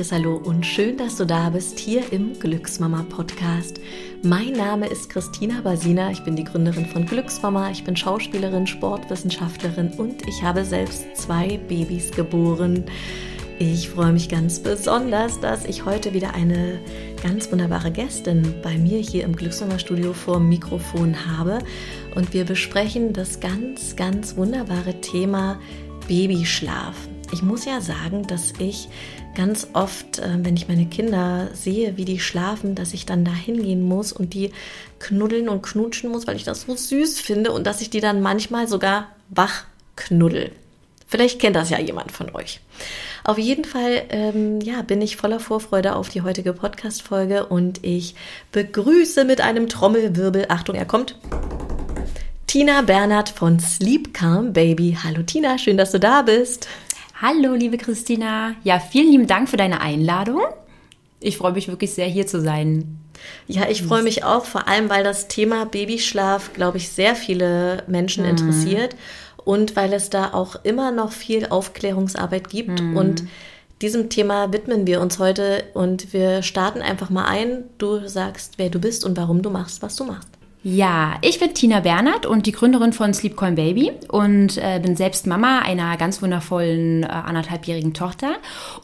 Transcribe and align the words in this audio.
herzliches 0.00 0.12
Hallo 0.12 0.36
und 0.36 0.64
schön, 0.64 0.96
dass 0.96 1.16
du 1.16 1.26
da 1.26 1.50
bist 1.50 1.78
hier 1.78 2.10
im 2.10 2.38
Glücksmama 2.38 3.04
Podcast. 3.10 3.80
Mein 4.22 4.52
Name 4.52 4.86
ist 4.86 5.10
Christina 5.10 5.60
Basina, 5.60 6.10
ich 6.10 6.24
bin 6.24 6.36
die 6.36 6.44
Gründerin 6.44 6.86
von 6.86 7.04
Glücksmama, 7.04 7.70
ich 7.70 7.84
bin 7.84 7.94
Schauspielerin, 7.94 8.66
Sportwissenschaftlerin 8.66 9.92
und 9.98 10.26
ich 10.26 10.42
habe 10.42 10.64
selbst 10.64 11.04
zwei 11.16 11.58
Babys 11.68 12.12
geboren. 12.12 12.84
Ich 13.58 13.90
freue 13.90 14.12
mich 14.12 14.30
ganz 14.30 14.60
besonders, 14.60 15.38
dass 15.38 15.66
ich 15.66 15.84
heute 15.84 16.14
wieder 16.14 16.32
eine 16.32 16.78
ganz 17.22 17.52
wunderbare 17.52 17.90
Gästin 17.90 18.54
bei 18.62 18.78
mir 18.78 19.00
hier 19.00 19.24
im 19.24 19.36
Glücksmama 19.36 19.78
Studio 19.78 20.14
vor 20.14 20.40
Mikrofon 20.40 21.14
habe 21.26 21.58
und 22.14 22.32
wir 22.32 22.44
besprechen 22.44 23.12
das 23.12 23.38
ganz, 23.38 23.96
ganz 23.96 24.34
wunderbare 24.36 24.98
Thema 25.02 25.60
Babyschlaf. 26.08 26.96
Ich 27.32 27.42
muss 27.42 27.64
ja 27.64 27.80
sagen, 27.80 28.26
dass 28.26 28.52
ich 28.58 28.88
ganz 29.34 29.68
oft, 29.72 30.18
äh, 30.18 30.38
wenn 30.42 30.56
ich 30.56 30.68
meine 30.68 30.86
Kinder 30.86 31.48
sehe, 31.52 31.96
wie 31.96 32.04
die 32.04 32.20
schlafen, 32.20 32.74
dass 32.74 32.94
ich 32.94 33.06
dann 33.06 33.24
da 33.24 33.32
hingehen 33.32 33.82
muss 33.82 34.12
und 34.12 34.34
die 34.34 34.52
knuddeln 34.98 35.48
und 35.48 35.62
knutschen 35.62 36.10
muss, 36.10 36.26
weil 36.26 36.36
ich 36.36 36.44
das 36.44 36.62
so 36.62 36.74
süß 36.74 37.20
finde 37.20 37.52
und 37.52 37.66
dass 37.66 37.80
ich 37.80 37.90
die 37.90 38.00
dann 38.00 38.20
manchmal 38.20 38.68
sogar 38.68 39.08
wach 39.28 39.64
knuddel. 39.96 40.52
Vielleicht 41.06 41.40
kennt 41.40 41.56
das 41.56 41.70
ja 41.70 41.80
jemand 41.80 42.12
von 42.12 42.34
euch. 42.34 42.60
Auf 43.24 43.36
jeden 43.36 43.64
Fall, 43.64 44.02
ähm, 44.10 44.60
ja, 44.60 44.82
bin 44.82 45.02
ich 45.02 45.16
voller 45.16 45.40
Vorfreude 45.40 45.96
auf 45.96 46.08
die 46.08 46.22
heutige 46.22 46.52
Podcast-Folge 46.52 47.46
und 47.46 47.84
ich 47.84 48.14
begrüße 48.52 49.24
mit 49.24 49.40
einem 49.40 49.68
Trommelwirbel, 49.68 50.46
Achtung, 50.48 50.76
er 50.76 50.86
kommt, 50.86 51.16
Tina 52.46 52.82
Bernhard 52.82 53.28
von 53.28 53.60
Sleep 53.60 54.12
Calm 54.12 54.52
Baby. 54.52 54.98
Hallo 55.04 55.22
Tina, 55.22 55.56
schön, 55.58 55.76
dass 55.76 55.92
du 55.92 56.00
da 56.00 56.22
bist. 56.22 56.66
Hallo, 57.22 57.52
liebe 57.52 57.76
Christina. 57.76 58.54
Ja, 58.64 58.80
vielen 58.80 59.10
lieben 59.10 59.26
Dank 59.26 59.50
für 59.50 59.58
deine 59.58 59.82
Einladung. 59.82 60.40
Ich 61.20 61.36
freue 61.36 61.52
mich 61.52 61.68
wirklich 61.68 61.92
sehr, 61.92 62.06
hier 62.06 62.26
zu 62.26 62.40
sein. 62.40 62.96
Ja, 63.46 63.68
ich 63.68 63.82
freue 63.82 64.02
mich 64.02 64.24
auch, 64.24 64.46
vor 64.46 64.66
allem, 64.66 64.88
weil 64.88 65.04
das 65.04 65.28
Thema 65.28 65.66
Babyschlaf, 65.66 66.54
glaube 66.54 66.78
ich, 66.78 66.88
sehr 66.88 67.14
viele 67.14 67.84
Menschen 67.88 68.24
mhm. 68.24 68.30
interessiert 68.30 68.96
und 69.44 69.76
weil 69.76 69.92
es 69.92 70.08
da 70.08 70.32
auch 70.32 70.64
immer 70.64 70.92
noch 70.92 71.12
viel 71.12 71.44
Aufklärungsarbeit 71.44 72.48
gibt. 72.48 72.80
Mhm. 72.80 72.96
Und 72.96 73.24
diesem 73.82 74.08
Thema 74.08 74.50
widmen 74.54 74.86
wir 74.86 75.02
uns 75.02 75.18
heute 75.18 75.64
und 75.74 76.14
wir 76.14 76.42
starten 76.42 76.80
einfach 76.80 77.10
mal 77.10 77.26
ein. 77.26 77.64
Du 77.76 78.08
sagst, 78.08 78.54
wer 78.56 78.70
du 78.70 78.78
bist 78.78 79.04
und 79.04 79.18
warum 79.18 79.42
du 79.42 79.50
machst, 79.50 79.82
was 79.82 79.94
du 79.94 80.04
machst. 80.04 80.29
Ja, 80.62 81.14
ich 81.22 81.40
bin 81.40 81.54
Tina 81.54 81.80
Bernhard 81.80 82.26
und 82.26 82.44
die 82.44 82.52
Gründerin 82.52 82.92
von 82.92 83.14
Sleep 83.14 83.34
Calm 83.34 83.54
Baby 83.54 83.92
und 84.08 84.58
äh, 84.58 84.78
bin 84.78 84.94
selbst 84.94 85.26
Mama 85.26 85.60
einer 85.60 85.96
ganz 85.96 86.20
wundervollen 86.20 87.02
äh, 87.02 87.06
anderthalbjährigen 87.06 87.94
Tochter. 87.94 88.32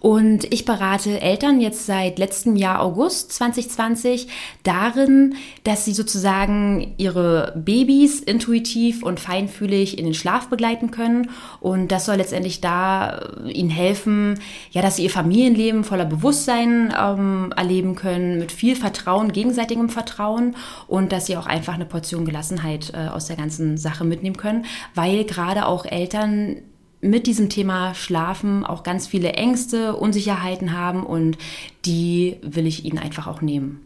Und 0.01 0.51
ich 0.55 0.65
berate 0.65 1.21
Eltern 1.21 1.61
jetzt 1.61 1.85
seit 1.85 2.19
letztem 2.19 2.57
Jahr 2.57 2.81
August 2.81 3.31
2020 3.35 4.29
darin, 4.63 5.35
dass 5.65 5.85
sie 5.85 5.93
sozusagen 5.93 6.95
ihre 6.97 7.53
Babys 7.55 8.21
intuitiv 8.21 9.03
und 9.03 9.21
feinfühlig 9.21 9.99
in 9.99 10.07
den 10.07 10.15
Schlaf 10.15 10.49
begleiten 10.49 10.91
können. 10.91 11.29
Und 11.61 11.93
das 11.93 12.07
soll 12.07 12.17
letztendlich 12.17 12.63
da 12.63 13.19
äh, 13.45 13.53
ihnen 13.53 13.69
helfen, 13.69 14.41
ja, 14.71 14.81
dass 14.81 14.97
sie 14.97 15.03
ihr 15.03 15.11
Familienleben 15.11 15.85
voller 15.85 16.07
Bewusstsein 16.07 16.95
ähm, 16.99 17.53
erleben 17.55 17.97
können, 17.97 18.39
mit 18.39 18.51
viel 18.51 18.77
Vertrauen, 18.77 19.31
gegenseitigem 19.33 19.91
Vertrauen 19.91 20.57
und 20.87 21.13
dass 21.13 21.27
sie 21.27 21.37
auch 21.37 21.45
einfach 21.45 21.66
einfach 21.67 21.75
eine 21.75 21.85
Portion 21.85 22.25
Gelassenheit 22.25 22.93
äh, 22.95 23.09
aus 23.09 23.27
der 23.27 23.35
ganzen 23.35 23.77
Sache 23.77 24.05
mitnehmen 24.05 24.37
können, 24.37 24.67
weil 24.95 25.25
gerade 25.25 25.67
auch 25.67 25.85
Eltern 25.85 26.59
mit 27.01 27.27
diesem 27.27 27.51
Thema 27.51 27.95
Schlafen 27.95 28.65
auch 28.65 28.85
ganz 28.85 29.09
viele 29.09 29.33
Ängste, 29.33 29.97
Unsicherheiten 29.97 30.73
haben 30.73 31.05
und 31.05 31.37
die 31.85 32.37
will 32.43 32.67
ich 32.67 32.85
ihnen 32.85 32.99
einfach 32.99 33.27
auch 33.27 33.41
nehmen. 33.41 33.81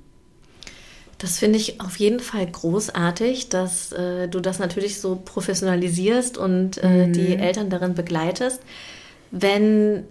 Das 1.17 1.39
finde 1.39 1.59
ich 1.59 1.81
auf 1.81 1.97
jeden 1.97 2.21
Fall 2.21 2.47
großartig, 2.47 3.49
dass 3.49 3.93
äh, 3.93 4.29
du 4.29 4.41
das 4.41 4.59
natürlich 4.59 5.01
so 5.01 5.17
professionalisierst 5.17 6.39
und 6.39 6.83
äh, 6.83 7.07
mhm. 7.07 7.13
die 7.13 7.37
Eltern 7.37 7.71
darin 7.71 7.95
begleitest. 7.95 8.61
Wenn 9.31 10.05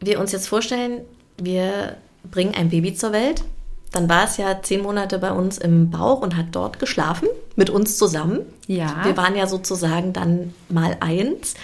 wir 0.00 0.20
uns 0.20 0.32
jetzt 0.32 0.48
vorstellen, 0.48 1.00
wir 1.38 1.96
bringen 2.30 2.54
ein 2.54 2.70
Baby 2.70 2.94
zur 2.94 3.12
Welt 3.12 3.42
dann 3.92 4.08
war 4.08 4.24
es 4.24 4.36
ja 4.36 4.60
zehn 4.62 4.82
Monate 4.82 5.18
bei 5.18 5.32
uns 5.32 5.58
im 5.58 5.90
Bauch 5.90 6.20
und 6.20 6.36
hat 6.36 6.46
dort 6.52 6.78
geschlafen, 6.78 7.28
mit 7.54 7.70
uns 7.70 7.96
zusammen. 7.96 8.40
Ja. 8.66 9.04
Wir 9.04 9.16
waren 9.16 9.36
ja 9.36 9.46
sozusagen 9.46 10.12
dann 10.12 10.52
mal 10.68 10.96
eins. 11.00 11.54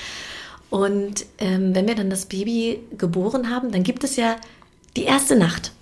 Und 0.71 1.27
ähm, 1.39 1.75
wenn 1.75 1.87
wir 1.87 1.95
dann 1.95 2.09
das 2.09 2.27
Baby 2.27 2.81
geboren 2.97 3.51
haben, 3.51 3.71
dann 3.73 3.83
gibt 3.83 4.05
es 4.05 4.17
ja 4.17 4.37
die 4.97 5.05
erste 5.05 5.37
Nacht. 5.37 5.73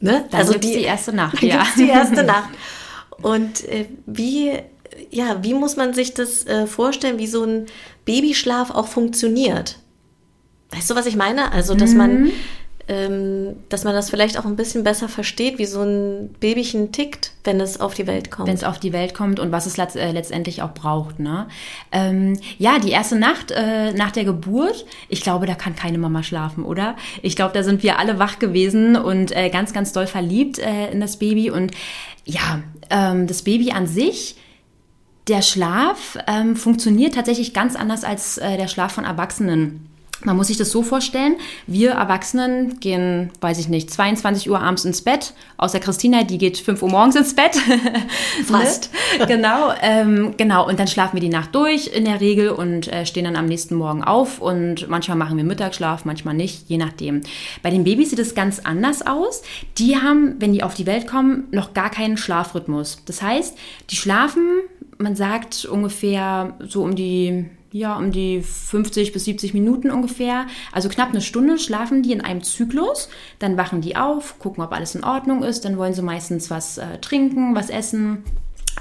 Ne? 0.00 0.26
Dann 0.30 0.40
also 0.40 0.52
die, 0.54 0.72
die 0.72 0.82
erste 0.82 1.12
Nacht, 1.12 1.42
ja. 1.42 1.66
Die 1.76 1.88
erste 1.88 2.22
Nacht. 2.24 2.50
Und 3.22 3.64
äh, 3.68 3.86
wie, 4.06 4.52
ja, 5.10 5.42
wie 5.42 5.54
muss 5.54 5.76
man 5.76 5.94
sich 5.94 6.14
das 6.14 6.46
äh, 6.46 6.66
vorstellen, 6.66 7.18
wie 7.18 7.26
so 7.26 7.44
ein 7.44 7.66
Babyschlaf 8.04 8.70
auch 8.70 8.86
funktioniert? 8.86 9.78
Weißt 10.70 10.88
du, 10.88 10.94
was 10.94 11.06
ich 11.06 11.16
meine? 11.16 11.52
Also, 11.52 11.74
dass 11.74 11.90
mhm. 11.90 11.96
man 11.96 12.30
dass 13.68 13.84
man 13.84 13.94
das 13.94 14.10
vielleicht 14.10 14.38
auch 14.38 14.44
ein 14.44 14.56
bisschen 14.56 14.82
besser 14.82 15.08
versteht, 15.08 15.58
wie 15.58 15.66
so 15.66 15.82
ein 15.82 16.34
Babychen 16.40 16.90
tickt, 16.90 17.32
wenn 17.44 17.60
es 17.60 17.80
auf 17.80 17.94
die 17.94 18.06
Welt 18.06 18.30
kommt. 18.30 18.48
Wenn 18.48 18.54
es 18.54 18.64
auf 18.64 18.80
die 18.80 18.92
Welt 18.92 19.14
kommt 19.14 19.38
und 19.38 19.52
was 19.52 19.66
es 19.66 19.78
äh, 19.78 20.10
letztendlich 20.10 20.62
auch 20.62 20.74
braucht. 20.74 21.20
Ne? 21.20 21.46
Ähm, 21.92 22.38
ja, 22.58 22.78
die 22.78 22.90
erste 22.90 23.16
Nacht 23.16 23.52
äh, 23.52 23.92
nach 23.92 24.10
der 24.10 24.24
Geburt, 24.24 24.86
ich 25.08 25.20
glaube, 25.20 25.46
da 25.46 25.54
kann 25.54 25.76
keine 25.76 25.98
Mama 25.98 26.22
schlafen, 26.22 26.64
oder? 26.64 26.96
Ich 27.22 27.36
glaube, 27.36 27.54
da 27.54 27.62
sind 27.62 27.82
wir 27.82 27.98
alle 27.98 28.18
wach 28.18 28.38
gewesen 28.38 28.96
und 28.96 29.36
äh, 29.36 29.50
ganz, 29.50 29.72
ganz 29.72 29.92
doll 29.92 30.06
verliebt 30.06 30.58
äh, 30.58 30.90
in 30.90 31.00
das 31.00 31.18
Baby. 31.18 31.50
Und 31.50 31.72
ja, 32.24 32.62
ähm, 32.90 33.26
das 33.26 33.42
Baby 33.42 33.70
an 33.70 33.86
sich, 33.86 34.36
der 35.28 35.42
Schlaf 35.42 36.18
ähm, 36.26 36.56
funktioniert 36.56 37.14
tatsächlich 37.14 37.54
ganz 37.54 37.76
anders 37.76 38.02
als 38.02 38.38
äh, 38.38 38.56
der 38.56 38.66
Schlaf 38.66 38.92
von 38.92 39.04
Erwachsenen. 39.04 39.89
Man 40.22 40.36
muss 40.36 40.48
sich 40.48 40.58
das 40.58 40.70
so 40.70 40.82
vorstellen, 40.82 41.36
wir 41.66 41.92
Erwachsenen 41.92 42.78
gehen, 42.78 43.30
weiß 43.40 43.58
ich 43.58 43.68
nicht, 43.68 43.90
22 43.90 44.50
Uhr 44.50 44.60
abends 44.60 44.84
ins 44.84 45.00
Bett, 45.00 45.32
außer 45.56 45.80
Christina, 45.80 46.24
die 46.24 46.36
geht 46.36 46.58
5 46.58 46.82
Uhr 46.82 46.90
morgens 46.90 47.16
ins 47.16 47.34
Bett. 47.34 47.56
Fast. 48.44 48.90
genau, 49.26 49.72
ähm, 49.80 50.34
genau. 50.36 50.68
Und 50.68 50.78
dann 50.78 50.88
schlafen 50.88 51.16
wir 51.16 51.20
die 51.20 51.30
Nacht 51.30 51.54
durch 51.54 51.86
in 51.86 52.04
der 52.04 52.20
Regel 52.20 52.50
und 52.50 52.92
äh, 52.92 53.06
stehen 53.06 53.24
dann 53.24 53.36
am 53.36 53.46
nächsten 53.46 53.74
Morgen 53.74 54.04
auf 54.04 54.40
und 54.40 54.88
manchmal 54.90 55.16
machen 55.16 55.38
wir 55.38 55.44
Mittagsschlaf, 55.44 56.04
manchmal 56.04 56.34
nicht, 56.34 56.68
je 56.68 56.76
nachdem. 56.76 57.22
Bei 57.62 57.70
den 57.70 57.84
Babys 57.84 58.10
sieht 58.10 58.18
es 58.18 58.34
ganz 58.34 58.58
anders 58.58 59.06
aus. 59.06 59.42
Die 59.78 59.96
haben, 59.96 60.36
wenn 60.38 60.52
die 60.52 60.62
auf 60.62 60.74
die 60.74 60.86
Welt 60.86 61.06
kommen, 61.06 61.44
noch 61.50 61.72
gar 61.72 61.90
keinen 61.90 62.18
Schlafrhythmus. 62.18 62.98
Das 63.06 63.22
heißt, 63.22 63.56
die 63.88 63.96
schlafen, 63.96 64.60
man 64.98 65.16
sagt 65.16 65.64
ungefähr 65.64 66.54
so 66.60 66.82
um 66.82 66.94
die 66.94 67.46
ja, 67.72 67.96
um 67.96 68.10
die 68.10 68.42
50 68.42 69.12
bis 69.12 69.24
70 69.24 69.54
Minuten 69.54 69.90
ungefähr. 69.90 70.46
Also 70.72 70.88
knapp 70.88 71.10
eine 71.10 71.20
Stunde 71.20 71.58
schlafen 71.58 72.02
die 72.02 72.12
in 72.12 72.20
einem 72.20 72.42
Zyklus. 72.42 73.08
Dann 73.38 73.56
wachen 73.56 73.80
die 73.80 73.96
auf, 73.96 74.38
gucken, 74.38 74.62
ob 74.64 74.72
alles 74.72 74.94
in 74.94 75.04
Ordnung 75.04 75.42
ist. 75.42 75.64
Dann 75.64 75.78
wollen 75.78 75.94
sie 75.94 76.02
meistens 76.02 76.50
was 76.50 76.78
äh, 76.78 76.98
trinken, 76.98 77.54
was 77.54 77.70
essen. 77.70 78.24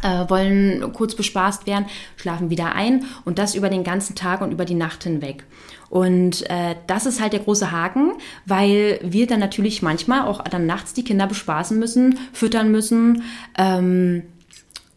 Äh, 0.01 0.29
wollen 0.29 0.93
kurz 0.93 1.13
bespaßt 1.15 1.67
werden, 1.67 1.85
schlafen 2.15 2.49
wieder 2.49 2.73
ein 2.73 3.05
und 3.25 3.37
das 3.37 3.53
über 3.53 3.69
den 3.69 3.83
ganzen 3.83 4.15
Tag 4.15 4.39
und 4.39 4.51
über 4.51 4.63
die 4.63 4.75
Nacht 4.75 5.03
hinweg. 5.03 5.43
Und 5.89 6.49
äh, 6.49 6.75
das 6.87 7.05
ist 7.05 7.19
halt 7.19 7.33
der 7.33 7.41
große 7.41 7.71
Haken, 7.71 8.13
weil 8.45 8.99
wir 9.03 9.27
dann 9.27 9.39
natürlich 9.39 9.81
manchmal 9.81 10.21
auch 10.21 10.41
dann 10.43 10.67
nachts 10.67 10.93
die 10.93 11.03
Kinder 11.03 11.27
bespaßen 11.27 11.77
müssen, 11.77 12.17
füttern 12.31 12.71
müssen. 12.71 13.23
Ähm, 13.57 14.23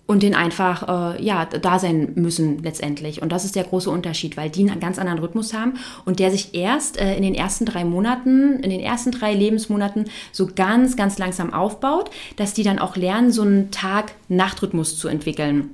und 0.07 0.23
den 0.23 0.35
einfach 0.35 1.17
äh, 1.17 1.25
ja 1.25 1.45
da 1.47 1.79
sein 1.79 2.13
müssen 2.17 2.63
letztendlich. 2.63 3.23
Und 3.23 3.31
das 3.31 3.45
ist 3.45 3.57
der 3.57 3.65
große 3.65 3.91
Unterschied, 3.91 4.37
weil 4.37 4.51
die 4.51 4.69
einen 4.69 4.81
ganz 4.81 4.99
anderen 4.99 5.21
Rhythmus 5.21 5.55
haben 5.55 5.75
und 6.05 6.19
der 6.19 6.31
sich 6.31 6.55
erst 6.55 6.99
äh, 6.99 7.17
in 7.17 7.23
den 7.23 7.35
ersten 7.35 7.65
drei 7.65 7.85
Monaten, 7.85 8.61
in 8.61 8.71
den 8.71 8.81
ersten 8.81 9.13
drei 9.13 9.33
Lebensmonaten 9.35 10.07
so 10.33 10.49
ganz, 10.55 10.97
ganz 10.97 11.19
langsam 11.19 11.53
aufbaut, 11.53 12.11
dass 12.37 12.53
die 12.53 12.63
dann 12.63 12.79
auch 12.79 12.97
lernen, 12.97 13.31
so 13.31 13.43
einen 13.43 13.71
Tag-Nacht-Rhythmus 13.71 14.99
zu 14.99 15.09
entwickeln. 15.09 15.71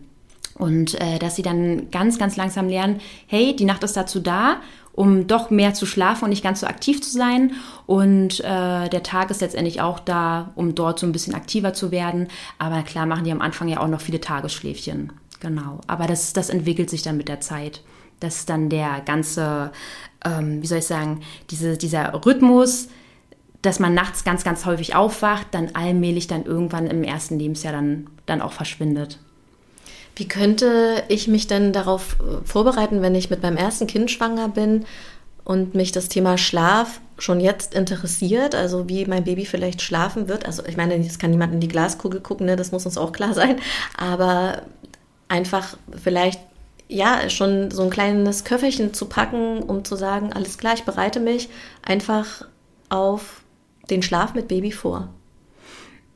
Und 0.54 1.00
äh, 1.00 1.19
dass 1.19 1.36
sie 1.36 1.42
dann 1.42 1.90
ganz, 1.90 2.19
ganz 2.19 2.36
langsam 2.36 2.69
lernen, 2.69 3.00
hey, 3.28 3.54
die 3.54 3.64
Nacht 3.64 3.84
ist 3.84 3.96
dazu 3.96 4.20
da 4.20 4.60
um 4.98 5.28
doch 5.28 5.50
mehr 5.50 5.74
zu 5.74 5.86
schlafen 5.86 6.24
und 6.24 6.30
nicht 6.30 6.42
ganz 6.42 6.58
so 6.58 6.66
aktiv 6.66 7.00
zu 7.00 7.12
sein. 7.12 7.52
Und 7.86 8.40
äh, 8.40 8.88
der 8.88 9.02
Tag 9.04 9.30
ist 9.30 9.40
letztendlich 9.40 9.80
auch 9.80 10.00
da, 10.00 10.50
um 10.56 10.74
dort 10.74 10.98
so 10.98 11.06
ein 11.06 11.12
bisschen 11.12 11.36
aktiver 11.36 11.72
zu 11.72 11.92
werden. 11.92 12.26
Aber 12.58 12.82
klar 12.82 13.06
machen 13.06 13.22
die 13.22 13.30
am 13.30 13.40
Anfang 13.40 13.68
ja 13.68 13.78
auch 13.78 13.86
noch 13.86 14.00
viele 14.00 14.20
Tagesschläfchen. 14.20 15.12
Genau. 15.38 15.82
Aber 15.86 16.08
das, 16.08 16.32
das 16.32 16.50
entwickelt 16.50 16.90
sich 16.90 17.02
dann 17.02 17.16
mit 17.16 17.28
der 17.28 17.38
Zeit. 17.40 17.82
Das 18.18 18.38
ist 18.38 18.50
dann 18.50 18.70
der 18.70 19.00
ganze, 19.02 19.70
ähm, 20.24 20.62
wie 20.62 20.66
soll 20.66 20.78
ich 20.78 20.86
sagen, 20.86 21.20
diese, 21.50 21.76
dieser 21.78 22.12
Rhythmus, 22.26 22.88
dass 23.62 23.78
man 23.78 23.94
nachts 23.94 24.24
ganz, 24.24 24.42
ganz 24.42 24.66
häufig 24.66 24.96
aufwacht, 24.96 25.46
dann 25.52 25.76
allmählich 25.76 26.26
dann 26.26 26.44
irgendwann 26.44 26.88
im 26.88 27.04
ersten 27.04 27.38
Lebensjahr 27.38 27.72
dann, 27.72 28.10
dann 28.26 28.42
auch 28.42 28.52
verschwindet. 28.52 29.20
Wie 30.19 30.26
könnte 30.26 31.05
ich 31.06 31.29
mich 31.29 31.47
denn 31.47 31.73
darauf 31.73 32.17
äh, 32.19 32.44
vorbereiten, 32.44 33.03
wenn 33.03 33.15
ich 33.15 33.31
mit 33.31 33.41
meinem 33.41 33.56
ersten 33.56 33.87
Kind 33.87 34.11
schwanger 34.11 34.49
bin 34.49 34.85
und 35.44 35.76
mich 35.76 35.93
das 35.93 36.09
Thema 36.09 36.37
Schlaf 36.37 37.00
schon 37.19 37.38
jetzt 37.38 37.73
interessiert, 37.73 38.56
also 38.56 38.88
wie 38.88 39.06
mein 39.06 39.23
Baby 39.23 39.47
vielleicht 39.47 39.81
schlafen 39.81 40.29
wird. 40.29 40.44
Also 40.44 40.65
ich 40.67 40.76
meine, 40.76 40.94
es 40.97 41.20
kann 41.20 41.31
niemand 41.31 41.55
in 41.55 41.61
die 41.61 41.69
Glaskugel 41.69 42.20
gucken, 42.20 42.47
ne? 42.47 42.56
das 42.56 42.73
muss 42.73 42.85
uns 42.85 42.99
auch 42.99 43.12
klar 43.12 43.32
sein. 43.43 43.59
Aber 43.97 44.62
einfach 45.29 45.76
vielleicht 46.03 46.41
ja 46.88 47.31
schon 47.31 47.70
so 47.70 47.82
ein 47.82 47.91
kleines 47.91 48.43
Köfferchen 48.43 48.94
zu 48.94 49.06
packen, 49.06 49.62
um 49.62 49.85
zu 49.85 49.94
sagen, 49.94 50.32
alles 50.32 50.59
klar, 50.59 50.75
ich 50.75 50.82
bereite 50.82 51.20
mich 51.20 51.49
einfach 51.82 52.44
auf 52.88 53.43
den 53.88 54.03
Schlaf 54.03 54.35
mit 54.35 54.49
Baby 54.49 54.73
vor. 54.73 55.11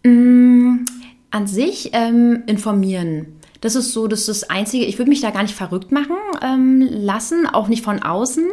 Mm, 0.02 0.84
an 1.30 1.46
sich 1.46 1.90
ähm, 1.92 2.42
informieren. 2.46 3.38
Das 3.62 3.76
ist 3.76 3.92
so, 3.92 4.08
das 4.08 4.20
ist 4.20 4.28
das 4.28 4.50
Einzige. 4.50 4.84
Ich 4.84 4.98
würde 4.98 5.08
mich 5.08 5.20
da 5.20 5.30
gar 5.30 5.42
nicht 5.42 5.54
verrückt 5.54 5.92
machen 5.92 6.16
ähm, 6.42 6.80
lassen, 6.80 7.46
auch 7.46 7.68
nicht 7.68 7.82
von 7.82 8.02
außen, 8.02 8.44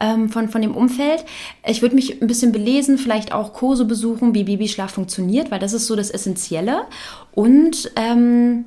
ähm, 0.00 0.28
von, 0.28 0.48
von 0.48 0.62
dem 0.62 0.76
Umfeld. 0.76 1.24
Ich 1.66 1.82
würde 1.82 1.94
mich 1.94 2.22
ein 2.22 2.28
bisschen 2.28 2.52
belesen, 2.52 2.98
vielleicht 2.98 3.32
auch 3.32 3.54
Kurse 3.54 3.86
besuchen, 3.86 4.34
wie 4.34 4.44
Babyschlaf 4.44 4.92
funktioniert, 4.92 5.50
weil 5.50 5.58
das 5.58 5.72
ist 5.72 5.86
so 5.86 5.96
das 5.96 6.10
Essentielle. 6.10 6.82
Und 7.32 7.90
ähm, 7.96 8.66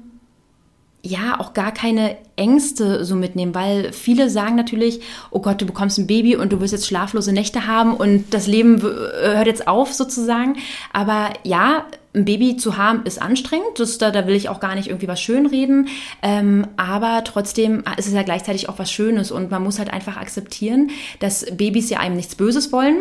ja, 1.06 1.40
auch 1.40 1.54
gar 1.54 1.74
keine 1.74 2.16
Ängste 2.38 3.06
so 3.06 3.16
mitnehmen, 3.16 3.54
weil 3.54 3.92
viele 3.92 4.30
sagen 4.30 4.56
natürlich, 4.56 5.02
oh 5.32 5.42
Gott, 5.42 5.62
du 5.62 5.66
bekommst 5.66 6.00
ein 6.00 6.08
Baby 6.08 6.38
und 6.38 6.54
du 6.54 6.60
wirst 6.60 6.74
jetzt 6.74 6.88
schlaflose 6.88 7.34
Nächte 7.34 7.68
haben 7.68 7.94
und 7.94 8.34
das 8.34 8.48
Leben 8.48 8.82
hört 8.82 9.46
jetzt 9.46 9.68
auf 9.68 9.94
sozusagen. 9.94 10.56
Aber 10.92 11.30
ja, 11.44 11.86
ein 12.16 12.26
Baby 12.26 12.58
zu 12.58 12.78
haben 12.78 13.04
ist 13.06 13.22
anstrengend, 13.22 13.80
das, 13.80 13.98
da, 13.98 14.12
da 14.12 14.28
will 14.28 14.36
ich 14.36 14.50
auch 14.50 14.60
gar 14.60 14.76
nicht 14.76 14.88
irgendwie 14.88 15.08
was 15.08 15.22
schönreden, 15.22 15.88
ähm, 16.22 16.68
aber 16.78 17.24
trotzdem 17.24 17.84
ist 17.98 18.08
es 18.08 18.14
ja 18.14 18.24
gleichzeitig 18.24 18.70
auch 18.70 18.80
was 18.80 18.92
Schönes 18.92 19.32
und 19.32 19.52
man 19.52 19.64
muss 19.64 19.80
halt 19.80 19.92
einfach 19.92 20.18
akzeptieren, 20.18 20.92
dass 21.20 21.46
Babys 21.52 21.90
ja 21.90 22.00
einem 22.00 22.16
nichts 22.16 22.36
Böses 22.36 22.72
wollen 22.72 22.98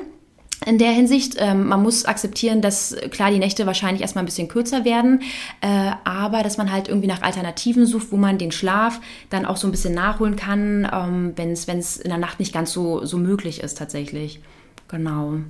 in 0.66 0.78
der 0.78 0.92
Hinsicht. 0.92 1.36
Ähm, 1.38 1.66
man 1.68 1.82
muss 1.82 2.04
akzeptieren, 2.04 2.60
dass 2.60 2.96
klar 3.10 3.30
die 3.30 3.38
Nächte 3.38 3.66
wahrscheinlich 3.66 4.02
erstmal 4.02 4.22
ein 4.22 4.26
bisschen 4.26 4.48
kürzer 4.48 4.84
werden, 4.84 5.22
äh, 5.60 5.90
aber 6.04 6.42
dass 6.42 6.56
man 6.56 6.72
halt 6.72 6.88
irgendwie 6.88 7.08
nach 7.08 7.22
Alternativen 7.22 7.86
sucht, 7.86 8.12
wo 8.12 8.16
man 8.16 8.38
den 8.38 8.52
Schlaf 8.52 9.00
dann 9.30 9.44
auch 9.44 9.56
so 9.56 9.68
ein 9.68 9.72
bisschen 9.72 9.94
nachholen 9.94 10.36
kann, 10.36 10.88
ähm, 10.92 11.32
wenn 11.36 11.52
es 11.52 11.96
in 11.96 12.08
der 12.08 12.18
Nacht 12.18 12.38
nicht 12.38 12.52
ganz 12.52 12.72
so, 12.72 13.04
so 13.04 13.18
möglich 13.18 13.60
ist 13.60 13.78
tatsächlich. 13.78 14.40
Genau. 14.88 15.40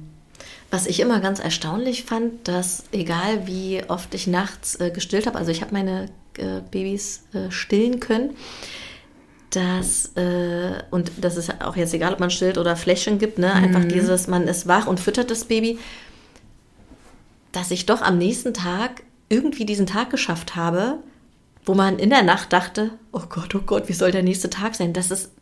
Was 0.72 0.86
ich 0.86 1.00
immer 1.00 1.20
ganz 1.20 1.38
erstaunlich 1.38 2.04
fand, 2.04 2.48
dass 2.48 2.84
egal 2.92 3.46
wie 3.46 3.82
oft 3.88 4.14
ich 4.14 4.26
nachts 4.26 4.80
äh, 4.80 4.90
gestillt 4.90 5.26
habe, 5.26 5.36
also 5.36 5.50
ich 5.50 5.60
habe 5.60 5.74
meine 5.74 6.06
äh, 6.38 6.62
Babys 6.70 7.24
äh, 7.34 7.50
stillen 7.50 8.00
können, 8.00 8.34
dass, 9.50 10.16
äh, 10.16 10.82
und 10.90 11.12
das 11.20 11.36
ist 11.36 11.60
auch 11.62 11.76
jetzt 11.76 11.92
egal, 11.92 12.14
ob 12.14 12.20
man 12.20 12.30
stillt 12.30 12.56
oder 12.56 12.74
Fläschchen 12.74 13.18
gibt, 13.18 13.38
ne? 13.38 13.52
einfach 13.52 13.80
mhm. 13.80 13.90
dieses, 13.90 14.28
man 14.28 14.48
ist 14.48 14.66
wach 14.66 14.86
und 14.86 14.98
füttert 14.98 15.30
das 15.30 15.44
Baby, 15.44 15.78
dass 17.52 17.70
ich 17.70 17.84
doch 17.84 18.00
am 18.00 18.16
nächsten 18.16 18.54
Tag 18.54 19.02
irgendwie 19.28 19.66
diesen 19.66 19.84
Tag 19.84 20.08
geschafft 20.08 20.56
habe, 20.56 21.00
wo 21.66 21.74
man 21.74 21.98
in 21.98 22.08
der 22.08 22.22
Nacht 22.22 22.50
dachte, 22.54 22.92
oh 23.12 23.24
Gott, 23.28 23.54
oh 23.54 23.60
Gott, 23.60 23.90
wie 23.90 23.92
soll 23.92 24.10
der 24.10 24.22
nächste 24.22 24.48
Tag 24.48 24.74
sein? 24.74 24.94
Das 24.94 25.10
ist 25.10 25.32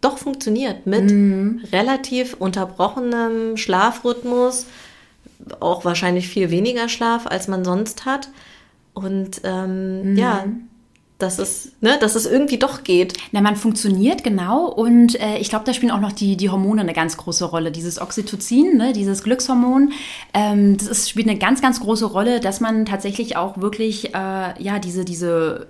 doch 0.00 0.18
funktioniert 0.18 0.86
mit 0.86 1.10
mhm. 1.10 1.62
relativ 1.72 2.34
unterbrochenem 2.34 3.56
Schlafrhythmus, 3.56 4.66
auch 5.60 5.84
wahrscheinlich 5.84 6.28
viel 6.28 6.50
weniger 6.50 6.88
Schlaf, 6.88 7.26
als 7.26 7.48
man 7.48 7.64
sonst 7.64 8.06
hat. 8.06 8.28
Und 8.94 9.42
ähm, 9.44 10.12
mhm. 10.12 10.16
ja, 10.16 10.44
dass 11.20 11.38
es, 11.38 11.72
ne, 11.80 11.98
dass 12.00 12.14
es 12.14 12.26
irgendwie 12.26 12.58
doch 12.58 12.82
geht. 12.82 13.14
Na, 13.32 13.40
man 13.40 13.56
funktioniert 13.56 14.24
genau 14.24 14.66
und 14.66 15.20
äh, 15.20 15.38
ich 15.38 15.50
glaube, 15.50 15.64
da 15.64 15.74
spielen 15.74 15.92
auch 15.92 16.00
noch 16.00 16.12
die, 16.12 16.36
die 16.36 16.50
Hormone 16.50 16.80
eine 16.80 16.92
ganz 16.92 17.16
große 17.16 17.44
Rolle. 17.44 17.70
Dieses 17.70 18.00
Oxytocin, 18.00 18.76
ne, 18.76 18.92
dieses 18.92 19.22
Glückshormon, 19.22 19.92
ähm, 20.34 20.76
das 20.76 20.88
ist, 20.88 21.10
spielt 21.10 21.28
eine 21.28 21.38
ganz, 21.38 21.60
ganz 21.60 21.80
große 21.80 22.06
Rolle, 22.06 22.40
dass 22.40 22.60
man 22.60 22.86
tatsächlich 22.86 23.36
auch 23.36 23.58
wirklich 23.58 24.14
äh, 24.14 24.62
ja 24.62 24.78
diese 24.78 25.04
diese 25.04 25.66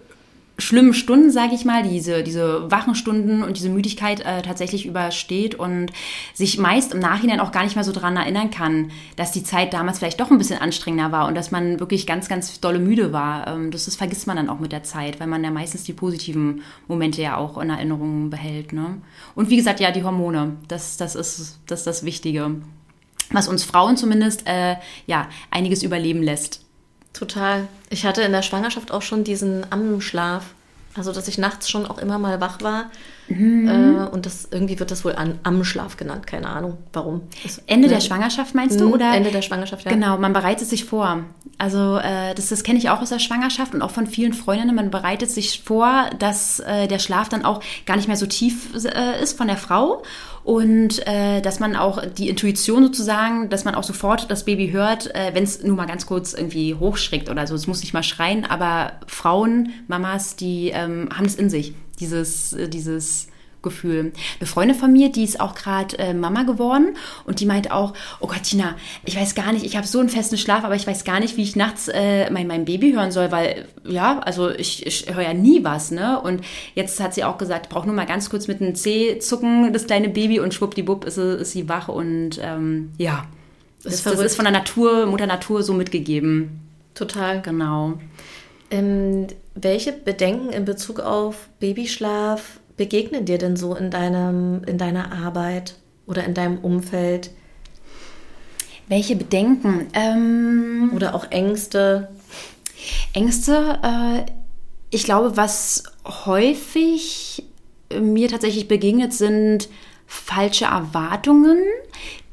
schlimmen 0.60 0.94
Stunden, 0.94 1.30
sage 1.30 1.54
ich 1.54 1.64
mal, 1.64 1.82
diese, 1.82 2.22
diese 2.22 2.70
wachen 2.70 2.94
Stunden 2.94 3.42
und 3.42 3.56
diese 3.56 3.68
Müdigkeit 3.68 4.20
äh, 4.20 4.42
tatsächlich 4.42 4.86
übersteht 4.86 5.54
und 5.54 5.90
sich 6.34 6.58
meist 6.58 6.92
im 6.92 7.00
Nachhinein 7.00 7.40
auch 7.40 7.52
gar 7.52 7.64
nicht 7.64 7.74
mehr 7.74 7.84
so 7.84 7.92
dran 7.92 8.16
erinnern 8.16 8.50
kann, 8.50 8.90
dass 9.16 9.32
die 9.32 9.42
Zeit 9.42 9.72
damals 9.72 9.98
vielleicht 9.98 10.20
doch 10.20 10.30
ein 10.30 10.38
bisschen 10.38 10.60
anstrengender 10.60 11.12
war 11.12 11.26
und 11.26 11.34
dass 11.34 11.50
man 11.50 11.80
wirklich 11.80 12.06
ganz, 12.06 12.28
ganz 12.28 12.60
dolle 12.60 12.78
müde 12.78 13.12
war. 13.12 13.46
Ähm, 13.48 13.70
das, 13.70 13.86
das 13.86 13.96
vergisst 13.96 14.26
man 14.26 14.36
dann 14.36 14.48
auch 14.48 14.60
mit 14.60 14.72
der 14.72 14.82
Zeit, 14.82 15.20
weil 15.20 15.26
man 15.26 15.42
ja 15.42 15.50
meistens 15.50 15.84
die 15.84 15.92
positiven 15.92 16.62
Momente 16.88 17.22
ja 17.22 17.36
auch 17.36 17.58
in 17.58 17.70
Erinnerung 17.70 18.30
behält. 18.30 18.72
Ne? 18.72 18.98
Und 19.34 19.50
wie 19.50 19.56
gesagt, 19.56 19.80
ja, 19.80 19.90
die 19.90 20.04
Hormone, 20.04 20.56
das, 20.68 20.96
das, 20.96 21.14
ist, 21.14 21.58
das 21.66 21.80
ist 21.80 21.86
das 21.86 22.04
Wichtige, 22.04 22.56
was 23.30 23.48
uns 23.48 23.64
Frauen 23.64 23.96
zumindest 23.96 24.46
äh, 24.46 24.76
ja, 25.06 25.28
einiges 25.50 25.82
überleben 25.82 26.22
lässt. 26.22 26.64
Total. 27.12 27.68
Ich 27.88 28.06
hatte 28.06 28.22
in 28.22 28.32
der 28.32 28.42
Schwangerschaft 28.42 28.92
auch 28.92 29.02
schon 29.02 29.24
diesen 29.24 29.66
Ammenschlaf. 29.70 30.44
Also, 30.96 31.12
dass 31.12 31.28
ich 31.28 31.38
nachts 31.38 31.70
schon 31.70 31.86
auch 31.86 31.98
immer 31.98 32.18
mal 32.18 32.40
wach 32.40 32.62
war. 32.62 32.90
Mhm. 33.28 33.68
Äh, 33.68 34.08
und 34.08 34.26
das 34.26 34.48
irgendwie 34.50 34.80
wird 34.80 34.90
das 34.90 35.04
wohl 35.04 35.14
an, 35.14 35.38
Ammenschlaf 35.44 35.96
genannt. 35.96 36.26
Keine 36.26 36.48
Ahnung, 36.48 36.78
warum. 36.92 37.22
Das, 37.44 37.58
Ende 37.66 37.86
ne, 37.86 37.94
der 37.94 38.00
Schwangerschaft 38.00 38.56
meinst 38.56 38.80
du? 38.80 38.86
Mhm, 38.86 38.92
oder? 38.94 39.14
Ende 39.14 39.30
der 39.30 39.42
Schwangerschaft, 39.42 39.84
ja. 39.84 39.92
Genau, 39.92 40.18
man 40.18 40.32
bereitet 40.32 40.66
sich 40.66 40.84
vor. 40.84 41.22
Also, 41.58 41.98
äh, 41.98 42.34
das, 42.34 42.48
das 42.48 42.64
kenne 42.64 42.78
ich 42.78 42.90
auch 42.90 43.00
aus 43.00 43.10
der 43.10 43.20
Schwangerschaft 43.20 43.72
und 43.72 43.82
auch 43.82 43.92
von 43.92 44.08
vielen 44.08 44.32
Freundinnen. 44.32 44.74
Man 44.74 44.90
bereitet 44.90 45.30
sich 45.30 45.62
vor, 45.62 46.10
dass 46.18 46.58
äh, 46.58 46.88
der 46.88 46.98
Schlaf 46.98 47.28
dann 47.28 47.44
auch 47.44 47.62
gar 47.86 47.96
nicht 47.96 48.08
mehr 48.08 48.16
so 48.16 48.26
tief 48.26 48.70
äh, 48.74 49.22
ist 49.22 49.38
von 49.38 49.46
der 49.46 49.58
Frau 49.58 50.02
und 50.44 51.06
äh, 51.06 51.40
dass 51.40 51.60
man 51.60 51.76
auch 51.76 52.04
die 52.04 52.28
Intuition 52.28 52.84
sozusagen, 52.84 53.48
dass 53.50 53.64
man 53.64 53.74
auch 53.74 53.82
sofort 53.82 54.30
das 54.30 54.44
Baby 54.44 54.70
hört, 54.70 55.14
äh, 55.14 55.30
wenn 55.34 55.44
es 55.44 55.62
nur 55.62 55.76
mal 55.76 55.86
ganz 55.86 56.06
kurz 56.06 56.32
irgendwie 56.32 56.74
hochschreckt 56.74 57.28
oder 57.28 57.46
so. 57.46 57.54
Es 57.54 57.66
muss 57.66 57.80
nicht 57.80 57.92
mal 57.92 58.02
schreien, 58.02 58.44
aber 58.44 58.92
Frauen, 59.06 59.70
Mamas, 59.86 60.36
die 60.36 60.70
ähm, 60.70 61.08
haben 61.14 61.26
es 61.26 61.34
in 61.34 61.50
sich, 61.50 61.74
dieses, 61.98 62.52
äh, 62.52 62.68
dieses 62.68 63.29
Gefühl. 63.62 64.12
Eine 64.38 64.46
Freundin 64.46 64.76
von 64.76 64.92
mir, 64.92 65.10
die 65.10 65.24
ist 65.24 65.40
auch 65.40 65.54
gerade 65.54 65.98
äh, 65.98 66.14
Mama 66.14 66.44
geworden 66.44 66.96
und 67.24 67.40
die 67.40 67.46
meint 67.46 67.70
auch, 67.70 67.92
oh 68.20 68.26
Gott, 68.26 68.44
Tina, 68.44 68.76
ich 69.04 69.16
weiß 69.16 69.34
gar 69.34 69.52
nicht, 69.52 69.64
ich 69.64 69.76
habe 69.76 69.86
so 69.86 70.00
einen 70.00 70.08
festen 70.08 70.38
Schlaf, 70.38 70.64
aber 70.64 70.74
ich 70.74 70.86
weiß 70.86 71.04
gar 71.04 71.20
nicht, 71.20 71.36
wie 71.36 71.42
ich 71.42 71.56
nachts 71.56 71.88
äh, 71.88 72.30
mein, 72.30 72.46
mein 72.46 72.64
Baby 72.64 72.92
hören 72.92 73.12
soll, 73.12 73.30
weil 73.32 73.66
ja, 73.84 74.20
also 74.20 74.50
ich, 74.50 74.86
ich 74.86 75.14
höre 75.14 75.22
ja 75.22 75.34
nie 75.34 75.64
was, 75.64 75.90
ne? 75.90 76.20
Und 76.20 76.42
jetzt 76.74 77.00
hat 77.00 77.14
sie 77.14 77.24
auch 77.24 77.38
gesagt, 77.38 77.68
braucht 77.68 77.86
nur 77.86 77.94
mal 77.94 78.06
ganz 78.06 78.30
kurz 78.30 78.48
mit 78.48 78.60
einem 78.60 78.74
C 78.74 79.18
zucken, 79.18 79.72
das 79.72 79.86
kleine 79.86 80.08
Baby 80.08 80.40
und 80.40 80.54
schwuppdiwupp 80.54 81.04
ist, 81.04 81.18
ist 81.18 81.52
sie 81.52 81.68
wach 81.68 81.88
und 81.88 82.40
ähm, 82.42 82.92
ja, 82.98 83.26
das, 83.82 84.02
das, 84.02 84.14
das 84.14 84.24
ist 84.24 84.36
von 84.36 84.44
der 84.44 84.52
Natur, 84.52 85.06
Mutter 85.06 85.26
Natur 85.26 85.62
so 85.62 85.72
mitgegeben. 85.72 86.60
Total. 86.94 87.40
Genau. 87.40 87.98
Ähm, 88.70 89.26
welche 89.54 89.92
Bedenken 89.92 90.50
in 90.50 90.64
Bezug 90.64 91.00
auf 91.00 91.48
Babyschlaf 91.58 92.60
begegnen 92.80 93.26
dir 93.26 93.36
denn 93.36 93.56
so 93.56 93.74
in, 93.74 93.90
deinem, 93.90 94.64
in 94.64 94.78
deiner 94.78 95.12
Arbeit 95.12 95.74
oder 96.06 96.24
in 96.24 96.32
deinem 96.32 96.56
Umfeld? 96.56 97.30
Welche 98.88 99.16
Bedenken? 99.16 99.88
Ähm, 99.92 100.90
oder 100.96 101.14
auch 101.14 101.30
Ängste? 101.30 102.08
Ängste, 103.12 103.78
äh, 103.82 104.30
ich 104.88 105.04
glaube, 105.04 105.36
was 105.36 105.82
häufig 106.06 107.44
mir 108.00 108.28
tatsächlich 108.28 108.66
begegnet, 108.66 109.12
sind 109.12 109.68
falsche 110.06 110.64
Erwartungen, 110.64 111.58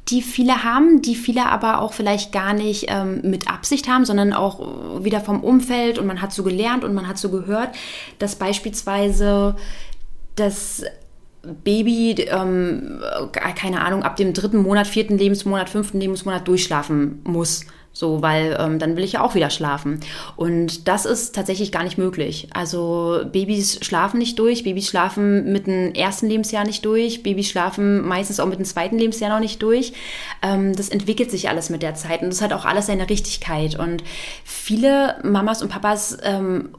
die 0.08 0.22
viele 0.22 0.63
haben, 0.63 1.01
die 1.01 1.16
viele 1.16 1.48
aber 1.48 1.82
auch 1.82 1.92
vielleicht 1.92 2.32
gar 2.32 2.54
nicht 2.54 2.86
ähm, 2.88 3.20
mit 3.24 3.50
Absicht 3.50 3.89
haben, 3.89 4.06
sondern 4.06 4.32
auch 4.32 5.04
wieder 5.04 5.20
vom 5.20 5.44
Umfeld 5.44 6.00
und 6.00 6.08
man 6.08 6.22
hat 6.22 6.32
so 6.32 6.44
gelernt 6.44 6.86
und 6.86 6.94
man 6.94 7.06
hat 7.06 7.18
so 7.18 7.30
gehört, 7.30 7.75
dass 8.18 8.38
beispielsweise 8.38 9.58
das 10.38 10.84
Baby, 11.63 12.15
ähm, 12.29 13.01
keine 13.56 13.82
Ahnung, 13.82 14.03
ab 14.03 14.15
dem 14.15 14.34
dritten 14.34 14.58
Monat, 14.58 14.88
vierten 14.88 15.17
Lebensmonat, 15.17 15.70
fünften 15.70 16.00
Lebensmonat 16.00 16.48
durchschlafen 16.48 17.22
muss. 17.24 17.65
So, 17.94 18.22
weil 18.22 18.56
ähm, 18.60 18.77
dann 18.77 18.96
will 18.96 19.03
ich 19.03 19.13
ja 19.13 19.24
auch 19.24 19.34
wieder 19.34 19.50
schlafen. 19.50 20.01
Und 20.36 20.88
das 20.88 21.06
ist 21.06 21.34
tatsächlich 21.34 21.72
gar 21.72 21.84
nicht 21.84 21.98
möglich. 21.98 22.48
Also 22.53 23.22
Babys 23.32 23.79
schlafen 23.82 24.20
nicht 24.20 24.38
durch, 24.38 24.63
Babys 24.63 24.88
schlafen 24.88 25.51
mit 25.51 25.65
dem 25.65 25.96
ersten 25.96 26.27
Lebensjahr 26.27 26.63
nicht 26.63 26.86
durch, 26.86 27.24
Babys 27.24 27.50
schlafen 27.50 28.08
meistens 28.08 28.39
auch 28.39 28.46
mit 28.46 28.60
dem 28.60 28.65
zweiten 28.65 29.00
Lebensjahr 29.00 29.32
noch 29.32 29.39
nicht 29.39 29.63
durch. 29.63 29.94
Ähm, 30.44 30.75
das 30.75 30.89
entwickelt 30.89 31.32
sich 31.32 31.50
alles 31.50 31.72
mit 31.72 31.82
der 31.82 31.96
Zeit 31.96 32.22
und 32.22 32.29
das 32.29 32.44
hat 32.44 32.53
auch 32.53 32.65
alles 32.65 32.86
seine 32.86 33.10
Richtigkeit. 33.10 33.79
Und 33.79 34.03
viele 34.44 35.15
Mamas 35.24 35.63
und 35.63 35.70
Papas 35.70 36.20
ähm, 36.22 36.70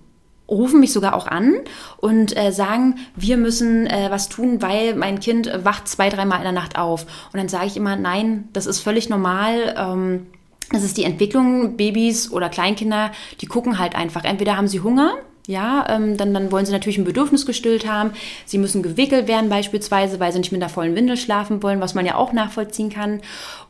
rufen 0.49 0.81
mich 0.81 0.93
sogar 0.93 1.15
auch 1.15 1.27
an 1.27 1.55
und 1.99 2.37
äh, 2.37 2.53
sagen, 2.53 2.97
wir 3.17 3.37
müssen 3.37 3.87
äh, 3.87 4.09
was 4.11 4.29
tun, 4.29 4.63
weil 4.63 4.95
mein 4.95 5.21
Kind 5.21 5.51
wacht 5.63 5.89
zwei, 5.89 6.09
dreimal 6.09 6.39
in 6.39 6.45
der 6.45 6.53
Nacht 6.53 6.79
auf. 6.79 7.03
Und 7.33 7.39
dann 7.39 7.49
sage 7.49 7.67
ich 7.67 7.77
immer, 7.77 7.97
nein, 7.97 8.49
das 8.53 8.67
ist 8.67 8.81
völlig 8.81 9.09
normal. 9.09 9.75
Ähm, 9.77 10.27
das 10.71 10.85
ist 10.85 10.97
die 10.97 11.05
Entwicklung. 11.05 11.77
Babys 11.77 12.31
oder 12.31 12.49
Kleinkinder, 12.49 13.11
die 13.41 13.47
gucken 13.47 13.79
halt 13.79 13.95
einfach. 13.95 14.25
Entweder 14.25 14.57
haben 14.57 14.69
sie 14.69 14.81
Hunger 14.81 15.15
Ja, 15.47 15.87
ähm, 15.89 16.19
dann, 16.19 16.35
dann 16.35 16.53
wollen 16.53 16.67
sie 16.67 16.73
natürlich 16.73 16.99
ein 16.99 17.05
Bedürfnis 17.05 17.47
gestillt 17.47 17.87
haben. 17.91 18.11
Sie 18.45 18.59
müssen 18.59 18.83
gewickelt 18.83 19.29
werden 19.29 19.49
beispielsweise, 19.49 20.21
weil 20.21 20.31
sie 20.33 20.39
nicht 20.41 20.53
mit 20.53 20.61
der 20.61 20.69
vollen 20.69 20.95
Windel 20.95 21.17
schlafen 21.17 21.63
wollen, 21.63 21.81
was 21.81 21.95
man 21.95 22.05
ja 22.05 22.17
auch 22.17 22.35
nachvollziehen 22.35 22.91
kann. 22.91 23.21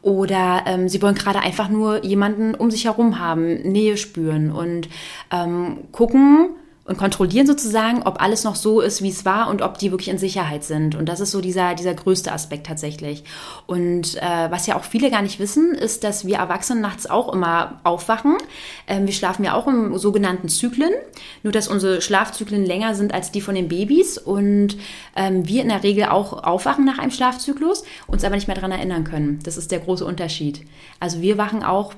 Oder 0.02 0.64
ähm, 0.66 0.88
sie 0.88 1.00
wollen 1.02 1.14
gerade 1.14 1.38
einfach 1.40 1.68
nur 1.68 2.04
jemanden 2.04 2.54
um 2.54 2.70
sich 2.70 2.84
herum 2.86 3.20
haben, 3.20 3.62
Nähe 3.62 3.96
spüren 3.96 4.50
und 4.50 4.88
ähm, 5.30 5.78
gucken, 5.92 6.50
und 6.88 6.96
kontrollieren 6.96 7.46
sozusagen, 7.46 8.02
ob 8.04 8.20
alles 8.22 8.44
noch 8.44 8.56
so 8.56 8.80
ist, 8.80 9.02
wie 9.02 9.10
es 9.10 9.26
war 9.26 9.50
und 9.50 9.60
ob 9.60 9.76
die 9.76 9.90
wirklich 9.90 10.08
in 10.08 10.16
Sicherheit 10.16 10.64
sind. 10.64 10.94
Und 10.94 11.06
das 11.06 11.20
ist 11.20 11.32
so 11.32 11.42
dieser, 11.42 11.74
dieser 11.74 11.92
größte 11.92 12.32
Aspekt 12.32 12.66
tatsächlich. 12.66 13.24
Und 13.66 14.16
äh, 14.16 14.50
was 14.50 14.66
ja 14.66 14.74
auch 14.74 14.84
viele 14.84 15.10
gar 15.10 15.20
nicht 15.20 15.38
wissen, 15.38 15.74
ist, 15.74 16.02
dass 16.02 16.26
wir 16.26 16.38
Erwachsene 16.38 16.80
nachts 16.80 17.08
auch 17.08 17.30
immer 17.30 17.78
aufwachen. 17.84 18.38
Ähm, 18.86 19.06
wir 19.06 19.12
schlafen 19.12 19.44
ja 19.44 19.52
auch 19.52 19.66
im 19.66 19.98
sogenannten 19.98 20.48
Zyklen, 20.48 20.92
nur 21.42 21.52
dass 21.52 21.68
unsere 21.68 22.00
Schlafzyklen 22.00 22.64
länger 22.64 22.94
sind 22.94 23.12
als 23.12 23.30
die 23.30 23.42
von 23.42 23.54
den 23.54 23.68
Babys 23.68 24.16
und 24.16 24.78
ähm, 25.14 25.46
wir 25.46 25.60
in 25.60 25.68
der 25.68 25.82
Regel 25.82 26.06
auch 26.06 26.42
aufwachen 26.42 26.86
nach 26.86 26.98
einem 26.98 27.10
Schlafzyklus, 27.10 27.84
uns 28.06 28.24
aber 28.24 28.36
nicht 28.36 28.48
mehr 28.48 28.56
daran 28.56 28.72
erinnern 28.72 29.04
können. 29.04 29.40
Das 29.42 29.58
ist 29.58 29.72
der 29.72 29.80
große 29.80 30.06
Unterschied. 30.06 30.62
Also 31.00 31.20
wir 31.20 31.36
wachen 31.36 31.62
auch 31.62 31.92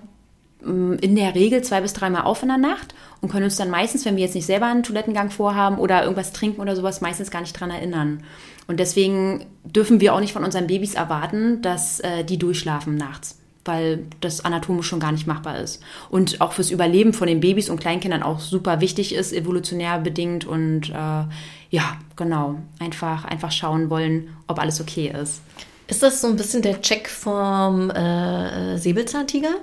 in 0.62 1.16
der 1.16 1.34
Regel 1.34 1.62
zwei 1.62 1.80
bis 1.80 1.92
dreimal 1.92 2.22
auf 2.22 2.42
in 2.42 2.48
der 2.48 2.58
Nacht 2.58 2.94
und 3.20 3.30
können 3.30 3.44
uns 3.44 3.56
dann 3.56 3.70
meistens, 3.70 4.04
wenn 4.04 4.16
wir 4.16 4.24
jetzt 4.24 4.34
nicht 4.34 4.46
selber 4.46 4.66
einen 4.66 4.82
Toilettengang 4.82 5.30
vorhaben 5.30 5.78
oder 5.78 6.02
irgendwas 6.02 6.32
trinken 6.32 6.60
oder 6.60 6.76
sowas, 6.76 7.00
meistens 7.00 7.30
gar 7.30 7.40
nicht 7.40 7.58
dran 7.58 7.70
erinnern. 7.70 8.22
Und 8.66 8.78
deswegen 8.78 9.46
dürfen 9.64 10.00
wir 10.00 10.14
auch 10.14 10.20
nicht 10.20 10.32
von 10.32 10.44
unseren 10.44 10.66
Babys 10.66 10.94
erwarten, 10.94 11.62
dass 11.62 12.00
äh, 12.00 12.24
die 12.24 12.38
durchschlafen 12.38 12.96
nachts 12.96 13.40
weil 13.64 14.06
das 14.20 14.44
anatomisch 14.44 14.86
schon 14.86 15.00
gar 15.00 15.12
nicht 15.12 15.26
machbar 15.26 15.58
ist. 15.58 15.82
Und 16.08 16.40
auch 16.40 16.52
fürs 16.52 16.70
Überleben 16.70 17.12
von 17.12 17.28
den 17.28 17.40
Babys 17.40 17.68
und 17.68 17.78
Kleinkindern 17.78 18.22
auch 18.22 18.40
super 18.40 18.80
wichtig 18.80 19.14
ist, 19.14 19.32
evolutionär 19.32 19.98
bedingt. 19.98 20.44
Und 20.44 20.90
äh, 20.90 21.24
ja, 21.70 21.98
genau, 22.16 22.56
einfach, 22.78 23.24
einfach 23.24 23.52
schauen 23.52 23.90
wollen, 23.90 24.34
ob 24.46 24.58
alles 24.58 24.80
okay 24.80 25.12
ist. 25.22 25.42
Ist 25.88 26.02
das 26.02 26.20
so 26.20 26.28
ein 26.28 26.36
bisschen 26.36 26.62
der 26.62 26.80
Check 26.80 27.08
vom 27.08 27.90
äh, 27.90 28.78
Säbelzahntiger? 28.78 29.56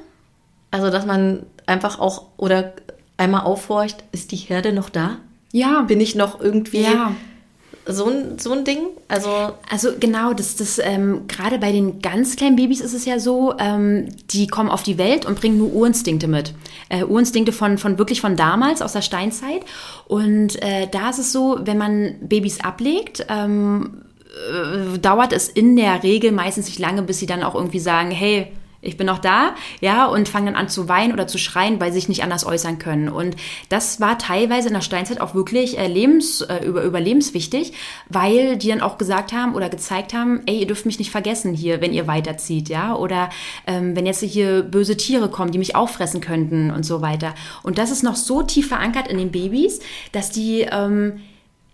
Also, 0.77 0.91
dass 0.91 1.07
man 1.07 1.43
einfach 1.65 1.97
auch, 1.97 2.25
oder 2.37 2.73
einmal 3.17 3.41
aufhorcht, 3.41 4.03
ist 4.11 4.31
die 4.31 4.35
Herde 4.35 4.73
noch 4.73 4.89
da? 4.89 5.17
Ja. 5.51 5.81
Bin 5.81 5.99
ich 5.99 6.13
noch 6.13 6.39
irgendwie 6.39 6.83
ja. 6.83 7.15
so, 7.87 8.05
ein, 8.05 8.37
so 8.37 8.51
ein 8.51 8.63
Ding? 8.63 8.77
Also, 9.07 9.29
also 9.71 9.89
genau, 9.99 10.33
das, 10.33 10.55
das 10.55 10.77
ähm, 10.77 11.27
gerade 11.27 11.57
bei 11.57 11.71
den 11.71 11.99
ganz 11.99 12.35
kleinen 12.35 12.57
Babys 12.57 12.79
ist 12.79 12.93
es 12.93 13.05
ja 13.05 13.19
so, 13.19 13.55
ähm, 13.57 14.09
die 14.29 14.45
kommen 14.45 14.69
auf 14.69 14.83
die 14.83 14.99
Welt 14.99 15.25
und 15.25 15.39
bringen 15.39 15.57
nur 15.57 15.73
Urinstinkte 15.73 16.27
mit. 16.27 16.53
Äh, 16.89 17.03
Urinstinkte 17.03 17.53
von, 17.53 17.79
von 17.79 17.97
wirklich 17.97 18.21
von 18.21 18.35
damals, 18.35 18.83
aus 18.83 18.93
der 18.93 19.01
Steinzeit. 19.01 19.63
Und 20.07 20.61
äh, 20.61 20.87
da 20.91 21.09
ist 21.09 21.17
es 21.17 21.31
so, 21.31 21.57
wenn 21.59 21.79
man 21.79 22.17
Babys 22.21 22.59
ablegt, 22.59 23.25
ähm, 23.29 24.03
äh, 24.53 24.99
dauert 24.99 25.33
es 25.33 25.49
in 25.49 25.75
der 25.75 26.03
Regel 26.03 26.31
meistens 26.31 26.67
nicht 26.67 26.77
lange, 26.77 27.01
bis 27.01 27.17
sie 27.17 27.25
dann 27.25 27.41
auch 27.41 27.55
irgendwie 27.55 27.79
sagen, 27.79 28.11
hey, 28.11 28.51
ich 28.81 28.95
bin 28.95 29.07
noch 29.07 29.19
da, 29.19 29.55
ja, 29.81 30.05
und 30.05 30.29
fangen 30.29 30.47
dann 30.47 30.55
an 30.55 30.69
zu 30.69 30.87
weinen 30.87 31.13
oder 31.13 31.27
zu 31.27 31.37
schreien, 31.37 31.79
weil 31.79 31.91
sie 31.91 31.99
sich 31.99 32.09
nicht 32.09 32.23
anders 32.23 32.45
äußern 32.45 32.77
können. 32.77 33.09
Und 33.09 33.35
das 33.69 33.99
war 33.99 34.17
teilweise 34.17 34.67
in 34.67 34.73
der 34.73 34.81
Steinzeit 34.81 35.19
auch 35.19 35.33
wirklich 35.33 35.79
äh, 35.79 35.87
lebens, 35.87 36.41
äh, 36.41 36.63
über, 36.63 36.83
überlebenswichtig, 36.83 37.73
weil 38.09 38.57
die 38.57 38.69
dann 38.69 38.81
auch 38.81 38.97
gesagt 38.97 39.33
haben 39.33 39.55
oder 39.55 39.69
gezeigt 39.69 40.13
haben, 40.13 40.41
ey, 40.45 40.59
ihr 40.59 40.67
dürft 40.67 40.85
mich 40.85 40.99
nicht 40.99 41.11
vergessen 41.11 41.53
hier, 41.53 41.81
wenn 41.81 41.93
ihr 41.93 42.07
weiterzieht, 42.07 42.69
ja, 42.69 42.95
oder 42.95 43.29
ähm, 43.65 43.95
wenn 43.95 44.05
jetzt 44.05 44.21
hier 44.21 44.61
böse 44.61 44.95
Tiere 44.95 45.29
kommen, 45.29 45.51
die 45.51 45.57
mich 45.57 45.75
auffressen 45.75 46.21
könnten 46.21 46.71
und 46.71 46.85
so 46.85 47.01
weiter. 47.01 47.33
Und 47.63 47.77
das 47.77 47.91
ist 47.91 48.03
noch 48.03 48.15
so 48.15 48.43
tief 48.43 48.67
verankert 48.67 49.07
in 49.07 49.17
den 49.17 49.31
Babys, 49.31 49.79
dass 50.11 50.29
die 50.29 50.61
ähm, 50.61 51.21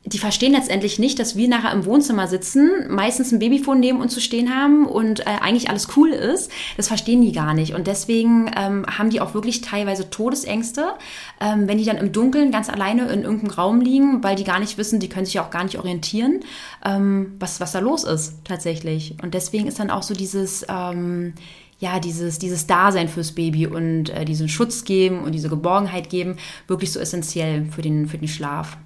die 0.05 0.17
verstehen 0.17 0.51
letztendlich 0.51 0.99
nicht, 0.99 1.17
dass 1.17 1.37
wir 1.37 1.47
nachher 1.47 1.71
im 1.71 1.85
Wohnzimmer 1.85 2.27
sitzen, 2.27 2.69
meistens 2.89 3.31
ein 3.31 3.39
Babyfon 3.39 3.79
neben 3.79 4.01
uns 4.01 4.13
zu 4.13 4.19
stehen 4.19 4.53
haben 4.53 4.85
und 4.85 5.21
äh, 5.21 5.39
eigentlich 5.39 5.69
alles 5.69 5.87
cool 5.95 6.09
ist. 6.09 6.51
Das 6.75 6.89
verstehen 6.89 7.21
die 7.21 7.31
gar 7.31 7.53
nicht. 7.53 7.73
Und 7.73 7.87
deswegen 7.87 8.51
ähm, 8.57 8.85
haben 8.85 9.09
die 9.09 9.21
auch 9.21 9.33
wirklich 9.33 9.61
teilweise 9.61 10.09
Todesängste, 10.09 10.95
ähm, 11.39 11.69
wenn 11.69 11.77
die 11.77 11.85
dann 11.85 11.97
im 11.97 12.11
Dunkeln 12.11 12.51
ganz 12.51 12.69
alleine 12.69 13.03
in 13.13 13.23
irgendeinem 13.23 13.51
Raum 13.51 13.79
liegen, 13.79 14.21
weil 14.23 14.35
die 14.35 14.43
gar 14.43 14.59
nicht 14.59 14.77
wissen, 14.77 14.99
die 14.99 15.07
können 15.07 15.25
sich 15.25 15.35
ja 15.35 15.45
auch 15.45 15.51
gar 15.51 15.63
nicht 15.63 15.79
orientieren, 15.79 16.41
ähm, 16.83 17.35
was, 17.39 17.61
was 17.61 17.71
da 17.71 17.79
los 17.79 18.03
ist 18.03 18.43
tatsächlich. 18.43 19.15
Und 19.23 19.33
deswegen 19.33 19.67
ist 19.67 19.79
dann 19.79 19.89
auch 19.89 20.03
so 20.03 20.13
dieses... 20.13 20.65
Ähm, 20.69 21.33
ja, 21.79 21.99
dieses, 21.99 22.39
dieses 22.39 22.65
Dasein 22.65 23.09
fürs 23.09 23.33
Baby 23.33 23.67
und 23.67 24.09
äh, 24.09 24.23
diesen 24.23 24.47
Schutz 24.47 24.85
geben 24.85 25.19
und 25.19 25.33
diese 25.33 25.49
Geborgenheit 25.49 26.09
geben, 26.09 26.37
wirklich 26.65 26.93
so 26.93 26.99
essentiell 26.99 27.65
für 27.65 27.81
den, 27.81 28.07
für 28.07 28.17
den 28.17 28.29
Schlaf. 28.29 28.77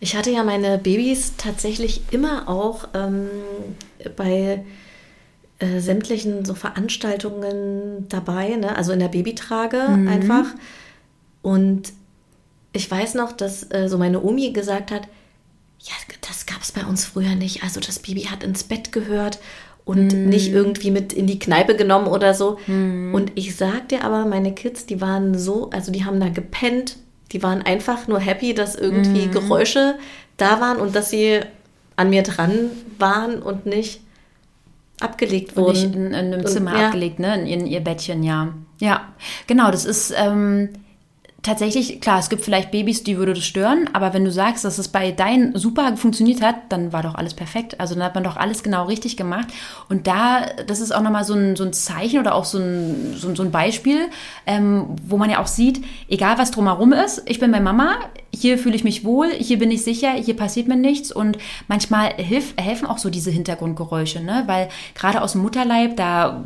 Ich 0.00 0.16
hatte 0.16 0.30
ja 0.30 0.44
meine 0.44 0.78
Babys 0.78 1.34
tatsächlich 1.36 2.02
immer 2.10 2.48
auch 2.48 2.88
ähm, 2.94 3.28
bei 4.16 4.64
äh, 5.58 5.80
sämtlichen 5.80 6.44
so 6.44 6.54
Veranstaltungen 6.54 8.06
dabei, 8.08 8.56
ne? 8.56 8.76
also 8.76 8.92
in 8.92 9.00
der 9.00 9.08
Babytrage 9.08 9.88
mhm. 9.88 10.08
einfach. 10.08 10.46
Und 11.42 11.92
ich 12.72 12.90
weiß 12.90 13.14
noch, 13.14 13.32
dass 13.32 13.70
äh, 13.72 13.88
so 13.88 13.98
meine 13.98 14.22
Omi 14.22 14.52
gesagt 14.52 14.90
hat, 14.90 15.08
ja, 15.80 15.94
das 16.26 16.46
gab 16.46 16.62
es 16.62 16.72
bei 16.72 16.84
uns 16.84 17.04
früher 17.04 17.34
nicht. 17.34 17.62
Also 17.62 17.80
das 17.80 17.98
Baby 17.98 18.22
hat 18.22 18.42
ins 18.42 18.64
Bett 18.64 18.92
gehört 18.92 19.38
und 19.84 20.12
mm. 20.12 20.28
nicht 20.28 20.52
irgendwie 20.52 20.90
mit 20.90 21.12
in 21.12 21.26
die 21.26 21.38
Kneipe 21.38 21.76
genommen 21.76 22.08
oder 22.08 22.34
so. 22.34 22.58
Mm. 22.66 23.14
Und 23.14 23.32
ich 23.36 23.56
sag 23.56 23.88
dir 23.88 24.04
aber, 24.04 24.26
meine 24.26 24.52
Kids, 24.54 24.86
die 24.86 25.00
waren 25.00 25.38
so, 25.38 25.70
also 25.70 25.92
die 25.92 26.04
haben 26.04 26.20
da 26.20 26.28
gepennt, 26.28 26.96
die 27.32 27.42
waren 27.42 27.62
einfach 27.62 28.08
nur 28.08 28.20
happy, 28.20 28.54
dass 28.54 28.74
irgendwie 28.74 29.26
mhm. 29.26 29.32
Geräusche 29.32 29.98
da 30.36 30.60
waren 30.60 30.78
und 30.78 30.94
dass 30.94 31.10
sie 31.10 31.40
an 31.96 32.10
mir 32.10 32.22
dran 32.22 32.70
waren 32.98 33.42
und 33.42 33.66
nicht 33.66 34.00
abgelegt 35.00 35.56
wurden. 35.56 35.68
Und 35.68 35.74
nicht 35.74 35.94
in, 35.94 36.06
in 36.06 36.14
einem 36.14 36.46
Zimmer 36.46 36.72
und, 36.72 36.78
ja. 36.78 36.86
abgelegt, 36.86 37.18
ne? 37.18 37.34
In, 37.40 37.46
in, 37.46 37.66
ihr 37.66 37.80
Bettchen, 37.80 38.22
ja. 38.22 38.54
Ja, 38.80 39.12
genau, 39.46 39.70
das 39.70 39.84
ist. 39.84 40.14
Ähm 40.16 40.70
tatsächlich, 41.48 42.00
klar, 42.00 42.18
es 42.18 42.28
gibt 42.28 42.44
vielleicht 42.44 42.70
Babys, 42.70 43.02
die 43.02 43.16
würde 43.16 43.32
das 43.32 43.44
stören, 43.44 43.88
aber 43.94 44.12
wenn 44.12 44.24
du 44.24 44.30
sagst, 44.30 44.64
dass 44.64 44.78
es 44.78 44.88
bei 44.88 45.12
deinen 45.12 45.56
super 45.56 45.96
funktioniert 45.96 46.42
hat, 46.42 46.56
dann 46.68 46.92
war 46.92 47.02
doch 47.02 47.14
alles 47.14 47.34
perfekt. 47.34 47.80
Also 47.80 47.94
dann 47.94 48.04
hat 48.04 48.14
man 48.14 48.24
doch 48.24 48.36
alles 48.36 48.62
genau 48.62 48.84
richtig 48.84 49.16
gemacht. 49.16 49.48
Und 49.88 50.06
da, 50.06 50.42
das 50.66 50.80
ist 50.80 50.94
auch 50.94 51.00
nochmal 51.00 51.24
so 51.24 51.34
ein, 51.34 51.56
so 51.56 51.64
ein 51.64 51.72
Zeichen 51.72 52.20
oder 52.20 52.34
auch 52.34 52.44
so 52.44 52.58
ein, 52.58 53.14
so, 53.16 53.34
so 53.34 53.42
ein 53.42 53.50
Beispiel, 53.50 54.08
ähm, 54.46 54.96
wo 55.06 55.16
man 55.16 55.30
ja 55.30 55.40
auch 55.40 55.46
sieht, 55.46 55.82
egal 56.08 56.38
was 56.38 56.50
drumherum 56.50 56.92
ist, 56.92 57.22
ich 57.24 57.40
bin 57.40 57.50
bei 57.50 57.60
Mama, 57.60 57.96
hier 58.32 58.58
fühle 58.58 58.76
ich 58.76 58.84
mich 58.84 59.04
wohl, 59.04 59.30
hier 59.30 59.58
bin 59.58 59.70
ich 59.70 59.82
sicher, 59.82 60.12
hier 60.12 60.36
passiert 60.36 60.68
mir 60.68 60.76
nichts 60.76 61.10
und 61.10 61.38
manchmal 61.66 62.12
hilf, 62.14 62.54
helfen 62.56 62.86
auch 62.86 62.98
so 62.98 63.10
diese 63.10 63.30
Hintergrundgeräusche, 63.30 64.20
ne? 64.20 64.44
weil 64.46 64.68
gerade 64.94 65.22
aus 65.22 65.32
dem 65.32 65.42
Mutterleib, 65.42 65.96
da 65.96 66.44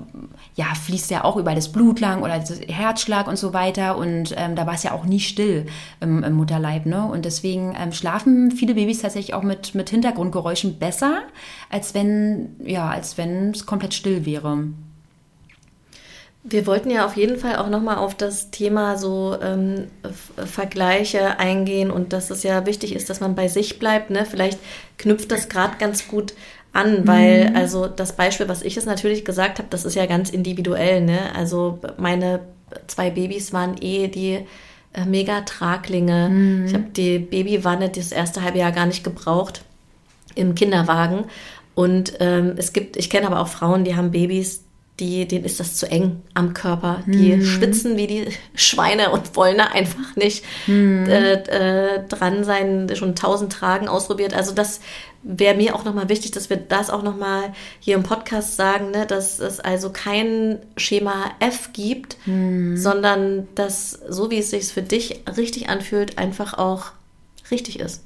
ja, 0.55 0.67
fließt 0.75 1.11
ja 1.11 1.25
auch 1.25 1.37
über 1.37 1.55
das 1.55 1.73
Blut 1.73 2.01
lang 2.01 2.23
oder 2.23 2.39
das 2.39 2.61
Herzschlag 2.69 3.27
und 3.27 3.37
so 3.37 3.53
weiter 3.53 3.97
und 3.97 4.35
ähm, 4.37 4.55
da 4.55 4.67
war 4.67 4.75
es 4.75 4.83
ja 4.83 4.92
auch 4.93 5.05
nie 5.05 5.21
still 5.21 5.67
im, 6.01 6.23
im 6.23 6.33
Mutterleib. 6.35 6.87
Ne? 6.87 7.05
Und 7.05 7.25
deswegen 7.25 7.75
ähm, 7.79 7.93
schlafen 7.93 8.51
viele 8.51 8.75
Babys 8.75 9.03
tatsächlich 9.03 9.35
auch 9.35 9.43
mit, 9.43 9.75
mit 9.75 9.91
Hintergrundgeräuschen 9.91 10.79
besser, 10.79 11.23
als 11.71 11.95
wenn 11.95 12.57
ja, 12.65 12.89
als 12.89 13.19
wenn 13.19 13.51
es 13.51 13.67
komplett 13.67 13.95
still 13.95 14.25
wäre. 14.27 14.65
Wir 16.45 16.67
wollten 16.67 16.91
ja 16.91 17.07
auf 17.07 17.17
jeden 17.17 17.39
Fall 17.39 17.57
auch 17.57 17.69
nochmal 17.69 17.99
auf 17.99 18.17
das 18.17 18.51
Thema 18.51 18.99
so 18.99 19.37
ähm, 19.41 19.87
Vergleiche 20.37 21.39
eingehen 21.39 21.93
und 21.93 22.13
dass 22.13 22.31
es 22.31 22.43
ja 22.43 22.67
wichtig 22.67 22.97
ist, 22.97 23.09
dass 23.11 23.21
man 23.21 23.37
bei 23.37 23.47
sich 23.47 23.79
bleibt. 23.79 24.11
Ne? 24.11 24.27
Vielleicht 24.29 24.59
knüpft 24.99 25.31
das 25.31 25.49
gerade 25.49 25.77
ganz 25.79 26.09
gut 26.09 26.35
an, 26.73 27.07
weil 27.07 27.51
mhm. 27.51 27.57
also 27.57 27.87
das 27.87 28.17
Beispiel, 28.17 28.49
was 28.49 28.63
ich 28.63 28.75
jetzt 28.75 28.87
natürlich 28.87 29.25
gesagt 29.25 29.59
habe, 29.59 29.69
das 29.71 29.85
ist 29.85 29.95
ja 29.95 30.07
ganz 30.07 30.31
individuell. 30.31 31.03
Ne? 31.03 31.33
Also 31.37 31.79
meine 31.97 32.41
zwei 32.89 33.11
Babys 33.11 33.53
waren 33.53 33.77
eh 33.81 34.09
die 34.09 34.41
äh, 34.93 35.05
mega 35.05 35.41
Traglinge. 35.43 36.29
Mhm. 36.29 36.67
Ich 36.67 36.75
habe 36.75 36.85
die 36.97 37.19
Babywanne 37.19 37.89
das 37.89 38.13
erste 38.13 38.43
halbe 38.43 38.59
Jahr 38.59 38.73
gar 38.73 38.87
nicht 38.87 39.05
gebraucht 39.05 39.65
im 40.35 40.55
Kinderwagen. 40.55 41.25
Und 41.75 42.15
ähm, 42.21 42.55
es 42.57 42.73
gibt, 42.73 42.97
ich 42.97 43.09
kenne 43.09 43.27
aber 43.27 43.41
auch 43.41 43.49
Frauen, 43.49 43.85
die 43.85 43.97
haben 43.97 44.11
Babys, 44.11 44.65
die, 45.01 45.27
denen 45.27 45.45
ist 45.45 45.59
das 45.59 45.77
zu 45.77 45.91
eng 45.91 46.23
am 46.35 46.53
Körper. 46.53 47.03
Die 47.07 47.37
mhm. 47.37 47.45
schwitzen 47.45 47.97
wie 47.97 48.07
die 48.07 48.27
Schweine 48.55 49.11
und 49.11 49.35
wollen 49.37 49.59
da 49.59 49.65
einfach 49.67 50.17
nicht 50.17 50.45
mhm. 50.67 51.07
äh, 51.09 51.33
äh, 51.33 52.07
dran 52.07 52.45
sein, 52.45 52.91
schon 52.95 53.17
tausend 53.17 53.53
Tragen 53.53 53.89
ausprobiert. 53.89 54.35
Also 54.35 54.53
das 54.53 54.81
wäre 55.23 55.57
mir 55.57 55.75
auch 55.75 55.85
nochmal 55.85 56.09
wichtig, 56.09 56.33
dass 56.33 56.51
wir 56.51 56.57
das 56.57 56.91
auch 56.91 57.03
nochmal 57.03 57.55
hier 57.81 57.97
im 57.97 58.03
Podcast 58.03 58.57
sagen, 58.57 58.91
ne, 58.91 59.07
dass 59.07 59.39
es 59.39 59.61
also 59.61 59.91
kein 59.91 60.59
Schema 60.77 61.31
F 61.41 61.71
gibt, 61.73 62.17
mhm. 62.27 62.77
sondern 62.77 63.49
dass 63.55 63.93
so 63.93 64.31
wie 64.31 64.39
es 64.39 64.51
sich 64.51 64.67
für 64.67 64.83
dich 64.83 65.23
richtig 65.37 65.69
anfühlt, 65.69 66.19
einfach 66.19 66.59
auch 66.59 66.93
richtig 67.51 67.81
ist. 67.81 68.03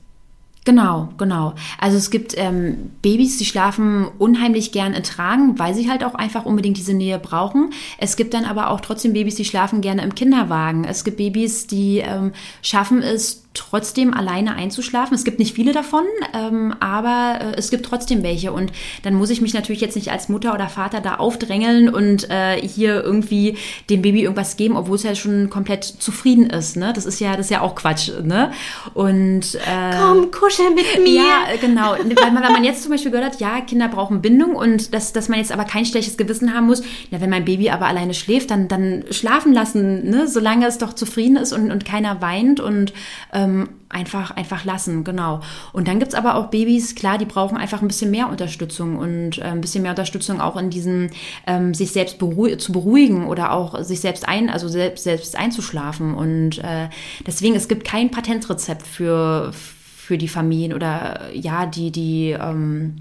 Genau, 0.66 1.10
genau. 1.16 1.54
Also 1.78 1.96
es 1.96 2.10
gibt 2.10 2.34
ähm, 2.36 2.90
Babys, 3.00 3.38
die 3.38 3.44
schlafen 3.44 4.08
unheimlich 4.18 4.72
gern 4.72 4.94
in 4.94 5.04
Tragen, 5.04 5.60
weil 5.60 5.74
sie 5.74 5.88
halt 5.88 6.02
auch 6.02 6.16
einfach 6.16 6.44
unbedingt 6.44 6.76
diese 6.76 6.92
Nähe 6.92 7.20
brauchen. 7.20 7.70
Es 7.98 8.16
gibt 8.16 8.34
dann 8.34 8.44
aber 8.44 8.70
auch 8.70 8.80
trotzdem 8.80 9.12
Babys, 9.12 9.36
die 9.36 9.44
schlafen 9.44 9.80
gerne 9.80 10.02
im 10.02 10.16
Kinderwagen. 10.16 10.82
Es 10.82 11.04
gibt 11.04 11.18
Babys, 11.18 11.68
die 11.68 11.98
ähm, 11.98 12.32
schaffen 12.62 13.00
es 13.00 13.45
trotzdem 13.56 14.14
alleine 14.14 14.54
einzuschlafen. 14.54 15.14
Es 15.14 15.24
gibt 15.24 15.38
nicht 15.38 15.54
viele 15.54 15.72
davon, 15.72 16.04
ähm, 16.34 16.74
aber 16.80 17.38
äh, 17.40 17.56
es 17.56 17.70
gibt 17.70 17.86
trotzdem 17.86 18.22
welche. 18.22 18.52
Und 18.52 18.72
dann 19.02 19.14
muss 19.14 19.30
ich 19.30 19.40
mich 19.40 19.54
natürlich 19.54 19.80
jetzt 19.80 19.96
nicht 19.96 20.10
als 20.12 20.28
Mutter 20.28 20.54
oder 20.54 20.68
Vater 20.68 21.00
da 21.00 21.16
aufdrängeln 21.16 21.88
und 21.88 22.28
äh, 22.30 22.60
hier 22.60 23.02
irgendwie 23.02 23.56
dem 23.90 24.02
Baby 24.02 24.22
irgendwas 24.22 24.56
geben, 24.56 24.76
obwohl 24.76 24.96
es 24.96 25.02
ja 25.02 25.14
schon 25.14 25.50
komplett 25.50 25.84
zufrieden 25.84 26.50
ist. 26.50 26.76
Ne? 26.76 26.92
Das 26.94 27.06
ist 27.06 27.20
ja, 27.20 27.36
das 27.36 27.46
ist 27.46 27.50
ja 27.50 27.62
auch 27.62 27.74
Quatsch. 27.74 28.10
Ne? 28.22 28.52
Und 28.94 29.54
äh, 29.54 29.96
komm, 29.98 30.30
kuschel 30.30 30.70
mit 30.70 31.02
mir. 31.02 31.22
Ja, 31.22 31.56
genau. 31.60 31.92
Weil 31.92 32.30
man, 32.30 32.42
wenn 32.42 32.52
man 32.52 32.64
jetzt 32.64 32.82
zum 32.82 32.92
Beispiel 32.92 33.10
gehört 33.10 33.32
hat, 33.32 33.40
ja, 33.40 33.60
Kinder 33.60 33.88
brauchen 33.88 34.20
Bindung 34.20 34.54
und 34.54 34.92
dass, 34.92 35.12
dass 35.12 35.28
man 35.28 35.38
jetzt 35.38 35.52
aber 35.52 35.64
kein 35.64 35.86
schlechtes 35.86 36.16
Gewissen 36.16 36.54
haben 36.54 36.66
muss. 36.66 36.82
Ja, 37.10 37.20
wenn 37.20 37.30
mein 37.30 37.44
Baby 37.44 37.70
aber 37.70 37.86
alleine 37.86 38.14
schläft, 38.14 38.50
dann, 38.50 38.68
dann 38.68 39.04
schlafen 39.10 39.52
lassen, 39.52 40.08
ne? 40.08 40.28
solange 40.28 40.66
es 40.66 40.78
doch 40.78 40.92
zufrieden 40.92 41.36
ist 41.36 41.52
und, 41.52 41.70
und 41.70 41.84
keiner 41.84 42.20
weint 42.20 42.60
und 42.60 42.92
ähm, 43.32 43.45
einfach, 43.88 44.30
einfach 44.32 44.64
lassen, 44.64 45.04
genau. 45.04 45.40
Und 45.72 45.88
dann 45.88 45.98
gibt 45.98 46.12
es 46.12 46.18
aber 46.18 46.34
auch 46.34 46.46
Babys, 46.46 46.94
klar, 46.94 47.18
die 47.18 47.24
brauchen 47.24 47.56
einfach 47.56 47.82
ein 47.82 47.88
bisschen 47.88 48.10
mehr 48.10 48.28
Unterstützung 48.28 48.96
und 48.96 49.38
äh, 49.38 49.42
ein 49.42 49.60
bisschen 49.60 49.82
mehr 49.82 49.92
Unterstützung 49.92 50.40
auch 50.40 50.56
in 50.56 50.70
diesem, 50.70 51.10
ähm, 51.46 51.74
sich 51.74 51.92
selbst 51.92 52.18
beruh 52.18 52.56
zu 52.56 52.72
beruhigen 52.72 53.26
oder 53.26 53.52
auch 53.52 53.82
sich 53.82 54.00
selbst 54.00 54.28
ein, 54.28 54.50
also 54.50 54.68
selbst, 54.68 55.04
selbst 55.04 55.36
einzuschlafen. 55.36 56.14
Und 56.14 56.58
äh, 56.58 56.88
deswegen, 57.26 57.54
es 57.54 57.68
gibt 57.68 57.84
kein 57.84 58.10
Patentrezept 58.10 58.86
für, 58.86 59.52
für 59.52 60.18
die 60.18 60.28
Familien 60.28 60.72
oder 60.72 61.32
ja, 61.32 61.66
die, 61.66 61.90
die 61.90 62.30
ähm, 62.30 62.96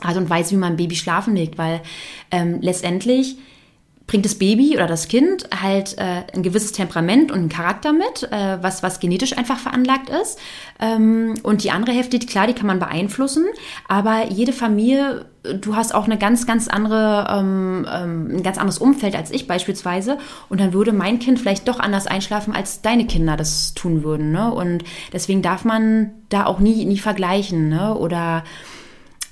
Art 0.00 0.16
und 0.16 0.28
Weise, 0.28 0.52
wie 0.52 0.58
man 0.58 0.74
ein 0.74 0.76
Baby 0.76 0.96
schlafen 0.96 1.34
legt, 1.34 1.58
weil 1.58 1.80
ähm, 2.30 2.58
letztendlich 2.60 3.36
bringt 4.06 4.24
das 4.24 4.36
Baby 4.36 4.74
oder 4.74 4.86
das 4.86 5.08
Kind 5.08 5.48
halt 5.62 5.98
äh, 5.98 6.22
ein 6.32 6.42
gewisses 6.42 6.72
Temperament 6.72 7.32
und 7.32 7.38
einen 7.38 7.48
Charakter 7.48 7.92
mit, 7.92 8.22
äh, 8.30 8.62
was, 8.62 8.82
was 8.82 9.00
genetisch 9.00 9.36
einfach 9.36 9.58
veranlagt 9.58 10.10
ist. 10.10 10.38
Ähm, 10.80 11.34
und 11.42 11.64
die 11.64 11.72
andere 11.72 11.92
Hälfte, 11.92 12.18
klar, 12.20 12.46
die 12.46 12.52
kann 12.52 12.66
man 12.66 12.78
beeinflussen, 12.78 13.46
aber 13.88 14.26
jede 14.28 14.52
Familie, 14.52 15.26
du 15.42 15.74
hast 15.74 15.94
auch 15.94 16.04
eine 16.04 16.18
ganz, 16.18 16.46
ganz 16.46 16.68
andere, 16.68 17.26
ähm, 17.30 17.86
ähm, 17.92 18.36
ein 18.36 18.42
ganz 18.42 18.58
anderes 18.58 18.78
Umfeld 18.78 19.16
als 19.16 19.32
ich 19.32 19.48
beispielsweise. 19.48 20.18
Und 20.48 20.60
dann 20.60 20.72
würde 20.72 20.92
mein 20.92 21.18
Kind 21.18 21.40
vielleicht 21.40 21.66
doch 21.66 21.80
anders 21.80 22.06
einschlafen, 22.06 22.54
als 22.54 22.82
deine 22.82 23.06
Kinder 23.06 23.36
das 23.36 23.74
tun 23.74 24.04
würden. 24.04 24.30
Ne? 24.30 24.52
Und 24.52 24.84
deswegen 25.12 25.42
darf 25.42 25.64
man 25.64 26.12
da 26.28 26.46
auch 26.46 26.60
nie, 26.60 26.84
nie 26.84 26.98
vergleichen. 26.98 27.68
Ne? 27.68 27.96
Oder 27.96 28.44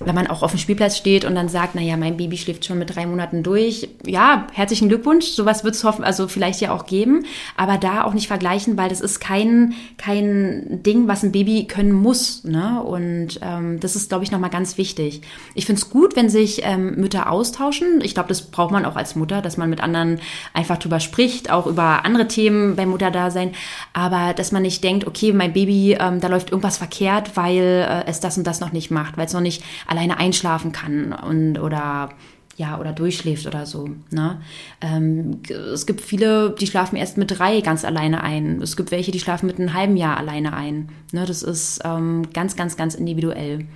wenn 0.01 0.15
man 0.15 0.27
auch 0.27 0.43
auf 0.43 0.51
dem 0.51 0.59
Spielplatz 0.59 0.97
steht 0.97 1.25
und 1.25 1.35
dann 1.35 1.49
sagt, 1.49 1.75
naja, 1.75 1.97
mein 1.97 2.17
Baby 2.17 2.37
schläft 2.37 2.65
schon 2.65 2.79
mit 2.79 2.95
drei 2.95 3.07
Monaten 3.07 3.43
durch, 3.43 3.89
ja, 4.07 4.47
herzlichen 4.53 4.89
Glückwunsch, 4.89 5.27
sowas 5.27 5.65
wird 5.65 5.75
es 5.75 5.85
hoffen, 5.85 6.05
also 6.05 6.29
vielleicht 6.29 6.61
ja 6.61 6.73
auch 6.73 6.87
geben, 6.87 7.25
aber 7.57 7.79
da 7.79 8.05
auch 8.05 8.15
nicht 8.15 8.29
vergleichen, 8.29 8.77
weil 8.77 8.89
das 8.89 9.01
ist 9.01 9.21
kein, 9.21 9.75
kein 9.97 10.83
Ding, 10.83 11.09
was 11.09 11.23
ein 11.23 11.33
Baby 11.33 11.67
können 11.67 11.93
muss, 11.93 12.45
ne? 12.45 12.83
Und 12.83 13.41
ähm, 13.43 13.81
das 13.81 13.97
ist, 13.97 14.09
glaube 14.09 14.25
ich, 14.25 14.31
nochmal 14.31 14.51
ganz 14.51 14.79
wichtig. 14.79 15.23
Ich 15.55 15.67
finde 15.67 15.81
es 15.81 15.91
gut, 15.91 16.17
wenn 16.17 16.29
sich 16.29 16.63
ähm, 16.65 16.95
Mütter 16.97 17.31
austauschen. 17.31 18.01
Ich 18.03 18.15
glaube, 18.15 18.29
das 18.29 18.43
braucht 18.43 18.73
man 18.73 18.85
auch 18.85 18.97
als 18.97 19.15
Mutter, 19.17 19.43
dass 19.43 19.57
man 19.57 19.71
mit 19.71 19.81
anderen 19.81 20.21
einfach 20.53 20.79
drüber 20.79 21.01
spricht, 21.01 21.51
auch 21.51 21.67
über 21.67 22.05
andere 22.05 22.29
Themen 22.29 22.77
beim 22.77 22.91
Mutterdasein, 22.91 23.53
aber 23.93 24.35
dass 24.35 24.53
man 24.53 24.63
nicht 24.63 24.83
denkt, 24.83 25.07
okay, 25.07 25.33
mein 25.33 25.53
Baby, 25.53 25.97
ähm, 25.99 26.21
da 26.21 26.29
läuft 26.29 26.51
irgendwas 26.51 26.79
verkehrt, 26.79 27.37
weil 27.37 27.87
äh, 27.89 28.07
es 28.07 28.21
das 28.21 28.37
und 28.39 28.47
das 28.47 28.61
noch 28.61 28.73
nicht 28.73 28.91
macht, 28.91 29.17
weil 29.17 29.27
es 29.27 29.33
noch 29.33 29.41
nicht 29.41 29.63
alleine 29.95 30.19
einschlafen 30.19 30.73
kann 30.73 31.13
und 31.13 31.59
oder 31.59 32.11
ja, 32.57 32.79
oder 32.79 32.93
durchschläft 32.93 33.47
oder 33.47 33.67
so. 33.67 33.89
Ne? 34.11 34.41
Ähm, 34.81 35.43
es 35.49 35.87
gibt 35.87 36.01
viele, 36.01 36.51
die 36.51 36.67
schlafen 36.67 36.97
erst 36.97 37.17
mit 37.17 37.39
drei 37.39 37.61
ganz 37.61 37.85
alleine 37.85 38.23
ein. 38.23 38.63
Es 38.63 38.77
gibt 38.77 38.91
welche, 38.91 39.11
die 39.11 39.19
schlafen 39.19 39.47
mit 39.47 39.59
einem 39.59 39.75
halben 39.75 39.97
Jahr 39.97 40.17
alleine 40.17 40.53
ein. 40.53 40.91
Ne? 41.13 41.25
Das 41.27 41.43
ist 41.43 41.81
ähm, 41.85 42.29
ganz, 42.33 42.55
ganz, 42.55 42.77
ganz 42.77 42.95
individuell. 42.95 43.67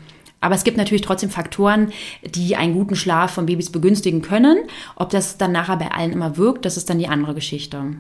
Aber 0.41 0.55
es 0.55 0.63
gibt 0.63 0.77
natürlich 0.77 1.03
trotzdem 1.03 1.31
Faktoren, 1.31 1.93
die 2.23 2.55
einen 2.55 2.75
guten 2.75 2.95
Schlaf 2.95 3.33
von 3.33 3.47
Babys 3.47 3.71
begünstigen 3.71 4.23
können. 4.23 4.59
Ob 4.95 5.11
das 5.11 5.37
dann 5.37 5.51
nachher 5.51 5.77
bei 5.77 5.91
allen 5.91 6.13
immer 6.13 6.37
wirkt, 6.37 6.65
das 6.65 6.77
ist 6.77 6.89
dann 6.89 7.01
die 7.01 7.09
andere 7.09 7.35
Geschichte. 7.35 7.97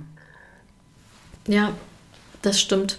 Ja, 1.48 1.72
das 2.42 2.61
stimmt. 2.61 2.98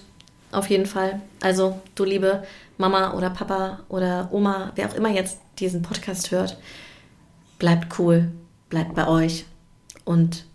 Auf 0.51 0.69
jeden 0.69 0.87
Fall. 0.87 1.21
Also, 1.39 1.79
du 1.95 2.03
liebe 2.03 2.43
Mama 2.79 3.13
oder 3.13 3.29
Papa 3.29 3.81
oder 3.89 4.29
Oma, 4.31 4.71
wer 4.75 4.89
auch 4.89 4.95
immer 4.95 5.09
jetzt 5.09 5.37
diesen 5.59 5.81
Podcast 5.81 6.31
hört, 6.31 6.57
bleibt 7.59 7.99
cool, 7.99 8.31
bleibt 8.69 8.95
bei 8.95 9.05
euch 9.05 9.45
und 10.05 10.45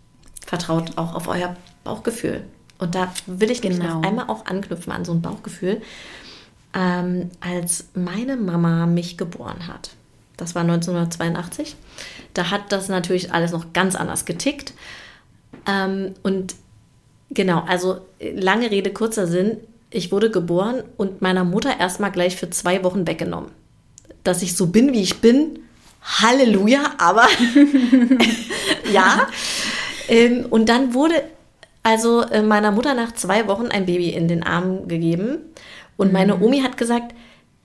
vertraut 0.45 0.97
auch 0.97 1.13
auf 1.13 1.27
euer 1.27 1.55
Bauchgefühl. 1.83 2.43
Und 2.79 2.95
da 2.95 3.13
will 3.27 3.51
ich 3.51 3.61
genau. 3.61 3.99
noch 3.99 4.03
einmal 4.03 4.27
auch 4.27 4.47
anknüpfen 4.47 4.91
an 4.91 5.05
so 5.05 5.13
ein 5.13 5.21
Bauchgefühl. 5.21 5.81
Ähm, 6.73 7.29
als 7.39 7.89
meine 7.93 8.37
Mama 8.37 8.87
mich 8.87 9.17
geboren 9.17 9.67
hat, 9.67 9.91
das 10.35 10.55
war 10.55 10.63
1982, 10.63 11.75
da 12.33 12.49
hat 12.49 12.71
das 12.71 12.89
natürlich 12.89 13.33
alles 13.33 13.51
noch 13.51 13.71
ganz 13.71 13.95
anders 13.95 14.25
getickt. 14.25 14.73
Ähm, 15.67 16.15
und 16.23 16.55
genau, 17.29 17.63
also 17.67 18.01
lange 18.19 18.71
Rede, 18.71 18.91
kurzer 18.91 19.27
Sinn, 19.27 19.57
ich 19.95 20.11
wurde 20.11 20.29
geboren 20.29 20.83
und 20.97 21.21
meiner 21.21 21.43
Mutter 21.43 21.79
erstmal 21.79 22.11
gleich 22.11 22.35
für 22.35 22.49
zwei 22.49 22.83
Wochen 22.83 23.07
weggenommen. 23.07 23.51
Dass 24.23 24.41
ich 24.41 24.55
so 24.55 24.67
bin, 24.67 24.93
wie 24.93 25.01
ich 25.01 25.21
bin, 25.21 25.59
Halleluja, 26.03 26.95
aber 26.97 27.27
ja. 28.93 29.27
Ähm, 30.07 30.45
und 30.49 30.69
dann 30.69 30.93
wurde 30.93 31.23
also 31.85 32.21
äh, 32.21 32.41
meiner 32.41 32.71
Mutter 32.71 32.93
nach 32.93 33.13
zwei 33.13 33.47
Wochen 33.47 33.67
ein 33.67 33.85
Baby 33.85 34.09
in 34.09 34.27
den 34.27 34.43
Arm 34.43 34.87
gegeben. 34.87 35.37
Und 35.97 36.11
meine 36.11 36.35
mhm. 36.35 36.43
Omi 36.43 36.61
hat 36.61 36.77
gesagt, 36.77 37.13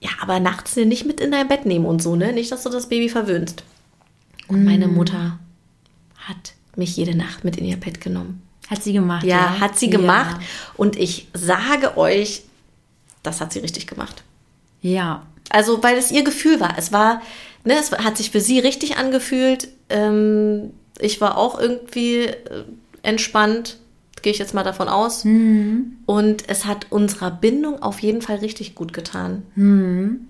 ja, 0.01 0.11
aber 0.21 0.41
nachts 0.41 0.77
nicht 0.77 1.07
mit 1.07 1.21
in 1.21 1.33
dein 1.33 1.49
Bett 1.49 1.67
nehmen 1.67 1.87
und 1.87 2.03
so, 2.03 2.17
ne? 2.17 2.33
Nicht, 2.33 2.53
dass 2.53 2.63
du 2.63 2.71
das 2.71 2.89
Baby 2.89 3.09
verwöhnst. 3.09 3.65
Und 4.47 4.65
meine 4.65 4.89
mhm. 4.89 4.95
Mutter 4.95 5.39
hat 6.17 6.55
mich 6.77 6.97
jede 6.97 7.17
Nacht 7.17 7.45
mit 7.45 7.57
in 7.57 7.65
ihr 7.65 7.77
Bett 7.77 8.01
genommen. 8.01 8.43
Hat 8.71 8.85
sie 8.85 8.93
gemacht. 8.93 9.25
Ja, 9.25 9.37
ja. 9.37 9.61
hat 9.61 9.79
sie 9.79 9.91
gemacht. 9.91 10.37
Ja. 10.41 10.47
Und 10.77 10.97
ich 10.97 11.27
sage 11.35 11.99
euch, 11.99 12.43
das 13.25 13.41
hat 13.41 13.53
sie 13.53 13.59
richtig 13.59 13.89
gemacht. 13.89 14.23
Ja. 14.81 15.27
Also, 15.51 15.83
weil 15.83 15.99
es 15.99 16.13
ihr 16.13 16.23
Gefühl 16.23 16.61
war. 16.61 16.79
Es 16.79 16.93
war, 16.93 17.21
ne, 17.65 17.75
es 17.79 17.91
hat 17.91 18.17
sich 18.17 18.31
für 18.31 18.41
sie 18.41 18.61
richtig 18.61 18.97
angefühlt. 18.97 19.69
Ähm, 19.89 20.71
ich 21.01 21.21
war 21.21 21.37
auch 21.37 21.59
irgendwie 21.59 22.27
äh, 22.27 22.65
entspannt, 23.03 23.79
gehe 24.23 24.33
ich 24.33 24.39
jetzt 24.39 24.55
mal 24.55 24.63
davon 24.63 24.89
aus. 24.89 25.25
Mhm. 25.25 25.97
Und 26.07 26.49
es 26.49 26.65
hat 26.65 26.87
unserer 26.91 27.33
Bindung 27.33 27.83
auf 27.83 27.99
jeden 27.99 28.23
Fall 28.23 28.37
richtig 28.37 28.77
gut 28.77 28.93
getan. 28.93 29.43
Mhm. 29.57 30.29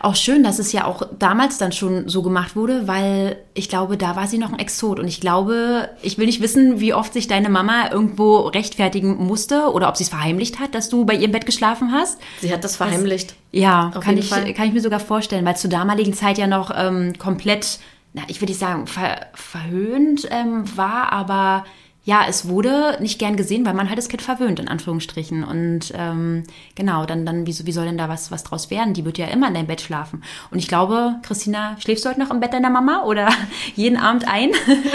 Auch 0.00 0.16
schön, 0.16 0.42
dass 0.42 0.58
es 0.58 0.72
ja 0.72 0.84
auch 0.84 1.02
damals 1.18 1.58
dann 1.58 1.72
schon 1.72 2.08
so 2.08 2.22
gemacht 2.22 2.56
wurde, 2.56 2.88
weil 2.88 3.36
ich 3.54 3.68
glaube, 3.68 3.96
da 3.96 4.16
war 4.16 4.26
sie 4.26 4.38
noch 4.38 4.52
ein 4.52 4.58
Exot. 4.58 4.98
Und 4.98 5.08
ich 5.08 5.20
glaube, 5.20 5.90
ich 6.02 6.18
will 6.18 6.26
nicht 6.26 6.40
wissen, 6.40 6.80
wie 6.80 6.94
oft 6.94 7.12
sich 7.12 7.28
deine 7.28 7.48
Mama 7.48 7.90
irgendwo 7.90 8.40
rechtfertigen 8.40 9.16
musste 9.16 9.72
oder 9.72 9.88
ob 9.88 9.96
sie 9.96 10.04
es 10.04 10.10
verheimlicht 10.10 10.58
hat, 10.58 10.74
dass 10.74 10.88
du 10.88 11.04
bei 11.04 11.14
ihrem 11.14 11.32
Bett 11.32 11.46
geschlafen 11.46 11.92
hast. 11.92 12.18
Sie 12.40 12.52
hat 12.52 12.64
das 12.64 12.76
verheimlicht. 12.76 13.30
Das, 13.30 13.36
ja, 13.52 13.92
kann 14.00 14.18
ich, 14.18 14.30
kann 14.30 14.68
ich 14.68 14.72
mir 14.72 14.80
sogar 14.80 15.00
vorstellen, 15.00 15.44
weil 15.44 15.56
zur 15.56 15.70
damaligen 15.70 16.14
Zeit 16.14 16.38
ja 16.38 16.46
noch 16.46 16.70
ähm, 16.76 17.14
komplett, 17.18 17.78
na, 18.12 18.22
ich 18.28 18.40
würde 18.40 18.52
nicht 18.52 18.60
sagen, 18.60 18.86
ver, 18.86 19.26
verhöhnt 19.34 20.28
ähm, 20.30 20.64
war, 20.76 21.12
aber 21.12 21.64
ja, 22.06 22.24
es 22.28 22.46
wurde 22.46 22.98
nicht 23.00 23.18
gern 23.18 23.36
gesehen, 23.36 23.66
weil 23.66 23.74
man 23.74 23.88
halt 23.88 23.98
das 23.98 24.08
Kind 24.08 24.22
verwöhnt, 24.22 24.60
in 24.60 24.68
Anführungsstrichen. 24.68 25.42
Und 25.42 25.92
ähm, 25.92 26.44
genau, 26.76 27.04
dann, 27.04 27.26
dann 27.26 27.48
wie, 27.48 27.66
wie 27.66 27.72
soll 27.72 27.86
denn 27.86 27.98
da 27.98 28.08
was, 28.08 28.30
was 28.30 28.44
draus 28.44 28.70
werden? 28.70 28.94
Die 28.94 29.04
wird 29.04 29.18
ja 29.18 29.26
immer 29.26 29.48
in 29.48 29.54
deinem 29.54 29.66
Bett 29.66 29.80
schlafen. 29.80 30.22
Und 30.52 30.60
ich 30.60 30.68
glaube, 30.68 31.16
Christina, 31.22 31.76
schläfst 31.80 32.04
du 32.04 32.08
heute 32.08 32.20
noch 32.20 32.30
im 32.30 32.38
Bett 32.38 32.52
deiner 32.52 32.70
Mama 32.70 33.02
oder 33.02 33.28
jeden 33.74 33.96
Abend 33.96 34.28
ein? 34.28 34.52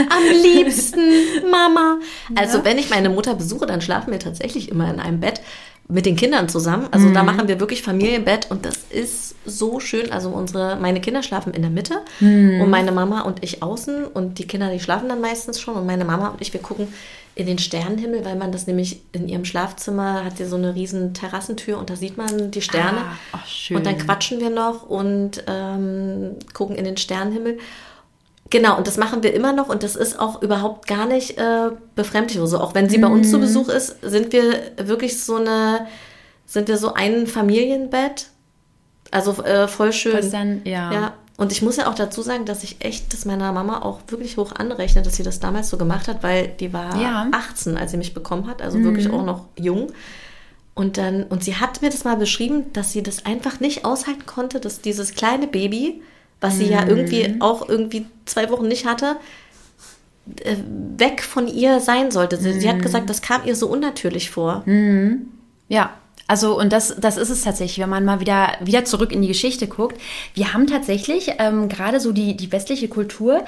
Am 0.09 0.41
liebsten, 0.41 1.01
Mama. 1.51 1.99
Also, 2.35 2.59
ja. 2.59 2.65
wenn 2.65 2.77
ich 2.77 2.89
meine 2.89 3.09
Mutter 3.09 3.35
besuche, 3.35 3.65
dann 3.65 3.81
schlafen 3.81 4.11
wir 4.11 4.19
tatsächlich 4.19 4.69
immer 4.69 4.89
in 4.89 4.99
einem 5.01 5.19
Bett 5.19 5.41
mit 5.91 6.05
den 6.05 6.15
Kindern 6.15 6.49
zusammen. 6.49 6.87
Also 6.91 7.07
mhm. 7.07 7.13
da 7.13 7.23
machen 7.23 7.47
wir 7.47 7.59
wirklich 7.59 7.81
Familienbett 7.81 8.49
und 8.49 8.65
das 8.65 8.77
ist 8.89 9.35
so 9.45 9.79
schön. 9.79 10.11
Also 10.11 10.29
unsere, 10.29 10.77
meine 10.77 11.01
Kinder 11.01 11.21
schlafen 11.21 11.53
in 11.53 11.61
der 11.61 11.71
Mitte 11.71 11.95
mhm. 12.19 12.61
und 12.61 12.69
meine 12.69 12.91
Mama 12.91 13.21
und 13.21 13.43
ich 13.43 13.61
außen 13.61 14.05
und 14.05 14.39
die 14.39 14.47
Kinder, 14.47 14.71
die 14.71 14.79
schlafen 14.79 15.09
dann 15.09 15.21
meistens 15.21 15.59
schon 15.59 15.75
und 15.75 15.85
meine 15.85 16.05
Mama 16.05 16.29
und 16.29 16.41
ich, 16.41 16.53
wir 16.53 16.61
gucken 16.61 16.87
in 17.35 17.45
den 17.45 17.59
Sternenhimmel, 17.59 18.25
weil 18.25 18.35
man 18.35 18.51
das 18.51 18.67
nämlich 18.67 19.01
in 19.13 19.27
ihrem 19.27 19.45
Schlafzimmer 19.45 20.25
hat 20.25 20.37
sie 20.37 20.45
so 20.45 20.57
eine 20.57 20.75
riesen 20.75 21.13
Terrassentür 21.13 21.77
und 21.77 21.89
da 21.89 21.95
sieht 21.95 22.17
man 22.17 22.51
die 22.51 22.61
Sterne. 22.61 22.99
Ah, 23.31 23.39
oh, 23.71 23.75
und 23.75 23.85
dann 23.85 23.97
quatschen 23.97 24.39
wir 24.39 24.49
noch 24.49 24.83
und 24.83 25.43
ähm, 25.47 26.35
gucken 26.53 26.75
in 26.75 26.85
den 26.85 26.97
Sternenhimmel. 26.97 27.57
Genau, 28.51 28.77
und 28.77 28.85
das 28.85 28.97
machen 28.97 29.23
wir 29.23 29.33
immer 29.33 29.53
noch 29.53 29.69
und 29.69 29.81
das 29.81 29.95
ist 29.95 30.19
auch 30.19 30.41
überhaupt 30.41 30.85
gar 30.85 31.05
nicht 31.05 31.37
äh, 31.37 31.71
befremdlich 31.95 32.37
oder 32.37 32.47
so. 32.47 32.59
Auch 32.59 32.75
wenn 32.75 32.89
sie 32.89 32.97
mhm. 32.97 33.01
bei 33.01 33.07
uns 33.07 33.31
zu 33.31 33.37
mhm. 33.37 33.41
Besuch 33.41 33.69
ist, 33.69 33.95
sind 34.01 34.33
wir 34.33 34.73
wirklich 34.77 35.23
so 35.23 35.37
eine, 35.37 35.87
sind 36.45 36.67
wir 36.67 36.77
so 36.77 36.93
ein 36.93 37.27
Familienbett. 37.27 38.27
Also 39.09 39.41
äh, 39.43 39.69
voll 39.69 39.93
schön. 39.93 40.29
Dann, 40.31 40.61
ja. 40.65 40.91
ja. 40.91 41.13
Und 41.37 41.53
ich 41.53 41.61
muss 41.61 41.77
ja 41.77 41.89
auch 41.89 41.95
dazu 41.95 42.21
sagen, 42.21 42.43
dass 42.45 42.63
ich 42.63 42.83
echt 42.83 43.13
das 43.13 43.23
meiner 43.23 43.53
Mama 43.53 43.81
auch 43.83 44.01
wirklich 44.09 44.35
hoch 44.35 44.51
anrechne, 44.51 45.01
dass 45.01 45.15
sie 45.15 45.23
das 45.23 45.39
damals 45.39 45.69
so 45.69 45.77
gemacht 45.77 46.09
hat, 46.09 46.21
weil 46.21 46.49
die 46.49 46.73
war 46.73 47.01
ja. 47.01 47.27
18, 47.31 47.77
als 47.77 47.91
sie 47.91 47.97
mich 47.97 48.13
bekommen 48.13 48.47
hat, 48.47 48.61
also 48.61 48.77
mhm. 48.77 48.83
wirklich 48.83 49.09
auch 49.09 49.23
noch 49.23 49.45
jung. 49.57 49.87
Und 50.73 50.97
dann, 50.97 51.23
und 51.23 51.43
sie 51.43 51.55
hat 51.55 51.81
mir 51.81 51.89
das 51.89 52.03
mal 52.03 52.17
beschrieben, 52.17 52.71
dass 52.73 52.91
sie 52.91 53.01
das 53.01 53.25
einfach 53.25 53.61
nicht 53.61 53.85
aushalten 53.85 54.25
konnte, 54.25 54.59
dass 54.59 54.81
dieses 54.81 55.15
kleine 55.15 55.47
Baby, 55.47 56.01
was 56.41 56.57
sie 56.57 56.65
ja 56.65 56.85
irgendwie 56.85 57.35
auch 57.39 57.69
irgendwie 57.69 58.05
zwei 58.25 58.49
Wochen 58.49 58.67
nicht 58.67 58.85
hatte, 58.85 59.17
äh, 60.43 60.57
weg 60.97 61.23
von 61.23 61.47
ihr 61.47 61.79
sein 61.79 62.11
sollte. 62.11 62.37
Sie, 62.37 62.59
sie 62.59 62.67
hat 62.67 62.81
gesagt, 62.81 63.09
das 63.09 63.21
kam 63.21 63.45
ihr 63.45 63.55
so 63.55 63.67
unnatürlich 63.67 64.31
vor. 64.31 64.63
Ja, 65.69 65.91
also 66.27 66.59
und 66.59 66.73
das, 66.73 66.95
das 66.99 67.17
ist 67.17 67.29
es 67.29 67.41
tatsächlich, 67.41 67.79
wenn 67.79 67.89
man 67.89 68.05
mal 68.05 68.19
wieder, 68.19 68.53
wieder 68.61 68.85
zurück 68.85 69.11
in 69.11 69.21
die 69.21 69.27
Geschichte 69.27 69.67
guckt. 69.67 69.99
Wir 70.33 70.53
haben 70.53 70.67
tatsächlich 70.67 71.33
ähm, 71.39 71.69
gerade 71.69 71.99
so 71.99 72.11
die, 72.11 72.35
die 72.35 72.51
westliche 72.51 72.87
Kultur, 72.87 73.43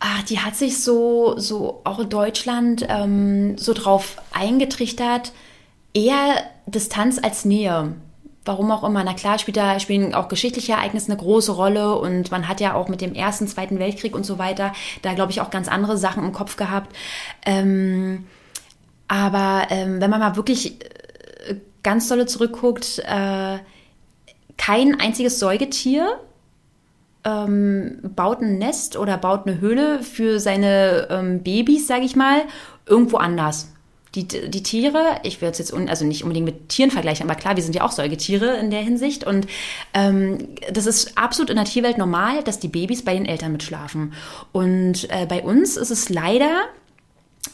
ah, 0.00 0.22
die 0.28 0.40
hat 0.40 0.56
sich 0.56 0.82
so, 0.82 1.34
so 1.38 1.82
auch 1.84 2.00
in 2.00 2.08
Deutschland 2.08 2.86
ähm, 2.88 3.58
so 3.58 3.74
drauf 3.74 4.16
eingetrichtert, 4.32 5.32
eher 5.94 6.42
Distanz 6.66 7.18
als 7.22 7.44
Nähe. 7.44 7.92
Warum 8.44 8.70
auch 8.70 8.84
immer. 8.84 9.04
Na 9.04 9.12
klar, 9.12 9.38
spielt 9.38 9.58
da, 9.58 9.78
spielen 9.80 10.14
auch 10.14 10.28
geschichtliche 10.28 10.72
Ereignisse 10.72 11.12
eine 11.12 11.20
große 11.20 11.52
Rolle 11.52 11.96
und 11.96 12.30
man 12.30 12.48
hat 12.48 12.60
ja 12.60 12.74
auch 12.74 12.88
mit 12.88 13.00
dem 13.02 13.14
Ersten, 13.14 13.46
Zweiten 13.46 13.78
Weltkrieg 13.78 14.14
und 14.14 14.24
so 14.24 14.38
weiter 14.38 14.72
da, 15.02 15.12
glaube 15.12 15.32
ich, 15.32 15.40
auch 15.40 15.50
ganz 15.50 15.68
andere 15.68 15.98
Sachen 15.98 16.24
im 16.24 16.32
Kopf 16.32 16.56
gehabt. 16.56 16.96
Ähm, 17.44 18.26
aber 19.08 19.66
ähm, 19.70 20.00
wenn 20.00 20.10
man 20.10 20.20
mal 20.20 20.36
wirklich 20.36 20.80
äh, 20.82 21.56
ganz 21.82 22.08
dolle 22.08 22.26
zurückguckt, 22.26 23.00
äh, 23.00 23.58
kein 24.56 25.00
einziges 25.00 25.38
Säugetier 25.38 26.18
ähm, 27.24 27.98
baut 28.02 28.40
ein 28.40 28.58
Nest 28.58 28.96
oder 28.96 29.18
baut 29.18 29.46
eine 29.46 29.60
Höhle 29.60 30.02
für 30.02 30.40
seine 30.40 31.08
ähm, 31.10 31.42
Babys, 31.42 31.86
sage 31.86 32.04
ich 32.04 32.16
mal, 32.16 32.42
irgendwo 32.86 33.18
anders. 33.18 33.72
Die, 34.14 34.26
die 34.26 34.62
Tiere, 34.62 35.20
ich 35.22 35.40
würde 35.40 35.52
es 35.52 35.58
jetzt 35.58 35.72
un, 35.72 35.88
also 35.88 36.04
nicht 36.04 36.24
unbedingt 36.24 36.46
mit 36.46 36.68
Tieren 36.68 36.90
vergleichen, 36.90 37.28
aber 37.28 37.38
klar, 37.38 37.54
wir 37.56 37.62
sind 37.62 37.76
ja 37.76 37.84
auch 37.84 37.92
Säugetiere 37.92 38.56
in 38.56 38.70
der 38.70 38.80
Hinsicht. 38.80 39.24
Und 39.24 39.46
ähm, 39.94 40.48
das 40.72 40.86
ist 40.86 41.16
absolut 41.16 41.50
in 41.50 41.56
der 41.56 41.64
Tierwelt 41.64 41.96
normal, 41.96 42.42
dass 42.42 42.58
die 42.58 42.68
Babys 42.68 43.04
bei 43.04 43.14
den 43.14 43.26
Eltern 43.26 43.52
mitschlafen. 43.52 44.12
Und 44.52 45.08
äh, 45.10 45.26
bei 45.26 45.42
uns 45.42 45.76
ist 45.76 45.90
es 45.90 46.08
leider 46.08 46.64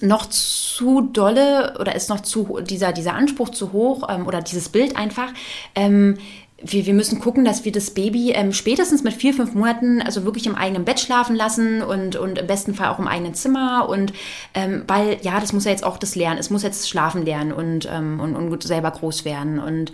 noch 0.00 0.26
zu 0.26 1.02
dolle 1.02 1.76
oder 1.78 1.94
ist 1.94 2.10
noch 2.10 2.20
zu 2.20 2.60
dieser, 2.60 2.92
dieser 2.92 3.14
Anspruch 3.14 3.50
zu 3.50 3.72
hoch 3.72 4.08
ähm, 4.08 4.26
oder 4.26 4.42
dieses 4.42 4.68
Bild 4.68 4.96
einfach. 4.96 5.32
Ähm, 5.74 6.18
wir, 6.62 6.86
wir 6.86 6.94
müssen 6.94 7.20
gucken, 7.20 7.44
dass 7.44 7.66
wir 7.66 7.72
das 7.72 7.90
Baby 7.90 8.32
ähm, 8.32 8.52
spätestens 8.52 9.04
mit 9.04 9.12
vier, 9.12 9.34
fünf 9.34 9.52
Monaten 9.52 10.00
also 10.00 10.24
wirklich 10.24 10.46
im 10.46 10.54
eigenen 10.54 10.86
Bett 10.86 11.00
schlafen 11.00 11.36
lassen 11.36 11.82
und, 11.82 12.16
und 12.16 12.38
im 12.38 12.46
besten 12.46 12.74
Fall 12.74 12.88
auch 12.88 12.98
im 12.98 13.06
eigenen 13.06 13.34
Zimmer. 13.34 13.86
Und 13.90 14.14
ähm, 14.54 14.84
weil, 14.86 15.18
ja, 15.20 15.38
das 15.38 15.52
muss 15.52 15.66
ja 15.66 15.70
jetzt 15.70 15.84
auch 15.84 15.98
das 15.98 16.14
lernen. 16.14 16.38
Es 16.38 16.48
muss 16.48 16.62
jetzt 16.62 16.88
schlafen 16.88 17.26
lernen 17.26 17.52
und, 17.52 17.86
ähm, 17.92 18.20
und, 18.20 18.34
und 18.36 18.62
selber 18.62 18.90
groß 18.90 19.26
werden. 19.26 19.58
Und 19.58 19.92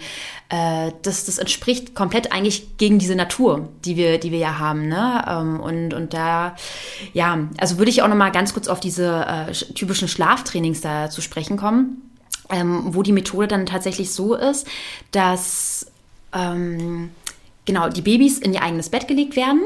äh, 0.50 0.92
das, 1.02 1.24
das 1.24 1.38
entspricht 1.38 1.96
komplett 1.96 2.32
eigentlich 2.32 2.76
gegen 2.76 3.00
diese 3.00 3.16
Natur, 3.16 3.68
die 3.84 3.96
wir, 3.96 4.18
die 4.18 4.30
wir 4.30 4.38
ja 4.38 4.60
haben. 4.60 4.86
Ne? 4.86 5.24
Ähm, 5.26 5.58
und, 5.58 5.94
und 5.94 6.14
da, 6.14 6.54
ja, 7.12 7.40
also 7.58 7.78
würde 7.78 7.90
ich 7.90 8.02
auch 8.02 8.08
nochmal 8.08 8.30
ganz 8.30 8.54
kurz 8.54 8.68
auf 8.68 8.78
diese 8.78 9.26
äh, 9.26 9.52
typischen 9.52 10.06
Schlaftrainings 10.06 10.80
da 10.80 11.10
zu 11.10 11.22
sprechen 11.22 11.56
kommen. 11.56 12.02
Ähm, 12.50 12.88
wo 12.88 13.02
die 13.02 13.12
Methode 13.12 13.48
dann 13.48 13.64
tatsächlich 13.64 14.12
so 14.12 14.34
ist, 14.34 14.66
dass 15.12 15.86
ähm, 16.32 17.10
genau 17.64 17.88
die 17.88 18.02
Babys 18.02 18.38
in 18.38 18.52
ihr 18.52 18.62
eigenes 18.62 18.90
Bett 18.90 19.08
gelegt 19.08 19.36
werden 19.36 19.62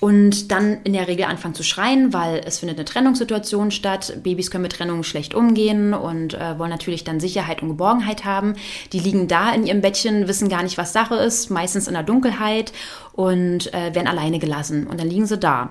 und 0.00 0.50
dann 0.52 0.78
in 0.84 0.92
der 0.92 1.08
Regel 1.08 1.24
anfangen 1.24 1.54
zu 1.54 1.62
schreien, 1.62 2.12
weil 2.12 2.42
es 2.44 2.58
findet 2.58 2.78
eine 2.78 2.84
Trennungssituation 2.84 3.70
statt. 3.70 4.18
Babys 4.22 4.50
können 4.50 4.62
mit 4.62 4.72
Trennung 4.72 5.02
schlecht 5.02 5.34
umgehen 5.34 5.94
und 5.94 6.34
äh, 6.34 6.58
wollen 6.58 6.70
natürlich 6.70 7.04
dann 7.04 7.18
Sicherheit 7.18 7.62
und 7.62 7.68
Geborgenheit 7.68 8.24
haben. 8.24 8.54
Die 8.92 9.00
liegen 9.00 9.26
da 9.26 9.52
in 9.54 9.66
ihrem 9.66 9.80
Bettchen, 9.80 10.28
wissen 10.28 10.48
gar 10.48 10.62
nicht, 10.62 10.76
was 10.76 10.92
Sache 10.92 11.14
ist, 11.16 11.50
meistens 11.50 11.88
in 11.88 11.94
der 11.94 12.02
Dunkelheit 12.02 12.72
und 13.12 13.72
äh, 13.72 13.94
werden 13.94 14.06
alleine 14.06 14.38
gelassen. 14.38 14.86
Und 14.86 15.00
dann 15.00 15.08
liegen 15.08 15.26
sie 15.26 15.38
da. 15.38 15.70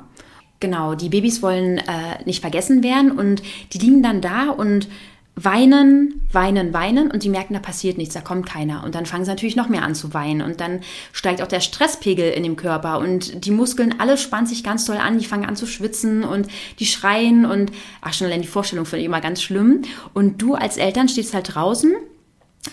Genau, 0.60 0.96
die 0.96 1.10
Babys 1.10 1.44
wollen 1.44 1.78
äh, 1.78 2.24
nicht 2.26 2.42
vergessen 2.42 2.82
werden 2.82 3.12
und 3.12 3.44
die 3.74 3.78
liegen 3.78 4.02
dann 4.02 4.22
da 4.22 4.50
und 4.50 4.88
weinen, 5.36 6.22
weinen, 6.32 6.74
weinen 6.74 7.12
und 7.12 7.22
sie 7.22 7.30
merken, 7.30 7.54
da 7.54 7.60
passiert 7.60 7.98
nichts, 7.98 8.14
da 8.14 8.22
kommt 8.22 8.46
keiner. 8.46 8.84
Und 8.84 8.96
dann 8.96 9.06
fangen 9.06 9.26
sie 9.26 9.32
natürlich 9.32 9.58
noch 9.58 9.68
mehr 9.68 9.84
an 9.84 9.94
zu 9.94 10.14
weinen. 10.14 10.42
Und 10.42 10.62
dann 10.62 10.80
steigt 11.12 11.42
auch 11.42 11.48
der 11.48 11.60
Stresspegel 11.60 12.32
in 12.32 12.44
dem 12.44 12.56
Körper 12.56 13.00
und 13.00 13.46
die 13.46 13.52
Muskeln, 13.52 13.96
alle 14.00 14.18
spannen 14.18 14.48
sich 14.48 14.64
ganz 14.64 14.86
toll 14.86 14.98
an, 14.98 15.20
die 15.20 15.26
fangen 15.26 15.46
an 15.46 15.58
zu 15.58 15.66
schwitzen 15.66 16.24
und 16.24 16.48
die 16.80 16.86
schreien 16.86 17.46
und, 17.46 17.72
ach, 18.02 18.14
schon 18.14 18.28
allein 18.28 18.42
die 18.42 18.48
Vorstellung 18.48 18.86
finde 18.86 19.02
ich 19.02 19.08
immer 19.08 19.22
ganz 19.22 19.42
schlimm. 19.42 19.82
Und 20.14 20.42
du 20.42 20.56
als 20.56 20.78
Eltern 20.78 21.10
stehst 21.10 21.34
halt 21.34 21.54
draußen. 21.54 21.94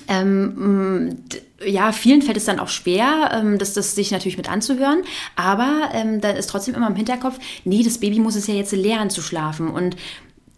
Ähm, 0.08 1.16
ja, 1.66 1.92
vielen 1.92 2.22
fällt 2.22 2.36
es 2.36 2.46
dann 2.46 2.60
auch 2.60 2.68
schwer, 2.68 3.30
ähm, 3.34 3.58
das, 3.58 3.74
das 3.74 3.94
sich 3.94 4.10
natürlich 4.10 4.38
mit 4.38 4.50
anzuhören, 4.50 5.02
aber 5.36 5.90
ähm, 5.92 6.22
da 6.22 6.30
ist 6.30 6.48
trotzdem 6.48 6.74
immer 6.74 6.88
im 6.88 6.96
Hinterkopf, 6.96 7.38
nee, 7.64 7.82
das 7.82 7.98
Baby 7.98 8.18
muss 8.18 8.34
es 8.34 8.46
ja 8.46 8.54
jetzt 8.54 8.72
lernen 8.72 9.10
zu 9.10 9.20
schlafen 9.20 9.68
und 9.68 9.96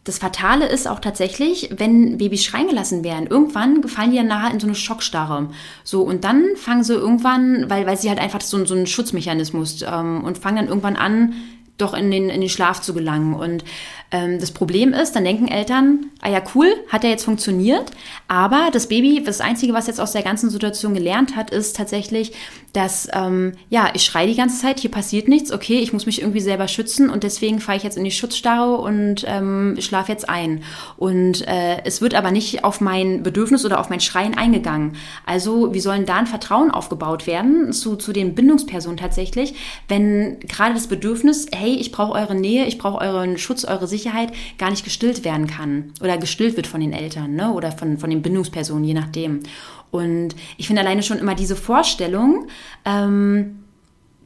das 0.05 0.19
Fatale 0.19 0.67
ist 0.67 0.87
auch 0.87 1.01
tatsächlich, 1.01 1.71
wenn 1.77 2.19
Babys 2.19 2.45
schreien 2.45 2.69
gelassen 2.69 3.03
werden, 3.03 3.27
irgendwann 3.27 3.83
fallen 3.89 4.11
die 4.11 4.19
ja 4.19 4.23
nachher 4.23 4.53
in 4.53 4.61
so 4.61 4.67
eine 4.67 4.77
Schockstarre. 4.77 5.49
So, 5.83 6.03
und 6.03 6.25
dann 6.25 6.57
fangen 6.57 6.85
sie 6.85 6.93
irgendwann, 6.93 7.71
weil, 7.71 7.87
weil 7.87 7.97
sie 7.97 8.11
halt 8.11 8.19
einfach 8.19 8.43
so, 8.43 8.63
so 8.67 8.75
ein 8.75 8.87
Schutzmechanismus 8.87 9.83
ähm, 9.83 10.23
und 10.23 10.37
fangen 10.37 10.57
dann 10.57 10.69
irgendwann 10.69 10.97
an, 10.97 11.33
doch 11.79 11.95
in 11.95 12.11
den, 12.11 12.29
in 12.29 12.43
den 12.43 12.51
Schlaf 12.51 12.83
zu 12.83 12.93
gelangen. 12.93 13.35
Und 13.35 13.65
das 14.39 14.53
Problem 14.53 14.93
ist, 14.93 15.17
dann 15.17 15.25
denken 15.25 15.49
Eltern, 15.49 16.07
ah 16.21 16.31
ja, 16.31 16.41
cool, 16.55 16.69
hat 16.89 17.03
ja 17.05 17.11
jetzt 17.11 17.25
funktioniert, 17.25 17.91
aber 18.29 18.69
das 18.73 18.89
Baby, 18.89 19.23
das 19.25 19.41
Einzige, 19.41 19.75
was 19.75 19.87
jetzt 19.89 20.01
aus 20.01 20.13
der 20.13 20.23
ganzen 20.23 20.51
Situation 20.51 20.95
gelernt 20.95 21.37
hat, 21.37 21.51
ist 21.51 21.77
tatsächlich, 21.77 22.33
dass, 22.73 23.09
ähm, 23.13 23.53
ja, 23.71 23.91
ich 23.95 24.05
schreie 24.05 24.27
die 24.27 24.37
ganze 24.37 24.61
Zeit, 24.61 24.81
hier 24.81 24.91
passiert 24.91 25.29
nichts, 25.29 25.53
okay, 25.53 25.79
ich 25.79 25.93
muss 25.93 26.07
mich 26.07 26.21
irgendwie 26.21 26.41
selber 26.41 26.69
schützen 26.69 27.11
und 27.11 27.25
deswegen 27.25 27.61
fahre 27.61 27.77
ich 27.77 27.85
jetzt 27.85 27.97
in 27.97 28.05
die 28.05 28.11
Schutzstarre 28.11 28.77
und 28.77 29.25
ähm, 29.27 29.77
schlafe 29.81 30.13
jetzt 30.13 30.29
ein. 30.29 30.63
Und 30.97 31.47
äh, 31.47 31.83
es 31.85 32.01
wird 32.01 32.15
aber 32.15 32.31
nicht 32.31 32.65
auf 32.65 32.81
mein 32.81 33.23
Bedürfnis 33.23 33.65
oder 33.65 33.81
auf 33.81 33.91
mein 33.91 34.01
Schreien 34.01 34.37
eingegangen. 34.37 34.97
Also 35.27 35.75
wie 35.75 35.81
sollen 35.81 36.07
da 36.07 36.17
ein 36.17 36.27
Vertrauen 36.27 36.71
aufgebaut 36.71 37.27
werden 37.27 37.73
zu, 37.73 37.97
zu 37.97 38.13
den 38.13 38.35
Bindungspersonen 38.35 38.97
tatsächlich, 38.97 39.55
wenn 39.89 40.39
gerade 40.41 40.75
das 40.75 40.87
Bedürfnis, 40.87 41.47
hey, 41.53 41.75
ich 41.75 41.93
brauche 41.93 42.13
eure 42.13 42.35
Nähe, 42.35 42.67
ich 42.67 42.79
brauche 42.79 43.01
euren 43.01 43.39
Schutz, 43.39 43.65
eure 43.65 43.87
Sicherheit, 43.87 44.04
gar 44.59 44.71
nicht 44.71 44.85
gestillt 44.85 45.25
werden 45.25 45.47
kann 45.47 45.93
oder 46.01 46.19
gestillt 46.19 46.57
wird 46.57 46.67
von 46.67 46.81
den 46.81 46.93
Eltern 46.93 47.35
ne? 47.35 47.53
oder 47.53 47.73
von, 47.73 47.99
von 47.99 48.11
den 48.11 48.23
Bindungspersonen, 48.23 48.85
je 48.85 48.95
nachdem. 48.95 49.41
Und 49.91 50.35
ich 50.57 50.67
finde 50.67 50.83
alleine 50.83 51.03
schon 51.03 51.19
immer 51.19 51.35
diese 51.35 51.57
Vorstellung, 51.57 52.49
ähm, 52.85 53.65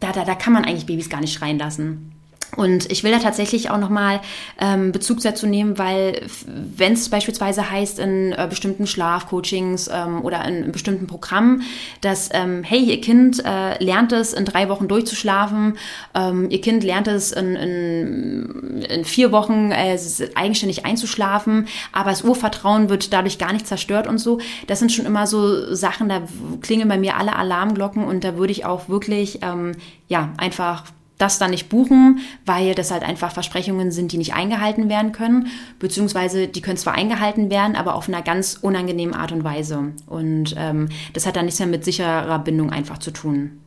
da, 0.00 0.12
da, 0.12 0.24
da 0.24 0.34
kann 0.34 0.52
man 0.52 0.64
eigentlich 0.64 0.86
Babys 0.86 1.10
gar 1.10 1.20
nicht 1.20 1.32
schreien 1.32 1.58
lassen. 1.58 2.12
Und 2.56 2.90
ich 2.90 3.04
will 3.04 3.12
da 3.12 3.18
tatsächlich 3.18 3.70
auch 3.70 3.78
nochmal 3.78 4.20
ähm, 4.58 4.90
Bezug 4.90 5.20
dazu 5.20 5.46
nehmen, 5.46 5.76
weil 5.76 6.22
wenn 6.46 6.94
es 6.94 7.08
beispielsweise 7.08 7.70
heißt 7.70 7.98
in 7.98 8.32
äh, 8.32 8.46
bestimmten 8.48 8.86
Schlafcoachings 8.86 9.88
ähm, 9.92 10.24
oder 10.24 10.44
in, 10.46 10.64
in, 10.64 10.72
bestimmten 10.72 11.06
Programmen, 11.06 11.62
dass, 12.00 12.30
ähm, 12.32 12.64
hey, 12.64 12.80
ihr 12.80 13.00
Kind 13.00 13.44
äh, 13.44 13.82
lernt 13.82 14.12
es 14.12 14.32
in 14.32 14.46
drei 14.46 14.68
Wochen 14.68 14.88
durchzuschlafen, 14.88 15.76
ähm, 16.14 16.48
ihr 16.50 16.60
Kind 16.60 16.84
lernt 16.84 17.06
es 17.06 17.32
in, 17.32 17.54
in, 17.54 18.82
in 18.88 19.04
vier 19.04 19.30
Wochen 19.30 19.70
äh, 19.70 19.98
eigenständig 20.34 20.86
einzuschlafen, 20.86 21.68
aber 21.92 22.10
das 22.10 22.22
Urvertrauen 22.22 22.88
wird 22.88 23.12
dadurch 23.12 23.38
gar 23.38 23.52
nicht 23.52 23.66
zerstört 23.66 24.06
und 24.06 24.18
so. 24.18 24.38
Das 24.66 24.78
sind 24.78 24.90
schon 24.90 25.06
immer 25.06 25.26
so 25.26 25.74
Sachen, 25.74 26.08
da 26.08 26.22
klingeln 26.62 26.88
bei 26.88 26.98
mir 26.98 27.16
alle 27.16 27.36
Alarmglocken 27.36 28.04
und 28.04 28.24
da 28.24 28.36
würde 28.36 28.52
ich 28.52 28.64
auch 28.64 28.88
wirklich, 28.88 29.40
ähm, 29.42 29.72
ja, 30.08 30.32
einfach 30.38 30.84
das 31.18 31.38
dann 31.38 31.50
nicht 31.50 31.68
buchen, 31.68 32.20
weil 32.46 32.74
das 32.74 32.90
halt 32.90 33.02
einfach 33.02 33.32
Versprechungen 33.32 33.90
sind, 33.90 34.12
die 34.12 34.18
nicht 34.18 34.34
eingehalten 34.34 34.88
werden 34.88 35.12
können, 35.12 35.48
beziehungsweise 35.78 36.46
die 36.46 36.62
können 36.62 36.76
zwar 36.76 36.94
eingehalten 36.94 37.50
werden, 37.50 37.76
aber 37.76 37.96
auf 37.96 38.08
einer 38.08 38.22
ganz 38.22 38.58
unangenehmen 38.60 39.14
Art 39.14 39.32
und 39.32 39.44
Weise. 39.44 39.92
Und 40.06 40.54
ähm, 40.56 40.88
das 41.12 41.26
hat 41.26 41.36
dann 41.36 41.44
nichts 41.44 41.58
mehr 41.58 41.68
mit 41.68 41.84
sicherer 41.84 42.38
Bindung 42.38 42.70
einfach 42.70 42.98
zu 42.98 43.10
tun. 43.10 43.60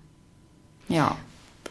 Ja. 0.88 1.18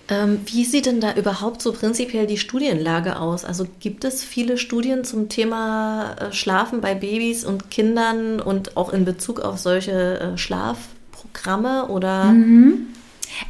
Ähm, 0.08 0.40
wie 0.46 0.64
sieht 0.64 0.86
denn 0.86 1.00
da 1.00 1.14
überhaupt 1.14 1.62
so 1.62 1.72
prinzipiell 1.72 2.26
die 2.26 2.36
Studienlage 2.36 3.18
aus? 3.18 3.44
Also 3.44 3.66
gibt 3.78 4.04
es 4.04 4.24
viele 4.24 4.58
Studien 4.58 5.04
zum 5.04 5.28
Thema 5.28 6.16
äh, 6.18 6.32
Schlafen 6.32 6.80
bei 6.80 6.94
Babys 6.94 7.44
und 7.44 7.70
Kindern 7.70 8.40
und 8.40 8.76
auch 8.76 8.92
in 8.92 9.04
Bezug 9.04 9.40
auf 9.40 9.58
solche 9.58 10.20
äh, 10.20 10.36
Schlafprogramme 10.36 11.86
oder? 11.88 12.24
Mhm. 12.24 12.88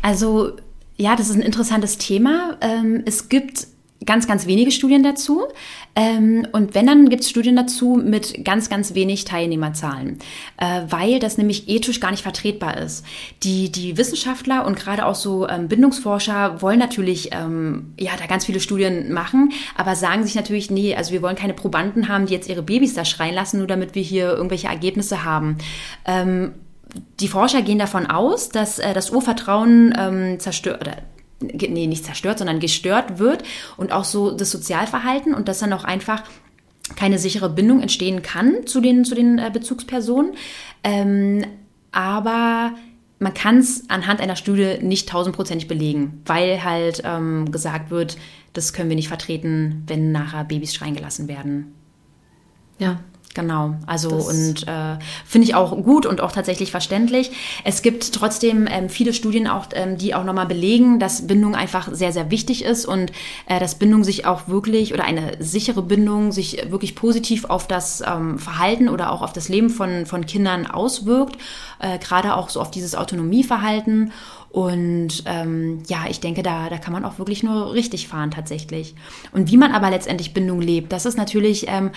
Also 0.03 0.53
ja, 1.01 1.17
das 1.17 1.31
ist 1.31 1.37
ein 1.37 1.43
interessantes 1.43 1.97
Thema. 1.97 2.59
Ähm, 2.61 3.03
es 3.07 3.31
gibt 3.31 3.67
ganz, 4.05 4.27
ganz 4.27 4.47
wenige 4.47 4.71
Studien 4.71 5.03
dazu. 5.03 5.45
Ähm, 5.97 6.47
und 6.53 6.75
wenn, 6.75 6.87
dann 6.87 7.09
gibt 7.09 7.23
es 7.23 7.31
Studien 7.31 7.57
dazu 7.57 8.01
mit 8.03 8.45
ganz, 8.45 8.69
ganz 8.69 8.95
wenig 8.95 9.25
Teilnehmerzahlen, 9.25 10.19
äh, 10.59 10.83
weil 10.89 11.19
das 11.19 11.39
nämlich 11.39 11.71
ethisch 11.71 12.01
gar 12.01 12.11
nicht 12.11 12.23
vertretbar 12.23 12.77
ist. 12.77 13.05
Die, 13.43 13.73
die 13.73 13.97
Wissenschaftler 13.97 14.67
und 14.67 14.77
gerade 14.77 15.07
auch 15.07 15.15
so 15.15 15.49
ähm, 15.49 15.69
Bindungsforscher 15.69 16.61
wollen 16.61 16.79
natürlich 16.79 17.31
ja, 17.31 18.17
da 18.19 18.27
ganz 18.29 18.45
viele 18.45 18.61
Studien 18.61 19.13
machen, 19.13 19.53
aber 19.77 19.95
sagen 19.95 20.25
sich 20.25 20.35
natürlich, 20.35 20.71
nee, 20.71 20.95
also 20.95 21.13
wir 21.13 21.23
wollen 21.23 21.37
keine 21.37 21.55
Probanden 21.55 22.09
haben, 22.09 22.27
die 22.27 22.35
jetzt 22.35 22.49
ihre 22.49 22.63
Babys 22.63 22.95
da 22.95 23.05
schreien 23.05 23.35
lassen, 23.35 23.59
nur 23.59 23.67
damit 23.67 23.95
wir 23.95 24.03
hier 24.03 24.31
irgendwelche 24.31 24.69
Ergebnisse 24.69 25.25
haben. 25.25 25.57
Die 27.21 27.29
Forscher 27.29 27.63
gehen 27.63 27.79
davon 27.79 28.07
aus, 28.07 28.49
dass 28.49 28.79
äh, 28.79 28.93
das 28.95 29.11
Urvertrauen 29.11 29.95
ähm, 29.99 30.41
zerstört 30.41 30.81
oder 30.81 30.97
nee, 31.41 31.87
nicht 31.87 32.05
zerstört, 32.05 32.39
sondern 32.39 32.61
gestört 32.61 33.19
wird 33.19 33.43
und 33.77 33.93
auch 33.93 34.05
so 34.05 34.31
das 34.31 34.51
Sozialverhalten 34.51 35.35
und 35.35 35.49
dass 35.49 35.61
dann 35.61 35.73
auch 35.73 35.85
einfach 35.85 36.23
keine 36.97 37.19
sichere 37.19 37.49
Bindung 37.49 37.81
entstehen 37.81 38.23
kann 38.23 38.67
zu 38.67 38.81
den, 38.81 39.05
zu 39.05 39.15
den 39.15 39.39
äh, 39.39 39.51
Bezugspersonen. 39.53 40.33
Ähm, 40.83 41.45
aber 41.93 42.73
man 43.19 43.35
kann 43.35 43.59
es 43.59 43.85
anhand 43.89 44.21
einer 44.21 44.37
Studie 44.37 44.79
nicht 44.81 45.09
tausendprozentig 45.09 45.69
belegen, 45.69 46.23
weil 46.25 46.65
halt 46.65 47.03
ähm, 47.05 47.53
gesagt 47.53 47.91
wird, 47.91 48.17
das 48.53 48.73
können 48.73 48.89
wir 48.89 48.97
nicht 48.97 49.09
vertreten, 49.09 49.85
wenn 49.87 50.11
nachher 50.11 50.45
Babys 50.45 50.75
schreien 50.75 50.95
gelassen 50.95 51.29
werden. 51.29 51.75
Ja, 52.79 53.01
Genau, 53.33 53.77
also 53.87 54.11
das 54.11 54.27
und 54.27 54.67
äh, 54.67 54.99
finde 55.25 55.47
ich 55.47 55.55
auch 55.55 55.71
gut 55.85 56.05
und 56.05 56.21
auch 56.21 56.33
tatsächlich 56.33 56.73
verständlich. 56.73 57.31
Es 57.63 57.81
gibt 57.81 58.13
trotzdem 58.13 58.67
ähm, 58.69 58.89
viele 58.89 59.13
Studien 59.13 59.47
auch, 59.47 59.67
ähm, 59.73 59.97
die 59.99 60.17
auch 60.17 60.25
nochmal 60.25 60.47
belegen, 60.47 60.99
dass 60.99 61.29
Bindung 61.29 61.55
einfach 61.55 61.89
sehr, 61.93 62.13
sehr 62.13 62.33
wichtig 62.33 62.65
ist 62.65 62.87
und 62.87 63.13
äh, 63.47 63.61
dass 63.61 63.77
Bindung 63.77 64.03
sich 64.03 64.27
auch 64.27 64.49
wirklich 64.49 64.93
oder 64.95 65.05
eine 65.05 65.37
sichere 65.39 65.83
Bindung 65.83 66.33
sich 66.33 66.71
wirklich 66.73 66.97
positiv 66.97 67.45
auf 67.45 67.69
das 67.69 68.03
ähm, 68.05 68.37
Verhalten 68.41 68.89
oder 68.89 69.13
auch 69.13 69.23
auf 69.23 69.33
das 69.33 69.49
Leben 69.49 69.71
von, 69.71 70.07
von 70.07 70.27
Kindern 70.27 70.67
auswirkt, 70.67 71.39
äh, 71.79 72.01
gerade 72.01 72.35
auch 72.35 72.49
so 72.49 72.61
auf 72.61 72.73
dieses 72.73 72.97
Autonomieverhalten. 72.97 74.13
Und 74.51 75.23
ähm, 75.27 75.85
ja, 75.87 76.07
ich 76.09 76.19
denke, 76.19 76.43
da, 76.43 76.69
da 76.69 76.79
kann 76.79 76.93
man 76.93 77.05
auch 77.05 77.19
wirklich 77.19 77.45
nur 77.45 77.73
richtig 77.73 78.09
fahren 78.09 78.33
tatsächlich. 78.33 78.97
Und 79.31 79.49
wie 79.53 79.57
man 79.57 79.71
aber 79.71 79.91
letztendlich 79.91 80.35
Bindung 80.35 80.61
lebt, 80.61 80.91
das 80.91 81.07
ist 81.07 81.17
natürlich 81.17 81.67
ähm, 81.69 81.93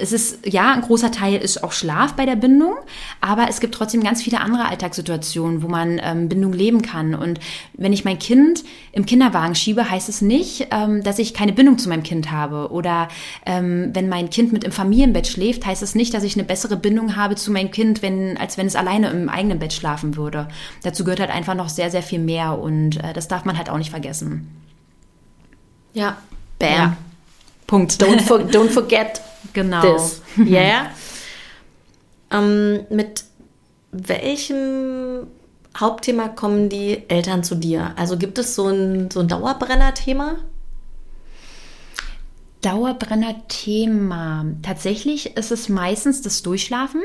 es 0.00 0.12
ist, 0.12 0.46
ja, 0.46 0.72
ein 0.72 0.82
großer 0.82 1.10
Teil 1.10 1.40
ist 1.40 1.64
auch 1.64 1.72
Schlaf 1.72 2.14
bei 2.14 2.24
der 2.24 2.36
Bindung, 2.36 2.74
aber 3.20 3.46
es 3.48 3.58
gibt 3.58 3.74
trotzdem 3.74 4.02
ganz 4.02 4.22
viele 4.22 4.40
andere 4.40 4.66
Alltagssituationen, 4.66 5.62
wo 5.62 5.68
man 5.68 6.00
ähm, 6.02 6.28
Bindung 6.28 6.52
leben 6.52 6.82
kann. 6.82 7.14
Und 7.14 7.40
wenn 7.74 7.92
ich 7.92 8.04
mein 8.04 8.18
Kind 8.18 8.62
im 8.92 9.06
Kinderwagen 9.06 9.54
schiebe, 9.54 9.90
heißt 9.90 10.08
es 10.08 10.22
nicht, 10.22 10.68
ähm, 10.70 11.02
dass 11.02 11.18
ich 11.18 11.34
keine 11.34 11.52
Bindung 11.52 11.78
zu 11.78 11.88
meinem 11.88 12.04
Kind 12.04 12.30
habe. 12.30 12.70
Oder 12.70 13.08
ähm, 13.44 13.90
wenn 13.92 14.08
mein 14.08 14.30
Kind 14.30 14.52
mit 14.52 14.62
im 14.62 14.72
Familienbett 14.72 15.26
schläft, 15.26 15.66
heißt 15.66 15.82
es 15.82 15.96
nicht, 15.96 16.14
dass 16.14 16.22
ich 16.22 16.36
eine 16.36 16.44
bessere 16.44 16.76
Bindung 16.76 17.16
habe 17.16 17.34
zu 17.34 17.50
meinem 17.50 17.72
Kind, 17.72 18.02
wenn, 18.02 18.36
als 18.38 18.56
wenn 18.56 18.66
es 18.66 18.76
alleine 18.76 19.10
im 19.10 19.28
eigenen 19.28 19.58
Bett 19.58 19.72
schlafen 19.72 20.16
würde. 20.16 20.46
Dazu 20.84 21.02
gehört 21.02 21.20
halt 21.20 21.30
einfach 21.30 21.54
noch 21.54 21.68
sehr, 21.68 21.90
sehr 21.90 22.02
viel 22.02 22.20
mehr 22.20 22.58
und 22.58 23.02
äh, 23.02 23.12
das 23.12 23.26
darf 23.26 23.44
man 23.44 23.58
halt 23.58 23.68
auch 23.68 23.78
nicht 23.78 23.90
vergessen. 23.90 24.48
Ja, 25.92 26.18
bam. 26.60 26.70
Ja. 26.70 26.96
Punkt. 27.66 28.00
Don't, 28.00 28.20
for, 28.20 28.38
don't 28.50 28.70
forget 28.70 29.20
Genau. 29.52 29.80
This. 29.80 30.22
Yeah. 30.38 30.90
ähm, 32.30 32.86
mit 32.90 33.24
welchem 33.92 35.26
Hauptthema 35.78 36.28
kommen 36.28 36.68
die 36.68 37.08
Eltern 37.08 37.44
zu 37.44 37.54
dir? 37.54 37.92
Also 37.96 38.16
gibt 38.16 38.38
es 38.38 38.54
so 38.54 38.68
ein, 38.68 39.10
so 39.10 39.20
ein 39.20 39.28
Dauerbrenner-Thema? 39.28 40.36
Dauerbrenner-Thema. 42.62 44.46
Tatsächlich 44.62 45.36
ist 45.36 45.50
es 45.50 45.68
meistens 45.68 46.22
das 46.22 46.42
Durchschlafen. 46.42 47.02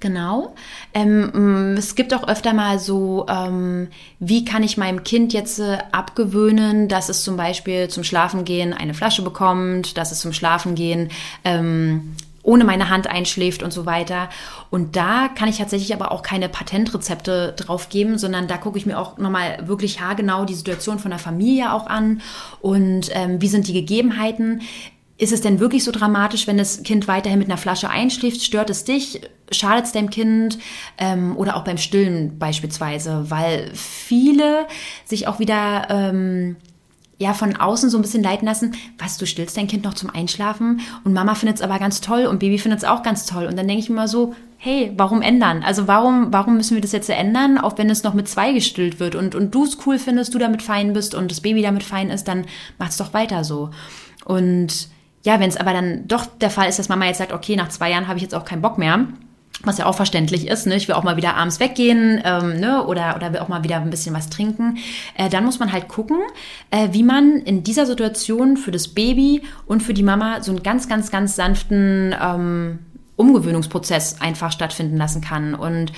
Genau. 0.00 0.54
Ähm, 0.94 1.72
mm, 1.72 1.76
es 1.76 1.94
gibt 1.94 2.14
auch 2.14 2.26
öfter 2.28 2.52
mal 2.52 2.78
so, 2.78 3.26
ähm, 3.28 3.88
wie 4.18 4.44
kann 4.44 4.62
ich 4.62 4.76
meinem 4.76 5.04
Kind 5.04 5.32
jetzt 5.32 5.58
äh, 5.58 5.78
abgewöhnen, 5.92 6.88
dass 6.88 7.08
es 7.08 7.22
zum 7.22 7.36
Beispiel 7.36 7.88
zum 7.88 8.04
Schlafengehen 8.04 8.72
eine 8.72 8.94
Flasche 8.94 9.22
bekommt, 9.22 9.96
dass 9.96 10.12
es 10.12 10.20
zum 10.20 10.32
Schlafengehen 10.32 11.10
ähm, 11.44 12.16
ohne 12.46 12.64
meine 12.64 12.88
Hand 12.88 13.08
einschläft 13.08 13.62
und 13.62 13.72
so 13.72 13.86
weiter. 13.86 14.28
Und 14.70 14.96
da 14.96 15.28
kann 15.28 15.48
ich 15.48 15.58
tatsächlich 15.58 15.92
aber 15.92 16.12
auch 16.12 16.22
keine 16.22 16.48
Patentrezepte 16.48 17.54
drauf 17.56 17.88
geben, 17.88 18.18
sondern 18.18 18.46
da 18.46 18.56
gucke 18.56 18.78
ich 18.78 18.86
mir 18.86 18.98
auch 18.98 19.18
nochmal 19.18 19.66
wirklich 19.66 20.00
haargenau 20.00 20.44
die 20.44 20.54
Situation 20.54 21.00
von 21.00 21.10
der 21.10 21.18
Familie 21.18 21.72
auch 21.72 21.86
an 21.86 22.20
und 22.60 23.10
ähm, 23.12 23.42
wie 23.42 23.48
sind 23.48 23.66
die 23.66 23.72
Gegebenheiten. 23.72 24.62
Ist 25.18 25.32
es 25.32 25.40
denn 25.40 25.60
wirklich 25.60 25.82
so 25.82 25.92
dramatisch, 25.92 26.46
wenn 26.46 26.58
das 26.58 26.82
Kind 26.82 27.08
weiterhin 27.08 27.38
mit 27.38 27.48
einer 27.48 27.56
Flasche 27.56 27.88
einschläft? 27.88 28.42
Stört 28.42 28.68
es 28.68 28.84
dich? 28.84 29.22
Schadet 29.50 29.86
es 29.86 29.92
deinem 29.92 30.10
Kind? 30.10 30.58
Ähm, 30.98 31.36
oder 31.38 31.56
auch 31.56 31.64
beim 31.64 31.78
Stillen 31.78 32.38
beispielsweise, 32.38 33.30
weil 33.30 33.70
viele 33.72 34.66
sich 35.06 35.26
auch 35.26 35.38
wieder 35.38 35.86
ähm, 35.88 36.56
ja 37.18 37.32
von 37.32 37.56
außen 37.56 37.88
so 37.88 37.96
ein 37.96 38.02
bisschen 38.02 38.22
leiten 38.22 38.46
lassen, 38.46 38.74
was, 38.98 39.16
du 39.16 39.26
stillst 39.26 39.56
dein 39.56 39.68
Kind 39.68 39.84
noch 39.84 39.94
zum 39.94 40.10
Einschlafen 40.10 40.80
und 41.04 41.14
Mama 41.14 41.34
findet 41.34 41.56
es 41.56 41.62
aber 41.62 41.78
ganz 41.78 42.02
toll 42.02 42.26
und 42.26 42.38
Baby 42.38 42.58
findet 42.58 42.80
es 42.80 42.84
auch 42.84 43.02
ganz 43.02 43.24
toll. 43.24 43.46
Und 43.46 43.56
dann 43.56 43.66
denke 43.66 43.82
ich 43.82 43.88
mir 43.88 43.94
immer 43.94 44.08
so, 44.08 44.34
hey, 44.58 44.92
warum 44.98 45.22
ändern? 45.22 45.62
Also 45.62 45.88
warum, 45.88 46.30
warum 46.30 46.58
müssen 46.58 46.74
wir 46.74 46.82
das 46.82 46.92
jetzt 46.92 47.08
ändern, 47.08 47.56
auch 47.56 47.78
wenn 47.78 47.88
es 47.88 48.02
noch 48.02 48.12
mit 48.12 48.28
zwei 48.28 48.52
gestillt 48.52 49.00
wird 49.00 49.14
und, 49.14 49.34
und 49.34 49.54
du 49.54 49.64
es 49.64 49.78
cool 49.86 49.98
findest, 49.98 50.34
du 50.34 50.38
damit 50.38 50.62
fein 50.62 50.92
bist 50.92 51.14
und 51.14 51.30
das 51.30 51.40
Baby 51.40 51.62
damit 51.62 51.84
fein 51.84 52.10
ist, 52.10 52.28
dann 52.28 52.44
macht's 52.78 52.98
doch 52.98 53.14
weiter 53.14 53.44
so. 53.44 53.70
Und 54.26 54.88
ja, 55.26 55.40
wenn 55.40 55.48
es 55.48 55.56
aber 55.56 55.72
dann 55.72 56.06
doch 56.06 56.24
der 56.24 56.50
Fall 56.50 56.68
ist, 56.68 56.78
dass 56.78 56.88
Mama 56.88 57.04
jetzt 57.06 57.18
sagt, 57.18 57.32
okay, 57.32 57.56
nach 57.56 57.68
zwei 57.68 57.90
Jahren 57.90 58.06
habe 58.06 58.16
ich 58.16 58.22
jetzt 58.22 58.34
auch 58.34 58.44
keinen 58.44 58.62
Bock 58.62 58.78
mehr, 58.78 59.08
was 59.64 59.78
ja 59.78 59.86
auch 59.86 59.96
verständlich 59.96 60.46
ist, 60.46 60.68
ne? 60.68 60.76
ich 60.76 60.86
will 60.86 60.94
auch 60.94 61.02
mal 61.02 61.16
wieder 61.16 61.34
abends 61.34 61.58
weggehen 61.58 62.22
ähm, 62.24 62.60
ne? 62.60 62.86
oder, 62.86 63.16
oder 63.16 63.32
will 63.32 63.40
auch 63.40 63.48
mal 63.48 63.64
wieder 63.64 63.78
ein 63.78 63.90
bisschen 63.90 64.14
was 64.14 64.30
trinken, 64.30 64.78
äh, 65.16 65.28
dann 65.28 65.44
muss 65.44 65.58
man 65.58 65.72
halt 65.72 65.88
gucken, 65.88 66.18
äh, 66.70 66.90
wie 66.92 67.02
man 67.02 67.38
in 67.38 67.64
dieser 67.64 67.86
Situation 67.86 68.56
für 68.56 68.70
das 68.70 68.86
Baby 68.86 69.42
und 69.66 69.82
für 69.82 69.94
die 69.94 70.04
Mama 70.04 70.42
so 70.42 70.52
einen 70.52 70.62
ganz, 70.62 70.88
ganz, 70.88 71.10
ganz 71.10 71.34
sanften 71.34 72.14
ähm, 72.22 72.78
Umgewöhnungsprozess 73.16 74.20
einfach 74.20 74.52
stattfinden 74.52 74.96
lassen 74.96 75.22
kann. 75.22 75.56
Und 75.56 75.90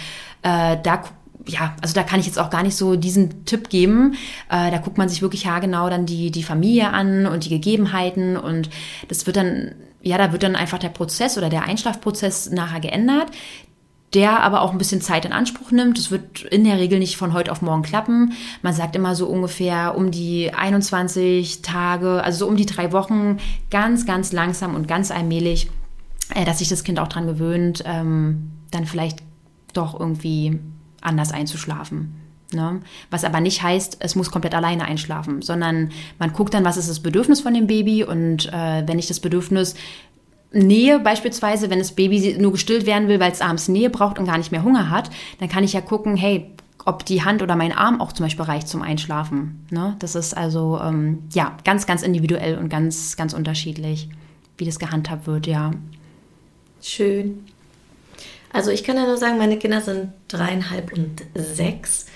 äh, 0.43 0.79
da 0.83 1.03
ja, 1.49 1.75
also 1.83 1.95
da 1.95 2.03
kann 2.03 2.21
ich 2.21 2.27
jetzt 2.27 2.39
auch 2.39 2.51
gar 2.51 2.63
nicht 2.63 2.77
so 2.77 2.97
diesen 2.97 3.45
Tipp 3.45 3.71
geben. 3.71 4.15
Äh, 4.51 4.71
da 4.71 4.79
guckt 4.79 4.99
man 4.99 5.09
sich 5.09 5.23
wirklich 5.23 5.47
haargenau 5.47 5.89
dann 5.89 6.07
die, 6.07 6.31
die 6.31 6.43
Familie 6.43 6.91
an 6.91 7.27
und 7.27 7.45
die 7.45 7.49
Gegebenheiten 7.49 8.37
und 8.37 8.71
das 9.09 9.27
wird 9.27 9.37
dann, 9.37 9.75
ja, 10.03 10.19
da 10.19 10.33
wird 10.33 10.43
dann 10.43 10.57
einfach 10.57 10.79
der 10.79 10.91
Prozess 10.91 11.39
oder 11.39 11.49
der 11.49 11.65
Einschlafprozess 11.65 12.51
nachher 12.51 12.81
geändert 12.81 13.31
der 14.15 14.43
aber 14.43 14.63
auch 14.63 14.73
ein 14.73 14.79
bisschen 14.79 15.01
Zeit 15.01 15.25
in 15.25 15.33
Anspruch 15.33 15.71
nimmt. 15.71 15.99
Das 15.99 16.11
wird 16.11 16.43
in 16.45 16.65
der 16.65 16.79
Regel 16.79 16.99
nicht 16.99 17.17
von 17.17 17.33
heute 17.33 17.53
auf 17.53 17.61
morgen 17.61 17.83
klappen. 17.83 18.33
Man 18.63 18.73
sagt 18.73 18.97
immer 18.97 19.15
so 19.15 19.27
ungefähr 19.27 19.97
um 19.97 20.11
die 20.11 20.53
21 20.53 21.63
Tage, 21.63 22.23
also 22.25 22.39
so 22.39 22.49
um 22.49 22.57
die 22.57 22.67
drei 22.67 22.93
Wochen, 22.93 23.37
ganz, 23.71 24.07
ganz 24.07 24.33
langsam 24.33 24.75
und 24.75 24.89
ganz 24.89 25.11
allmählich, 25.11 25.71
äh, 26.35 26.45
dass 26.45 26.61
sich 26.61 26.69
das 26.69 26.85
Kind 26.85 26.99
auch 27.01 27.09
dran 27.09 27.27
gewöhnt, 27.27 27.83
ähm, 27.87 28.51
dann 28.71 28.87
vielleicht 28.87 29.19
doch 29.75 29.99
irgendwie 29.99 30.59
anders 31.01 31.33
einzuschlafen. 31.33 32.15
Ne? 32.53 32.81
Was 33.11 33.25
aber 33.25 33.41
nicht 33.41 33.63
heißt, 33.63 33.99
es 34.01 34.15
muss 34.15 34.31
komplett 34.31 34.55
alleine 34.55 34.85
einschlafen, 34.85 35.43
sondern 35.43 35.91
man 36.19 36.33
guckt 36.33 36.55
dann, 36.55 36.65
was 36.65 36.79
ist 36.79 36.89
das 36.89 37.01
Bedürfnis 37.01 37.41
von 37.41 37.53
dem 37.53 37.67
Baby 37.67 38.05
und 38.05 38.51
äh, 38.53 38.87
wenn 38.87 38.99
ich 38.99 39.07
das 39.07 39.21
Bedürfnis 39.21 39.75
Nähe 40.51 40.99
beispielsweise, 40.99 41.69
wenn 41.69 41.79
das 41.79 41.93
Baby 41.93 42.39
nur 42.39 42.53
gestillt 42.53 42.87
werden 42.87 43.09
will, 43.09 43.21
weil 43.21 43.33
es 43.33 43.43
abends 43.43 43.69
Nähe 43.69 43.91
braucht 43.91 44.19
und 44.19 44.25
gar 44.25 44.39
nicht 44.39 44.51
mehr 44.51 44.63
Hunger 44.63 44.89
hat, 44.89 45.11
dann 45.41 45.51
kann 45.51 45.63
ich 45.63 45.75
ja 45.75 45.83
gucken, 45.83 46.17
hey, 46.17 46.51
ob 46.87 47.05
die 47.05 47.23
Hand 47.23 47.43
oder 47.43 47.55
mein 47.55 47.73
Arm 47.73 48.01
auch 48.01 48.13
zum 48.13 48.25
Beispiel 48.25 48.47
reicht 48.47 48.67
zum 48.67 48.81
Einschlafen. 48.81 49.67
Ne? 49.71 49.97
Das 49.99 50.15
ist 50.15 50.35
also 50.35 50.81
ähm, 50.83 51.25
ja 51.35 51.55
ganz, 51.65 51.87
ganz 51.87 52.03
individuell 52.03 52.57
und 52.57 52.71
ganz, 52.71 53.17
ganz 53.17 53.35
unterschiedlich, 53.35 54.09
wie 54.57 54.65
das 54.65 54.79
gehandhabt 54.79 55.27
wird, 55.27 55.47
ja. 55.47 55.73
Schön. 56.81 57.45
Also 58.53 58.71
ich 58.71 58.85
kann 58.85 58.97
ja 58.97 59.07
nur 59.07 59.17
sagen, 59.17 59.39
meine 59.39 59.59
Kinder 59.59 59.81
sind 59.81 60.13
dreieinhalb 60.29 60.93
und 60.93 61.23
sechs 61.35 62.07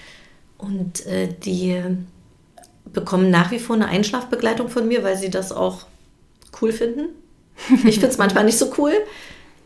und 0.58 1.06
äh, 1.06 1.28
die 1.28 1.80
bekommen 2.92 3.30
nach 3.30 3.50
wie 3.50 3.58
vor 3.58 3.76
eine 3.76 3.86
Einschlafbegleitung 3.86 4.68
von 4.68 4.88
mir, 4.88 5.02
weil 5.02 5.16
sie 5.16 5.30
das 5.30 5.52
auch 5.52 5.86
cool 6.60 6.72
finden. 6.72 7.08
Ich 7.84 7.96
finde 7.96 8.08
es 8.08 8.18
manchmal 8.18 8.44
nicht 8.44 8.58
so 8.58 8.72
cool, 8.78 8.92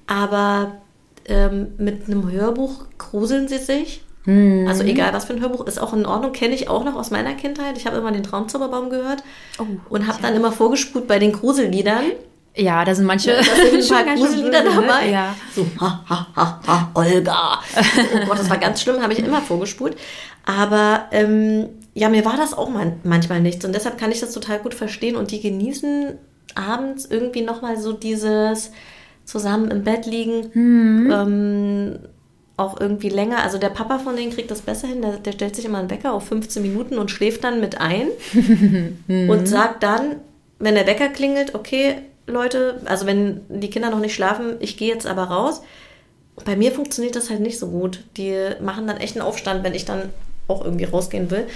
aber 0.07 0.79
ähm, 1.27 1.69
mit 1.79 2.07
einem 2.07 2.31
Hörbuch 2.31 2.85
gruseln 2.99 3.49
sie 3.49 3.59
sich. 3.59 4.03
Mhm. 4.25 4.67
Also 4.69 4.83
egal 4.83 5.13
was 5.13 5.25
für 5.25 5.35
ein 5.35 5.41
Hörbuch, 5.41 5.67
ist 5.67 5.81
auch 5.81 5.93
in 5.93 6.05
Ordnung, 6.05 6.33
kenne 6.33 6.55
ich 6.55 6.69
auch 6.69 6.85
noch 6.85 6.97
aus 6.97 7.11
meiner 7.11 7.35
Kindheit. 7.35 7.79
Ich 7.79 7.87
habe 7.87 7.97
immer 7.97 8.13
den 8.13 8.25
Traumzauberbaum 8.25 8.91
gehört 8.91 9.23
oh, 9.59 9.67
und 9.89 10.07
habe 10.09 10.21
dann 10.21 10.35
immer 10.35 10.53
vorgespult 10.53 11.07
bei 11.07 11.19
den 11.19 11.33
Gruselliedern. 11.33 12.05
Ja, 12.57 12.85
da 12.85 12.95
sind 12.95 13.05
manche 13.05 13.33
ja, 13.33 13.42
sind 13.42 13.92
ein 13.92 14.05
paar 14.05 14.14
Grusellieder 14.14 14.62
ne? 14.62 14.71
dabei. 14.75 15.11
Ja. 15.11 15.35
So, 15.55 15.66
ha, 15.79 16.03
ha, 16.09 16.27
ha, 16.35 16.61
ha, 16.66 16.90
Olga. 16.95 17.61
oh 17.77 18.27
Gott, 18.27 18.38
das 18.38 18.49
war 18.49 18.59
ganz 18.59 18.81
schlimm, 18.81 19.03
habe 19.03 19.12
ich 19.12 19.19
immer 19.19 19.42
vorgespult. 19.42 19.97
Aber 20.45 21.07
ähm, 21.12 21.69
ja, 21.92 22.09
mir 22.09 22.25
war 22.25 22.37
das 22.37 22.55
auch 22.55 22.69
man 22.69 23.01
manchmal 23.05 23.40
nichts 23.40 23.64
und 23.64 23.75
deshalb 23.75 23.99
kann 23.99 24.12
ich 24.12 24.21
das 24.21 24.33
total 24.33 24.59
gut 24.59 24.75
verstehen 24.75 25.16
und 25.16 25.31
die 25.31 25.40
genießen 25.40 26.19
abends 26.55 27.05
irgendwie 27.05 27.42
nochmal 27.42 27.79
so 27.79 27.92
dieses 27.92 28.71
zusammen 29.25 29.71
im 29.71 29.83
Bett 29.83 30.07
liegen, 30.07 30.51
mhm. 30.55 31.11
ähm, 31.11 31.99
auch 32.57 32.81
irgendwie 32.81 33.09
länger. 33.09 33.42
Also 33.42 33.59
der 33.59 33.69
Papa 33.69 33.99
von 33.99 34.16
denen 34.16 34.33
kriegt 34.33 34.51
das 34.51 34.62
besser 34.62 34.88
hin, 34.88 35.03
der, 35.03 35.19
der 35.19 35.33
stellt 35.33 35.57
sich 35.57 35.64
immer 35.64 35.79
einen 35.79 35.90
Wecker 35.90 36.12
auf 36.12 36.29
15 36.29 36.62
Minuten 36.62 36.97
und 36.99 37.11
schläft 37.11 37.45
dann 37.45 37.61
mit 37.61 37.81
ein 37.81 38.09
mhm. 39.07 39.29
und 39.29 39.47
sagt 39.47 39.83
dann, 39.83 40.16
wenn 40.59 40.75
der 40.75 40.87
Wecker 40.87 41.09
klingelt, 41.09 41.55
okay, 41.55 41.97
Leute, 42.27 42.81
also 42.87 43.07
wenn 43.07 43.41
die 43.49 43.71
Kinder 43.71 43.91
noch 43.91 44.01
nicht 44.01 44.15
schlafen, 44.15 44.57
ich 44.61 44.77
gehe 44.77 44.93
jetzt 44.93 45.07
aber 45.07 45.25
raus. 45.25 45.62
Bei 46.45 46.57
mir 46.57 46.73
funktioniert 46.73 47.17
das 47.17 47.31
halt 47.31 47.41
nicht 47.41 47.59
so 47.59 47.69
gut. 47.69 48.05
Die 48.17 48.35
machen 48.61 48.87
dann 48.87 48.99
echt 48.99 49.17
einen 49.17 49.27
Aufstand, 49.27 49.65
wenn 49.65 49.75
ich 49.75 49.85
dann 49.85 50.11
auch 50.49 50.65
irgendwie 50.65 50.85
rausgehen 50.85 51.31
will. 51.31 51.47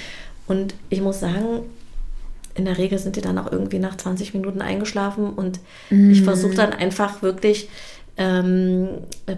Und 0.47 0.75
ich 0.89 1.01
muss 1.01 1.21
sagen, 1.21 1.63
in 2.55 2.65
der 2.65 2.79
Regel 2.79 2.99
sind 2.99 3.17
die 3.17 3.21
dann 3.21 3.39
auch 3.39 3.51
irgendwie 3.51 3.79
nach 3.79 3.97
20 3.97 4.35
Minuten 4.35 4.61
eingeschlafen 4.61 5.33
und 5.33 5.61
mm. 5.91 6.11
ich 6.11 6.23
versuche 6.23 6.55
dann 6.55 6.73
einfach 6.73 7.23
wirklich, 7.23 7.69
ähm, 8.17 8.89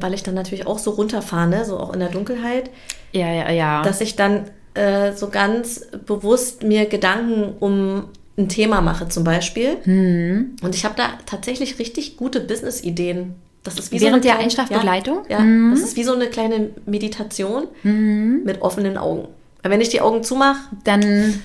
weil 0.01 0.15
ich 0.15 0.23
dann 0.23 0.35
natürlich 0.35 0.67
auch 0.67 0.79
so 0.79 0.93
runterfahre, 0.93 1.49
ne, 1.49 1.65
so 1.65 1.79
auch 1.79 1.93
in 1.93 2.01
der 2.01 2.09
Dunkelheit, 2.09 2.71
ja, 3.13 3.31
ja, 3.31 3.51
ja. 3.51 3.83
dass 3.83 4.01
ich 4.01 4.17
dann 4.17 4.51
äh, 4.75 5.13
so 5.13 5.29
ganz 5.29 5.87
bewusst 6.07 6.63
mir 6.63 6.87
Gedanken 6.87 7.55
um 7.61 8.05
ein 8.39 8.49
Thema 8.49 8.81
mache 8.81 9.09
zum 9.09 9.25
Beispiel. 9.25 9.77
Mm. 9.85 10.57
Und 10.63 10.75
ich 10.75 10.85
habe 10.85 10.95
da 10.97 11.11
tatsächlich 11.27 11.79
richtig 11.79 12.17
gute 12.17 12.41
Business-Ideen. 12.41 13.35
Das 13.63 13.79
ist 13.79 13.93
wie 13.93 14.01
Während 14.01 14.25
so 14.25 14.31
der 14.31 14.39
Einschlafbegleitung? 14.39 15.19
Ja, 15.29 15.39
ja 15.39 15.45
mm. 15.45 15.73
das 15.75 15.83
ist 15.83 15.97
wie 15.97 16.05
so 16.05 16.15
eine 16.15 16.29
kleine 16.29 16.71
Meditation 16.87 17.69
mm. 17.83 18.45
mit 18.45 18.63
offenen 18.63 18.97
Augen. 18.97 19.29
Wenn 19.63 19.81
ich 19.81 19.91
die 19.91 20.01
Augen 20.01 20.25
zumache, 20.25 20.61
dann 20.85 21.41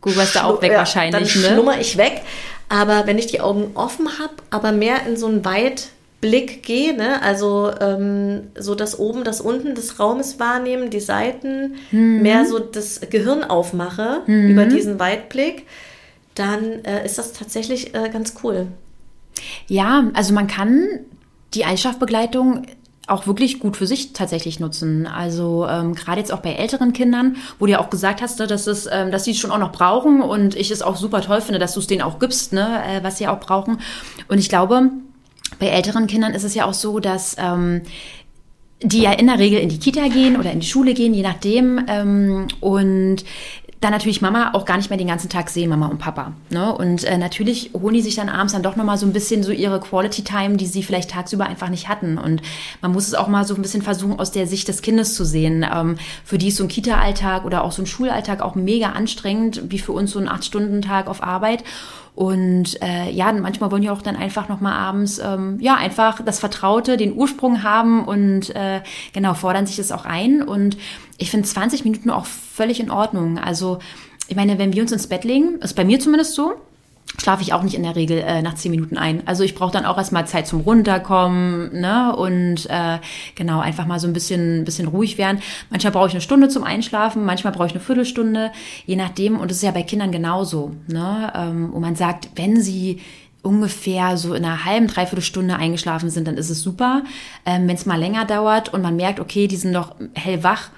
googelst 0.00 0.36
du 0.36 0.44
auch 0.44 0.62
weg 0.62 0.72
ja, 0.72 0.78
wahrscheinlich. 0.78 1.32
Dann 1.32 1.42
ne? 1.42 1.48
schlummer 1.48 1.80
ich 1.80 1.96
weg. 1.96 2.22
Aber 2.68 3.06
wenn 3.06 3.18
ich 3.18 3.26
die 3.26 3.40
Augen 3.40 3.72
offen 3.74 4.06
habe, 4.18 4.34
aber 4.50 4.72
mehr 4.72 5.06
in 5.06 5.16
so 5.16 5.26
einen 5.26 5.44
Weitblick 5.44 6.62
gehe, 6.62 6.94
ne? 6.94 7.22
also 7.22 7.70
ähm, 7.80 8.48
so 8.56 8.74
das 8.74 8.98
oben, 8.98 9.24
das 9.24 9.40
unten 9.40 9.74
des 9.74 9.98
Raumes 9.98 10.38
wahrnehmen, 10.38 10.90
die 10.90 11.00
Seiten, 11.00 11.76
mhm. 11.90 12.22
mehr 12.22 12.44
so 12.44 12.58
das 12.58 13.00
Gehirn 13.08 13.42
aufmache 13.42 14.22
mhm. 14.26 14.50
über 14.50 14.66
diesen 14.66 15.00
Weitblick, 15.00 15.64
dann 16.38 16.84
äh, 16.84 17.04
ist 17.04 17.18
das 17.18 17.32
tatsächlich 17.32 17.94
äh, 17.94 18.08
ganz 18.10 18.34
cool. 18.42 18.68
Ja, 19.66 20.10
also 20.14 20.34
man 20.34 20.46
kann 20.46 20.86
die 21.54 21.64
Einschlafbegleitung 21.64 22.66
auch 23.06 23.26
wirklich 23.26 23.58
gut 23.58 23.76
für 23.76 23.86
sich 23.86 24.12
tatsächlich 24.12 24.60
nutzen. 24.60 25.06
Also 25.06 25.66
ähm, 25.66 25.94
gerade 25.94 26.20
jetzt 26.20 26.32
auch 26.32 26.40
bei 26.40 26.52
älteren 26.52 26.92
Kindern, 26.92 27.36
wo 27.58 27.66
du 27.66 27.72
ja 27.72 27.80
auch 27.80 27.90
gesagt 27.90 28.20
hast, 28.20 28.38
ne, 28.38 28.46
dass, 28.46 28.66
es, 28.66 28.88
ähm, 28.90 29.10
dass 29.10 29.24
sie 29.24 29.30
es 29.30 29.38
schon 29.38 29.50
auch 29.50 29.58
noch 29.58 29.72
brauchen 29.72 30.20
und 30.20 30.54
ich 30.54 30.70
es 30.70 30.82
auch 30.82 30.96
super 30.96 31.22
toll 31.22 31.40
finde, 31.40 31.58
dass 31.58 31.74
du 31.74 31.80
es 31.80 31.86
denen 31.86 32.02
auch 32.02 32.18
gibst, 32.18 32.52
ne, 32.52 32.82
äh, 32.86 33.02
was 33.02 33.18
sie 33.18 33.26
auch 33.26 33.40
brauchen. 33.40 33.80
Und 34.28 34.38
ich 34.38 34.48
glaube, 34.48 34.90
bei 35.58 35.68
älteren 35.68 36.06
Kindern 36.06 36.34
ist 36.34 36.44
es 36.44 36.54
ja 36.54 36.66
auch 36.66 36.74
so, 36.74 37.00
dass 37.00 37.36
ähm, 37.38 37.82
die 38.82 39.02
ja 39.02 39.12
in 39.12 39.26
der 39.26 39.38
Regel 39.38 39.58
in 39.58 39.70
die 39.70 39.78
Kita 39.78 40.08
gehen 40.08 40.38
oder 40.38 40.52
in 40.52 40.60
die 40.60 40.66
Schule 40.66 40.94
gehen, 40.94 41.14
je 41.14 41.22
nachdem. 41.22 41.84
Ähm, 41.88 42.48
und 42.60 43.24
dann 43.80 43.92
natürlich 43.92 44.20
Mama 44.20 44.50
auch 44.54 44.64
gar 44.64 44.76
nicht 44.76 44.90
mehr 44.90 44.98
den 44.98 45.06
ganzen 45.06 45.28
Tag 45.28 45.50
sehen, 45.50 45.70
Mama 45.70 45.86
und 45.86 45.98
Papa. 45.98 46.32
Ne? 46.50 46.74
Und 46.74 47.04
äh, 47.04 47.16
natürlich 47.16 47.70
holen 47.74 47.94
die 47.94 48.02
sich 48.02 48.16
dann 48.16 48.28
abends 48.28 48.52
dann 48.52 48.62
doch 48.62 48.74
nochmal 48.74 48.98
so 48.98 49.06
ein 49.06 49.12
bisschen 49.12 49.44
so 49.44 49.52
ihre 49.52 49.78
Quality 49.78 50.24
Time, 50.24 50.56
die 50.56 50.66
sie 50.66 50.82
vielleicht 50.82 51.10
tagsüber 51.10 51.46
einfach 51.46 51.68
nicht 51.68 51.88
hatten. 51.88 52.18
Und 52.18 52.42
man 52.82 52.92
muss 52.92 53.06
es 53.06 53.14
auch 53.14 53.28
mal 53.28 53.44
so 53.44 53.54
ein 53.54 53.62
bisschen 53.62 53.82
versuchen, 53.82 54.18
aus 54.18 54.32
der 54.32 54.48
Sicht 54.48 54.66
des 54.66 54.82
Kindes 54.82 55.14
zu 55.14 55.24
sehen. 55.24 55.64
Ähm, 55.72 55.96
für 56.24 56.38
die 56.38 56.48
ist 56.48 56.56
so 56.56 56.64
ein 56.64 56.68
Kita-Alltag 56.68 57.44
oder 57.44 57.62
auch 57.62 57.72
so 57.72 57.82
ein 57.82 57.86
Schulalltag 57.86 58.42
auch 58.42 58.56
mega 58.56 58.90
anstrengend, 58.90 59.62
wie 59.68 59.78
für 59.78 59.92
uns 59.92 60.10
so 60.10 60.18
ein 60.18 60.28
Acht-Stunden-Tag 60.28 61.06
auf 61.06 61.22
Arbeit. 61.22 61.62
Und 62.18 62.82
äh, 62.82 63.12
ja, 63.12 63.32
manchmal 63.32 63.70
wollen 63.70 63.82
die 63.82 63.90
auch 63.90 64.02
dann 64.02 64.16
einfach 64.16 64.48
nochmal 64.48 64.72
abends, 64.72 65.20
ähm, 65.24 65.56
ja, 65.60 65.76
einfach 65.76 66.20
das 66.20 66.40
Vertraute, 66.40 66.96
den 66.96 67.14
Ursprung 67.14 67.62
haben 67.62 68.04
und 68.04 68.50
äh, 68.56 68.80
genau, 69.12 69.34
fordern 69.34 69.66
sich 69.66 69.76
das 69.76 69.92
auch 69.92 70.04
ein. 70.04 70.42
Und 70.42 70.76
ich 71.16 71.30
finde 71.30 71.46
20 71.46 71.84
Minuten 71.84 72.10
auch 72.10 72.26
völlig 72.26 72.80
in 72.80 72.90
Ordnung. 72.90 73.38
Also, 73.38 73.78
ich 74.26 74.34
meine, 74.34 74.58
wenn 74.58 74.72
wir 74.72 74.82
uns 74.82 74.90
ins 74.90 75.06
Bett 75.06 75.22
legen, 75.22 75.60
ist 75.60 75.76
bei 75.76 75.84
mir 75.84 76.00
zumindest 76.00 76.34
so, 76.34 76.54
schlafe 77.16 77.42
ich 77.42 77.52
auch 77.52 77.62
nicht 77.62 77.74
in 77.74 77.82
der 77.82 77.96
Regel 77.96 78.18
äh, 78.18 78.42
nach 78.42 78.54
zehn 78.54 78.70
Minuten 78.70 78.98
ein. 78.98 79.26
Also 79.26 79.42
ich 79.42 79.54
brauche 79.54 79.72
dann 79.72 79.86
auch 79.86 79.98
erstmal 79.98 80.26
Zeit 80.26 80.46
zum 80.46 80.60
Runterkommen, 80.60 81.80
ne? 81.80 82.14
Und 82.14 82.66
äh, 82.68 82.98
genau, 83.34 83.60
einfach 83.60 83.86
mal 83.86 83.98
so 83.98 84.06
ein 84.06 84.12
bisschen, 84.12 84.64
bisschen 84.64 84.88
ruhig 84.88 85.18
werden. 85.18 85.40
Manchmal 85.70 85.92
brauche 85.92 86.08
ich 86.08 86.14
eine 86.14 86.20
Stunde 86.20 86.48
zum 86.48 86.64
Einschlafen, 86.64 87.24
manchmal 87.24 87.52
brauche 87.52 87.66
ich 87.66 87.72
eine 87.72 87.80
Viertelstunde, 87.80 88.52
je 88.86 88.96
nachdem. 88.96 89.38
Und 89.38 89.50
das 89.50 89.58
ist 89.58 89.62
ja 89.62 89.70
bei 89.70 89.82
Kindern 89.82 90.12
genauso, 90.12 90.72
ne? 90.86 91.32
Ähm, 91.34 91.72
und 91.72 91.80
man 91.80 91.96
sagt, 91.96 92.28
wenn 92.36 92.60
sie 92.60 93.00
ungefähr 93.42 94.16
so 94.16 94.34
in 94.34 94.44
einer 94.44 94.64
halben, 94.64 94.88
dreiviertel 94.88 95.22
Stunde 95.22 95.56
eingeschlafen 95.56 96.10
sind, 96.10 96.28
dann 96.28 96.36
ist 96.36 96.50
es 96.50 96.62
super. 96.62 97.02
Ähm, 97.46 97.66
wenn 97.68 97.76
es 97.76 97.86
mal 97.86 97.98
länger 97.98 98.24
dauert 98.24 98.72
und 98.72 98.82
man 98.82 98.96
merkt, 98.96 99.20
okay, 99.20 99.48
die 99.48 99.56
sind 99.56 99.72
noch 99.72 99.94
hellwach, 100.14 100.70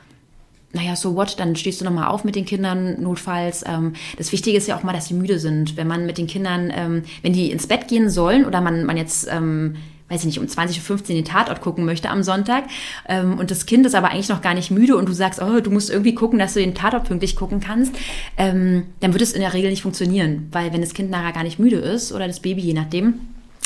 naja, 0.72 0.94
so 0.94 1.16
what, 1.16 1.38
dann 1.38 1.56
stehst 1.56 1.80
du 1.80 1.85
nochmal 1.85 2.09
auf 2.09 2.24
mit 2.24 2.37
den 2.37 2.44
Kindern 2.44 3.02
notfalls. 3.02 3.64
Ähm, 3.66 3.94
das 4.16 4.30
Wichtige 4.33 4.56
ist 4.56 4.68
ja 4.68 4.76
auch 4.76 4.83
mal, 4.83 4.92
dass 4.92 5.09
sie 5.09 5.14
müde 5.14 5.38
sind. 5.38 5.76
Wenn 5.76 5.88
man 5.88 6.06
mit 6.06 6.18
den 6.18 6.26
Kindern, 6.26 6.72
ähm, 6.74 7.02
wenn 7.22 7.33
die 7.33 7.50
ins 7.50 7.66
Bett 7.66 7.88
gehen 7.88 8.09
sollen 8.09 8.44
oder 8.44 8.61
man, 8.61 8.85
man 8.85 8.96
jetzt, 8.96 9.26
ähm, 9.30 9.76
weiß 10.09 10.20
ich 10.20 10.26
nicht, 10.26 10.38
um 10.38 10.46
20.15 10.46 10.90
Uhr 10.90 10.98
den 11.00 11.24
Tatort 11.24 11.61
gucken 11.61 11.85
möchte 11.85 12.11
am 12.11 12.22
Sonntag 12.22 12.64
ähm, 13.09 13.38
und 13.38 13.50
das 13.50 13.66
Kind 13.66 13.87
ist 13.87 13.94
aber 13.94 14.11
eigentlich 14.11 14.28
noch 14.28 14.42
gar 14.42 14.54
nicht 14.54 14.70
müde 14.70 14.96
und 14.96 15.09
du 15.09 15.12
sagst, 15.12 15.40
oh, 15.40 15.61
du 15.61 15.70
musst 15.70 15.90
irgendwie 15.90 16.14
gucken, 16.14 16.38
dass 16.38 16.54
du 16.54 16.61
den 16.61 16.74
Tatort 16.74 17.04
pünktlich 17.04 17.37
gucken 17.37 17.61
kannst, 17.61 17.94
ähm, 18.37 18.85
dann 19.00 19.12
wird 19.12 19.22
es 19.22 19.33
in 19.33 19.40
der 19.40 19.54
Regel 19.54 19.70
nicht 19.70 19.83
funktionieren. 19.83 20.48
Weil 20.50 20.72
wenn 20.72 20.80
das 20.80 20.94
Kind 20.94 21.11
nachher 21.11 21.33
gar 21.33 21.44
nicht 21.44 21.59
müde 21.59 21.76
ist 21.76 22.12
oder 22.12 22.26
das 22.26 22.40
Baby, 22.40 22.61
je 22.61 22.74
nachdem, 22.74 23.20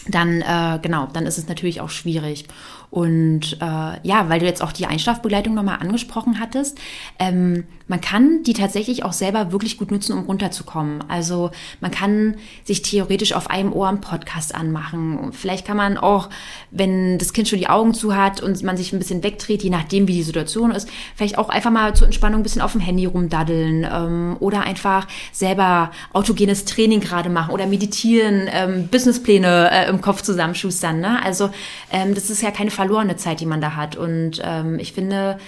dann 0.09 0.43
äh, 0.43 0.79
genau, 0.83 1.09
dann 1.13 1.27
ist 1.27 1.39
es 1.39 1.49
natürlich 1.49 1.81
auch 1.81 1.91
schwierig. 1.91 2.47
Und 2.95 3.55
äh, 3.61 4.07
ja, 4.07 4.29
weil 4.29 4.39
du 4.39 4.47
jetzt 4.47 4.63
auch 4.63 4.71
die 4.71 4.87
Einschlafbegleitung 4.87 5.53
nochmal 5.53 5.79
angesprochen 5.81 6.39
hattest, 6.39 6.79
ähm, 7.19 7.65
man 7.89 8.01
kann 8.01 8.45
die 8.45 8.53
tatsächlich 8.55 9.05
auch 9.05 9.13
selber 9.13 9.51
wirklich 9.51 9.79
gut 9.79 9.91
nutzen, 9.91 10.17
um 10.17 10.25
runterzukommen. 10.25 11.03
Also 11.09 11.51
man 11.81 11.91
kann 11.91 12.37
sich 12.63 12.83
theoretisch 12.83 13.33
auf 13.35 13.51
einem 13.51 13.73
Ohr 13.73 13.89
einen 13.89 14.01
Podcast 14.01 14.55
anmachen. 14.55 15.33
Vielleicht 15.33 15.67
kann 15.67 15.77
man 15.77 15.99
auch, 15.99 16.31
wenn 16.71 17.19
das 17.19 17.33
Kind 17.33 17.49
schon 17.49 17.59
die 17.59 17.69
Augen 17.69 17.95
zu 17.95 18.17
hat 18.17 18.41
und 18.41 18.63
man 18.63 18.77
sich 18.77 18.93
ein 18.93 19.01
bisschen 19.01 19.25
wegdreht, 19.25 19.65
je 19.65 19.71
nachdem, 19.71 20.07
wie 20.07 20.15
die 20.15 20.23
Situation 20.23 20.71
ist, 20.71 20.89
vielleicht 21.17 21.37
auch 21.37 21.49
einfach 21.49 21.73
mal 21.73 21.95
zur 21.95 22.07
Entspannung 22.07 22.41
ein 22.41 22.43
bisschen 22.45 22.63
auf 22.63 22.73
dem 22.73 22.81
Handy 22.81 23.07
rumdaddeln 23.07 23.87
ähm, 23.93 24.37
oder 24.39 24.63
einfach 24.63 25.09
selber 25.33 25.91
autogenes 26.13 26.65
Training 26.65 27.01
gerade 27.01 27.29
machen 27.29 27.53
oder 27.53 27.67
meditieren, 27.67 28.49
ähm, 28.51 28.87
Businesspläne 28.87 29.71
äh, 29.71 29.87
im 29.95 30.01
Kopf 30.01 30.23
zusammenschustern. 30.23 31.01
Ne? 31.01 31.23
Also 31.25 31.51
ähm, 31.91 32.15
das 32.15 32.31
ist 32.31 32.43
ja 32.43 32.51
keine 32.51 32.71
verlorene 32.71 33.17
Zeit, 33.17 33.41
die 33.41 33.47
man 33.47 33.61
da 33.61 33.77
hat. 33.77 33.97
Und 33.97 34.41
ähm, 34.45 34.79
ich 34.79 34.93
finde, 34.93 35.39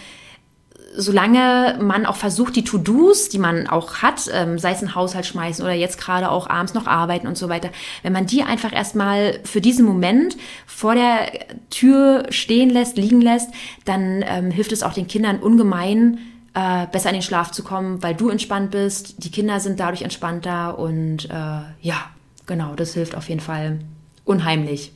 solange 0.97 1.79
man 1.81 2.07
auch 2.07 2.17
versucht, 2.17 2.57
die 2.57 2.65
To-Dos, 2.65 3.29
die 3.29 3.39
man 3.39 3.67
auch 3.67 3.97
hat, 3.97 4.29
ähm, 4.33 4.59
sei 4.59 4.73
es 4.73 4.83
ein 4.83 4.95
Haushalt 4.95 5.27
schmeißen 5.27 5.65
oder 5.65 5.75
jetzt 5.75 6.01
gerade 6.01 6.31
auch 6.31 6.49
abends 6.49 6.75
noch 6.75 6.87
arbeiten 6.87 7.27
und 7.27 7.37
so 7.37 7.49
weiter, 7.49 7.71
wenn 8.03 8.13
man 8.13 8.27
die 8.27 8.43
einfach 8.43 8.73
erstmal 8.73 9.39
für 9.45 9.61
diesen 9.61 9.85
Moment 9.85 10.37
vor 10.67 10.95
der 10.95 11.31
Tür 11.71 12.27
stehen 12.31 12.71
lässt, 12.71 12.97
liegen 12.97 13.21
lässt, 13.21 13.51
dann 13.85 14.25
ähm, 14.27 14.51
hilft 14.51 14.73
es 14.73 14.83
auch 14.83 14.95
den 14.95 15.07
Kindern 15.07 15.39
ungemein, 15.39 16.19
äh, 16.55 16.87
besser 16.91 17.11
in 17.11 17.17
den 17.17 17.23
Schlaf 17.23 17.51
zu 17.51 17.63
kommen, 17.63 18.03
weil 18.03 18.15
du 18.15 18.31
entspannt 18.31 18.71
bist, 18.71 19.23
die 19.25 19.31
Kinder 19.31 19.61
sind 19.61 19.79
dadurch 19.79 20.03
entspannter 20.03 20.79
und 20.79 21.27
äh, 21.27 21.61
ja, 21.81 22.11
genau, 22.47 22.75
das 22.75 22.95
hilft 22.95 23.15
auf 23.15 23.29
jeden 23.29 23.41
Fall 23.43 23.81
unheimlich. 24.27 24.93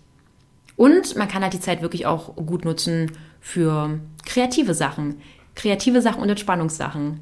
Und 0.76 1.16
man 1.16 1.28
kann 1.28 1.42
halt 1.42 1.54
die 1.54 1.60
Zeit 1.60 1.80
wirklich 1.80 2.04
auch 2.04 2.36
gut 2.36 2.64
nutzen 2.64 3.12
für 3.40 3.98
kreative 4.26 4.74
Sachen. 4.74 5.20
Kreative 5.54 6.02
Sachen 6.02 6.22
und 6.22 6.28
Entspannungssachen. 6.28 7.20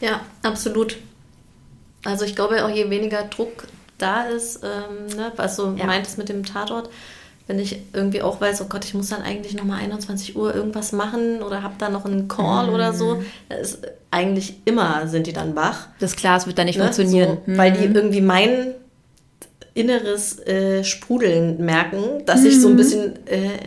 Ja, 0.00 0.20
absolut. 0.42 0.96
Also 2.04 2.24
ich 2.24 2.34
glaube 2.36 2.64
auch, 2.64 2.68
je 2.68 2.90
weniger 2.90 3.22
Druck 3.24 3.66
da 3.98 4.24
ist, 4.24 4.62
ähm, 4.62 5.16
ne, 5.16 5.32
was 5.36 5.56
du 5.56 5.74
ja. 5.76 5.86
meintest 5.86 6.18
mit 6.18 6.28
dem 6.28 6.44
Tatort, 6.44 6.90
wenn 7.46 7.58
ich 7.58 7.78
irgendwie 7.92 8.22
auch 8.22 8.40
weiß, 8.40 8.62
oh 8.62 8.66
Gott, 8.68 8.84
ich 8.84 8.94
muss 8.94 9.10
dann 9.10 9.22
eigentlich 9.22 9.54
nochmal 9.54 9.80
21 9.80 10.36
Uhr 10.36 10.54
irgendwas 10.54 10.92
machen 10.92 11.42
oder 11.42 11.62
habe 11.62 11.74
da 11.78 11.90
noch 11.90 12.04
einen 12.04 12.26
Call 12.26 12.68
mhm. 12.68 12.74
oder 12.74 12.92
so, 12.92 13.22
ist, 13.60 13.86
eigentlich 14.10 14.56
immer 14.64 15.06
sind 15.08 15.26
die 15.26 15.32
dann 15.32 15.54
wach. 15.54 15.88
Das 16.00 16.16
Glas 16.16 16.46
wird 16.46 16.58
dann 16.58 16.66
nicht 16.66 16.78
ne? 16.78 16.84
funktionieren. 16.84 17.38
So, 17.44 17.52
mhm. 17.52 17.58
Weil 17.58 17.72
die 17.72 17.88
mhm. 17.88 17.96
irgendwie 17.96 18.20
meinen, 18.20 18.74
inneres 19.74 20.38
äh, 20.46 20.84
Sprudeln 20.84 21.64
merken, 21.64 22.24
dass 22.26 22.40
mhm. 22.40 22.46
ich 22.46 22.60
so 22.60 22.68
ein 22.68 22.74
mhm. 22.74 22.78
bisschen 22.78 23.26
äh, 23.26 23.58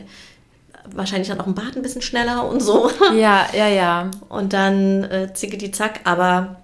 wahrscheinlich 0.96 1.28
dann 1.28 1.40
auch 1.40 1.48
im 1.48 1.54
Bad 1.54 1.76
ein 1.76 1.82
bisschen 1.82 2.02
schneller 2.02 2.48
und 2.50 2.62
so. 2.62 2.90
Ja, 3.16 3.48
ja, 3.54 3.68
ja. 3.68 4.12
Und 4.30 4.54
dann 4.54 5.04
äh, 5.04 5.34
zicke 5.34 5.58
die 5.58 5.72
zack, 5.72 6.02
aber 6.06 6.58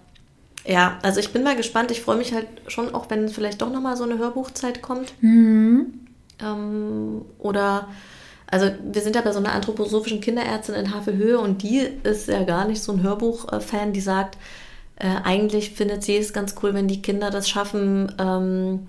ja, 0.65 0.97
also 1.03 1.19
ich 1.19 1.31
bin 1.33 1.43
mal 1.43 1.55
gespannt. 1.55 1.91
Ich 1.91 2.01
freue 2.01 2.17
mich 2.17 2.33
halt 2.33 2.47
schon 2.67 2.93
auch, 2.95 3.09
wenn 3.09 3.29
vielleicht 3.29 3.61
doch 3.61 3.71
nochmal 3.71 3.97
so 3.97 4.05
eine 4.05 4.17
Hörbuchzeit 4.17 4.81
kommt. 4.81 5.13
Mhm. 5.21 5.93
Ähm, 6.41 7.21
oder, 7.37 7.87
also 8.47 8.67
wir 8.81 9.01
sind 9.01 9.15
ja 9.15 9.21
bei 9.21 9.33
so 9.33 9.39
einer 9.39 9.51
anthroposophischen 9.51 10.21
Kinderärztin 10.21 10.75
in 10.75 10.93
Havelhöhe 10.93 11.39
und 11.39 11.63
die 11.63 11.81
ist 12.03 12.27
ja 12.27 12.43
gar 12.43 12.65
nicht 12.65 12.81
so 12.81 12.93
ein 12.93 13.03
Hörbuch-Fan, 13.03 13.91
die 13.91 14.01
sagt, 14.01 14.37
äh, 14.95 15.07
eigentlich 15.23 15.71
findet 15.71 16.03
sie 16.03 16.17
es 16.17 16.33
ganz 16.33 16.55
cool, 16.61 16.73
wenn 16.73 16.87
die 16.87 17.01
Kinder 17.01 17.29
das 17.29 17.49
schaffen, 17.49 18.13
ähm, 18.19 18.87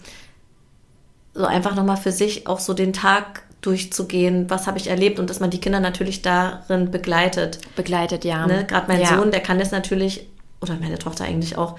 so 1.34 1.44
einfach 1.44 1.74
nochmal 1.74 1.96
für 1.96 2.12
sich 2.12 2.46
auch 2.46 2.60
so 2.60 2.74
den 2.74 2.92
Tag 2.92 3.42
durchzugehen, 3.60 4.50
was 4.50 4.66
habe 4.66 4.78
ich 4.78 4.88
erlebt 4.88 5.18
und 5.18 5.30
dass 5.30 5.40
man 5.40 5.50
die 5.50 5.60
Kinder 5.60 5.80
natürlich 5.80 6.22
darin 6.22 6.90
begleitet. 6.90 7.58
Begleitet, 7.76 8.24
ja. 8.24 8.46
Ne? 8.46 8.66
Gerade 8.66 8.88
mein 8.88 9.00
ja. 9.00 9.16
Sohn, 9.16 9.30
der 9.30 9.40
kann 9.40 9.58
das 9.58 9.70
natürlich, 9.70 10.28
oder 10.60 10.76
meine 10.80 10.98
Tochter 10.98 11.24
eigentlich 11.24 11.56
auch, 11.56 11.78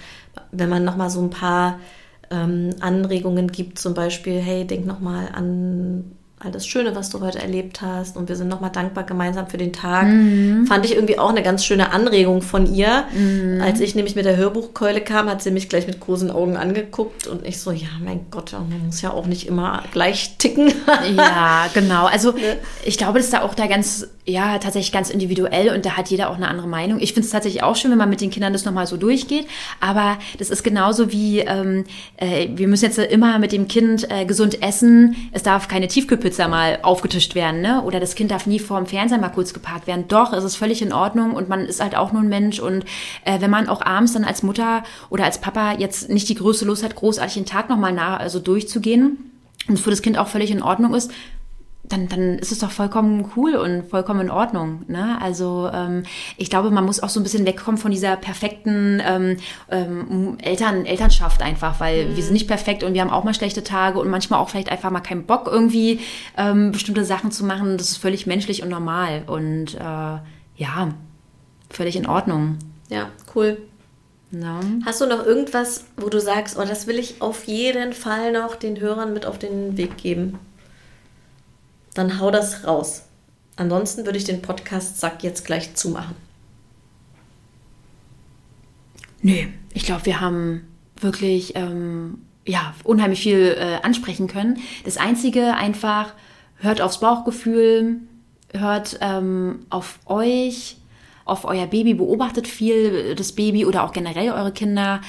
wenn 0.51 0.69
man 0.69 0.83
nochmal 0.83 1.09
so 1.09 1.21
ein 1.21 1.29
paar 1.29 1.79
ähm, 2.31 2.71
Anregungen 2.79 3.51
gibt, 3.51 3.77
zum 3.77 3.93
Beispiel, 3.93 4.39
hey, 4.39 4.65
denk 4.65 4.85
nochmal 4.85 5.29
an 5.33 6.11
all 6.45 6.51
das 6.51 6.67
Schöne, 6.67 6.95
was 6.95 7.09
du 7.09 7.19
heute 7.21 7.39
erlebt 7.39 7.81
hast 7.81 8.15
und 8.15 8.29
wir 8.29 8.35
sind 8.35 8.47
nochmal 8.47 8.69
dankbar 8.69 9.03
gemeinsam 9.03 9.47
für 9.47 9.57
den 9.57 9.73
Tag. 9.73 10.07
Mhm. 10.07 10.67
Fand 10.67 10.85
ich 10.85 10.93
irgendwie 10.93 11.17
auch 11.17 11.29
eine 11.29 11.41
ganz 11.41 11.65
schöne 11.65 11.91
Anregung 11.91 12.41
von 12.41 12.71
ihr. 12.71 13.05
Mhm. 13.13 13.61
Als 13.61 13.79
ich 13.79 13.95
nämlich 13.95 14.15
mit 14.15 14.25
der 14.25 14.37
Hörbuchkeule 14.37 15.01
kam, 15.01 15.27
hat 15.27 15.41
sie 15.41 15.51
mich 15.51 15.69
gleich 15.69 15.87
mit 15.87 15.99
großen 15.99 16.29
Augen 16.29 16.55
angeguckt 16.55 17.27
und 17.27 17.45
ich 17.45 17.59
so, 17.59 17.71
ja, 17.71 17.87
mein 18.03 18.27
Gott, 18.29 18.53
man 18.53 18.85
muss 18.85 19.01
ja 19.01 19.11
auch 19.11 19.25
nicht 19.25 19.47
immer 19.47 19.83
gleich 19.91 20.37
ticken. 20.37 20.71
ja, 21.15 21.65
genau. 21.73 22.05
Also 22.05 22.35
ich 22.85 22.97
glaube, 22.97 23.17
das 23.17 23.25
ist 23.25 23.33
da 23.33 23.41
auch 23.41 23.55
da 23.55 23.65
ganz, 23.65 24.07
ja, 24.25 24.59
tatsächlich 24.59 24.91
ganz 24.91 25.09
individuell 25.09 25.73
und 25.73 25.85
da 25.85 25.97
hat 25.97 26.09
jeder 26.09 26.29
auch 26.29 26.35
eine 26.35 26.47
andere 26.47 26.67
Meinung. 26.67 26.99
Ich 26.99 27.13
finde 27.13 27.25
es 27.25 27.31
tatsächlich 27.31 27.63
auch 27.63 27.75
schön, 27.75 27.91
wenn 27.91 27.97
man 27.97 28.09
mit 28.09 28.21
den 28.21 28.29
Kindern 28.29 28.53
das 28.53 28.65
nochmal 28.65 28.85
so 28.85 28.97
durchgeht, 28.97 29.47
aber 29.79 30.17
das 30.37 30.51
ist 30.51 30.63
genauso 30.63 31.11
wie, 31.11 31.39
ähm, 31.39 31.85
äh, 32.17 32.49
wir 32.55 32.67
müssen 32.67 32.85
jetzt 32.85 32.99
immer 32.99 33.39
mit 33.39 33.51
dem 33.51 33.67
Kind 33.67 34.09
äh, 34.11 34.25
gesund 34.25 34.61
essen, 34.61 35.15
es 35.31 35.41
darf 35.41 35.67
keine 35.67 35.87
Tiefkühlpizza 35.87 36.34
Pizza 36.36 36.49
mal 36.49 36.79
aufgetischt 36.81 37.33
werden, 37.33 37.61
ne? 37.61 37.81
Oder 37.83 38.01
das 38.01 38.13
Kind 38.13 38.29
darf 38.29 38.45
nie 38.45 38.59
vor 38.59 38.77
dem 38.77 38.88
Fernseher 38.88 39.19
mal 39.19 39.29
kurz 39.29 39.53
geparkt 39.53 39.88
werden. 39.88 40.09
Doch, 40.09 40.33
es 40.33 40.43
ist 40.43 40.57
völlig 40.57 40.81
in 40.81 40.91
Ordnung 40.91 41.31
und 41.31 41.47
man 41.47 41.61
ist 41.61 41.81
halt 41.81 41.95
auch 41.95 42.11
nur 42.11 42.21
ein 42.21 42.27
Mensch. 42.27 42.59
Und 42.59 42.83
äh, 43.23 43.39
wenn 43.39 43.49
man 43.49 43.69
auch 43.69 43.81
abends 43.81 44.11
dann 44.11 44.25
als 44.25 44.43
Mutter 44.43 44.83
oder 45.09 45.23
als 45.23 45.39
Papa 45.39 45.75
jetzt 45.77 46.09
nicht 46.09 46.27
die 46.27 46.36
größte 46.36 46.65
Lust 46.65 46.83
hat, 46.83 46.95
großartig 46.95 47.36
den 47.36 47.45
Tag 47.45 47.69
nochmal 47.69 47.93
nach, 47.93 48.19
also 48.19 48.39
durchzugehen, 48.39 49.31
und 49.67 49.79
für 49.79 49.89
das 49.89 50.01
Kind 50.01 50.17
auch 50.17 50.27
völlig 50.27 50.51
in 50.51 50.61
Ordnung 50.61 50.93
ist, 50.93 51.11
dann, 51.89 52.07
dann 52.07 52.39
ist 52.39 52.51
es 52.51 52.59
doch 52.59 52.71
vollkommen 52.71 53.31
cool 53.36 53.55
und 53.55 53.89
vollkommen 53.89 54.21
in 54.21 54.29
Ordnung. 54.29 54.83
Ne? 54.88 55.19
Also 55.21 55.69
ähm, 55.73 56.03
ich 56.38 56.49
glaube, 56.49 56.71
man 56.71 56.86
muss 56.86 57.01
auch 57.01 57.09
so 57.09 57.19
ein 57.19 57.23
bisschen 57.23 57.45
wegkommen 57.45 57.77
von 57.77 57.91
dieser 57.91 58.15
perfekten 58.15 59.01
ähm, 59.05 59.38
ähm, 59.69 60.38
Eltern, 60.41 60.86
Elternschaft 60.86 61.41
einfach, 61.41 61.79
weil 61.79 62.05
mhm. 62.07 62.15
wir 62.15 62.23
sind 62.23 62.33
nicht 62.33 62.47
perfekt 62.47 62.83
und 62.83 62.93
wir 62.93 63.01
haben 63.01 63.11
auch 63.11 63.23
mal 63.23 63.33
schlechte 63.33 63.63
Tage 63.63 63.99
und 63.99 64.09
manchmal 64.09 64.39
auch 64.39 64.49
vielleicht 64.49 64.69
einfach 64.69 64.91
mal 64.91 65.01
keinen 65.01 65.25
Bock, 65.25 65.47
irgendwie 65.51 65.99
ähm, 66.38 66.71
bestimmte 66.71 67.05
Sachen 67.05 67.31
zu 67.31 67.45
machen. 67.45 67.77
Das 67.77 67.89
ist 67.89 67.97
völlig 67.97 68.25
menschlich 68.25 68.63
und 68.63 68.69
normal 68.69 69.23
und 69.27 69.75
äh, 69.75 69.79
ja, 70.57 70.89
völlig 71.69 71.95
in 71.95 72.07
Ordnung. 72.07 72.57
Ja, 72.89 73.09
cool. 73.36 73.57
No. 74.31 74.59
Hast 74.86 75.01
du 75.01 75.05
noch 75.05 75.25
irgendwas, 75.25 75.86
wo 75.97 76.09
du 76.09 76.19
sagst, 76.19 76.57
oh, 76.57 76.65
das 76.65 76.88
will 76.88 76.99
ich 76.99 77.21
auf 77.21 77.45
jeden 77.45 77.93
Fall 77.93 78.31
noch 78.31 78.55
den 78.55 78.79
Hörern 78.79 79.13
mit 79.13 79.25
auf 79.25 79.38
den 79.38 79.77
Weg 79.77 79.97
geben? 79.97 80.39
Dann 81.95 82.19
hau 82.19 82.29
das 82.29 82.67
raus. 82.67 83.03
Ansonsten 83.55 84.05
würde 84.05 84.17
ich 84.17 84.25
den 84.25 84.41
Podcast-Sack 84.41 85.23
jetzt 85.23 85.45
gleich 85.45 85.75
zumachen. 85.75 86.15
Nö, 89.21 89.47
ich 89.73 89.85
glaube, 89.85 90.05
wir 90.05 90.19
haben 90.21 90.67
wirklich 90.99 91.55
ähm, 91.55 92.19
ja, 92.45 92.75
unheimlich 92.83 93.21
viel 93.21 93.55
äh, 93.57 93.79
ansprechen 93.81 94.27
können. 94.27 94.59
Das 94.83 94.97
Einzige 94.97 95.55
einfach, 95.55 96.13
hört 96.57 96.81
aufs 96.81 96.99
Bauchgefühl, 96.99 98.01
hört 98.53 98.99
ähm, 99.01 99.65
auf 99.69 99.99
euch, 100.05 100.77
auf 101.23 101.45
euer 101.45 101.65
Baby, 101.65 101.95
beobachtet 101.95 102.47
viel 102.47 103.15
das 103.15 103.31
Baby 103.31 103.65
oder 103.65 103.83
auch 103.83 103.93
generell 103.93 104.31
eure 104.31 104.51
Kinder. 104.51 105.01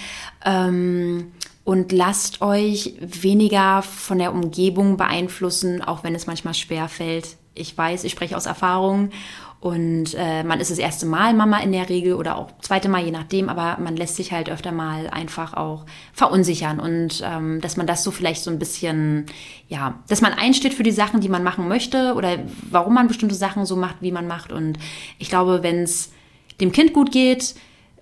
Ähm, 0.45 1.33
und 1.67 1.91
lasst 1.91 2.43
euch 2.43 2.95
weniger 3.01 3.83
von 3.83 4.21
der 4.21 4.33
Umgebung 4.33 4.97
beeinflussen, 4.97 5.83
auch 5.83 6.05
wenn 6.05 6.15
es 6.15 6.29
manchmal 6.29 6.55
schwer 6.55 6.89
fällt. 6.89 7.37
Ich 7.57 7.77
weiß, 7.77 8.05
ich 8.05 8.13
spreche 8.13 8.37
aus 8.37 8.47
Erfahrung 8.47 9.11
und 9.59 10.15
äh, 10.17 10.45
man 10.45 10.61
ist 10.61 10.71
das 10.71 10.79
erste 10.79 11.07
Mal 11.07 11.35
Mama 11.35 11.59
in 11.59 11.73
der 11.73 11.89
Regel 11.89 12.15
oder 12.15 12.37
auch 12.37 12.53
zweite 12.61 12.89
Mal, 12.89 13.05
je 13.05 13.11
nachdem, 13.11 13.49
aber 13.49 13.83
man 13.83 13.97
lässt 13.97 14.15
sich 14.15 14.31
halt 14.31 14.49
öfter 14.49 14.71
mal 14.71 15.09
einfach 15.09 15.55
auch 15.55 15.87
verunsichern 16.13 16.79
und 16.79 17.21
ähm, 17.25 17.61
dass 17.61 17.77
man 17.77 17.89
das 17.89 18.05
so 18.05 18.13
vielleicht 18.13 18.45
so 18.45 18.53
ein 18.53 18.61
bisschen, 18.61 19.27
ja, 19.67 19.99
dass 20.09 20.21
man 20.21 20.35
einsteht 20.35 20.73
für 20.73 20.85
die 20.85 20.93
Sachen, 20.93 21.21
die 21.21 21.29
man 21.29 21.43
machen 21.43 21.67
möchte 21.67 22.15
oder 22.15 22.39
warum 22.71 22.95
man 22.95 23.09
bestimmte 23.09 23.35
Sachen 23.35 23.67
so 23.67 23.75
macht, 23.75 23.97
wie 24.03 24.13
man 24.13 24.29
macht. 24.29 24.53
Und 24.53 24.79
ich 25.19 25.31
glaube, 25.31 25.65
wenn 25.65 25.83
es 25.83 26.13
dem 26.61 26.71
Kind 26.71 26.93
gut 26.93 27.11
geht, 27.11 27.57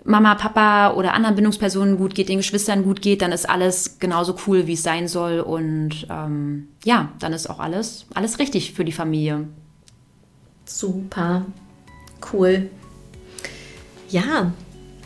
Mama, 0.05 0.35
Papa 0.35 0.93
oder 0.93 1.15
anderen 1.15 1.35
Bindungspersonen 1.35 1.97
gut 1.97 2.15
geht, 2.15 2.29
den 2.29 2.39
Geschwistern 2.39 2.85
gut 2.85 3.01
geht, 3.01 3.23
dann 3.23 3.33
ist 3.33 3.49
alles 3.49 3.99
genauso 3.99 4.37
cool, 4.47 4.67
wie 4.67 4.75
es 4.75 4.83
sein 4.83 5.09
soll. 5.09 5.41
Und 5.41 6.07
ähm, 6.11 6.69
ja, 6.85 7.11
dann 7.19 7.33
ist 7.33 7.49
auch 7.49 7.59
alles, 7.59 8.07
alles 8.15 8.39
richtig 8.39 8.75
für 8.75 8.85
die 8.85 8.93
Familie. 8.93 9.49
Super. 10.67 11.47
Cool. 12.33 12.71
Ja, 14.11 14.53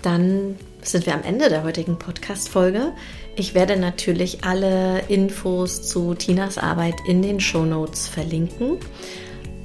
dann 0.03 0.57
sind 0.83 1.07
wir 1.07 1.15
am 1.15 1.23
Ende 1.23 1.49
der 1.49 1.63
heutigen 1.63 1.99
Podcast-Folge. 1.99 2.93
Ich 3.37 3.55
werde 3.55 3.77
natürlich 3.77 4.45
alle 4.45 5.03
Infos 5.09 5.89
zu 5.89 6.15
Tinas 6.15 6.59
Arbeit 6.59 6.97
in 7.07 7.23
den 7.23 7.39
Show 7.39 7.65
Notes 7.65 8.09
verlinken. 8.09 8.79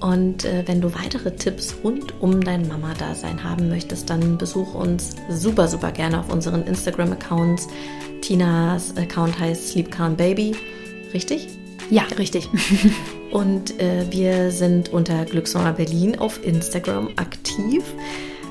Und 0.04 0.43
äh, 0.43 0.64
wenn 0.66 0.82
du 0.82 0.93
weitere 0.93 1.34
Tipps 1.34 1.78
rund 1.82 2.22
um 2.22 2.41
dein 2.41 2.68
Mama-Dasein 2.68 3.41
haben 3.41 3.70
möchtest, 3.70 4.10
dann 4.10 4.38
besuch 4.38 4.76
uns 4.76 5.16
super, 5.30 5.70
super 5.70 5.93
gerne 5.93 6.20
auf 6.20 6.30
unseren 6.30 6.64
Instagram-Accounts. 6.64 7.70
Tinas 8.20 8.97
Account 8.97 9.39
heißt 9.39 9.70
Sleep 9.70 9.89
Calm 9.89 10.18
Baby. 10.18 10.58
Richtig? 11.14 11.47
Ja, 11.89 12.04
richtig. 12.20 12.49
Und 13.32 13.80
äh, 13.80 14.06
wir 14.10 14.51
sind 14.51 14.89
unter 14.89 15.24
Glücksmama 15.24 15.72
Berlin 15.72 16.20
auf 16.20 16.45
Instagram 16.45 17.08
aktiv. 17.16 17.86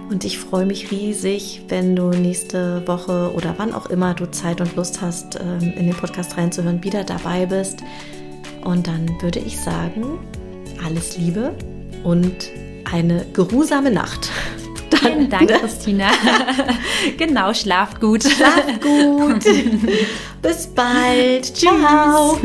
Und 0.09 0.25
ich 0.25 0.39
freue 0.39 0.65
mich 0.65 0.91
riesig, 0.91 1.61
wenn 1.69 1.95
du 1.95 2.09
nächste 2.13 2.87
Woche 2.89 3.31
oder 3.35 3.57
wann 3.59 3.75
auch 3.75 3.91
immer 3.91 4.15
du 4.15 4.31
Zeit 4.31 4.63
und 4.63 4.75
Lust 4.75 5.03
hast, 5.03 5.39
ähm, 5.39 5.75
in 5.77 5.85
den 5.85 5.95
Podcast 5.95 6.39
reinzuhören, 6.39 6.83
wieder 6.83 7.05
dabei 7.05 7.45
bist. 7.45 7.83
Und 8.65 8.87
dann 8.87 9.07
würde 9.21 9.41
ich 9.41 9.61
sagen, 9.61 10.19
alles 10.85 11.17
Liebe 11.17 11.55
und 12.05 12.51
eine 12.91 13.25
geruhsame 13.33 13.91
Nacht. 13.91 14.31
Dann, 14.91 15.01
Vielen 15.01 15.31
Dank, 15.31 15.49
Christina. 15.49 16.11
genau, 17.17 17.55
schlaft 17.55 18.01
gut. 18.01 18.25
Schlaft 18.25 18.83
gut. 18.83 19.43
Bis 20.43 20.67
bald. 20.67 21.47
Ciao. 21.57 22.39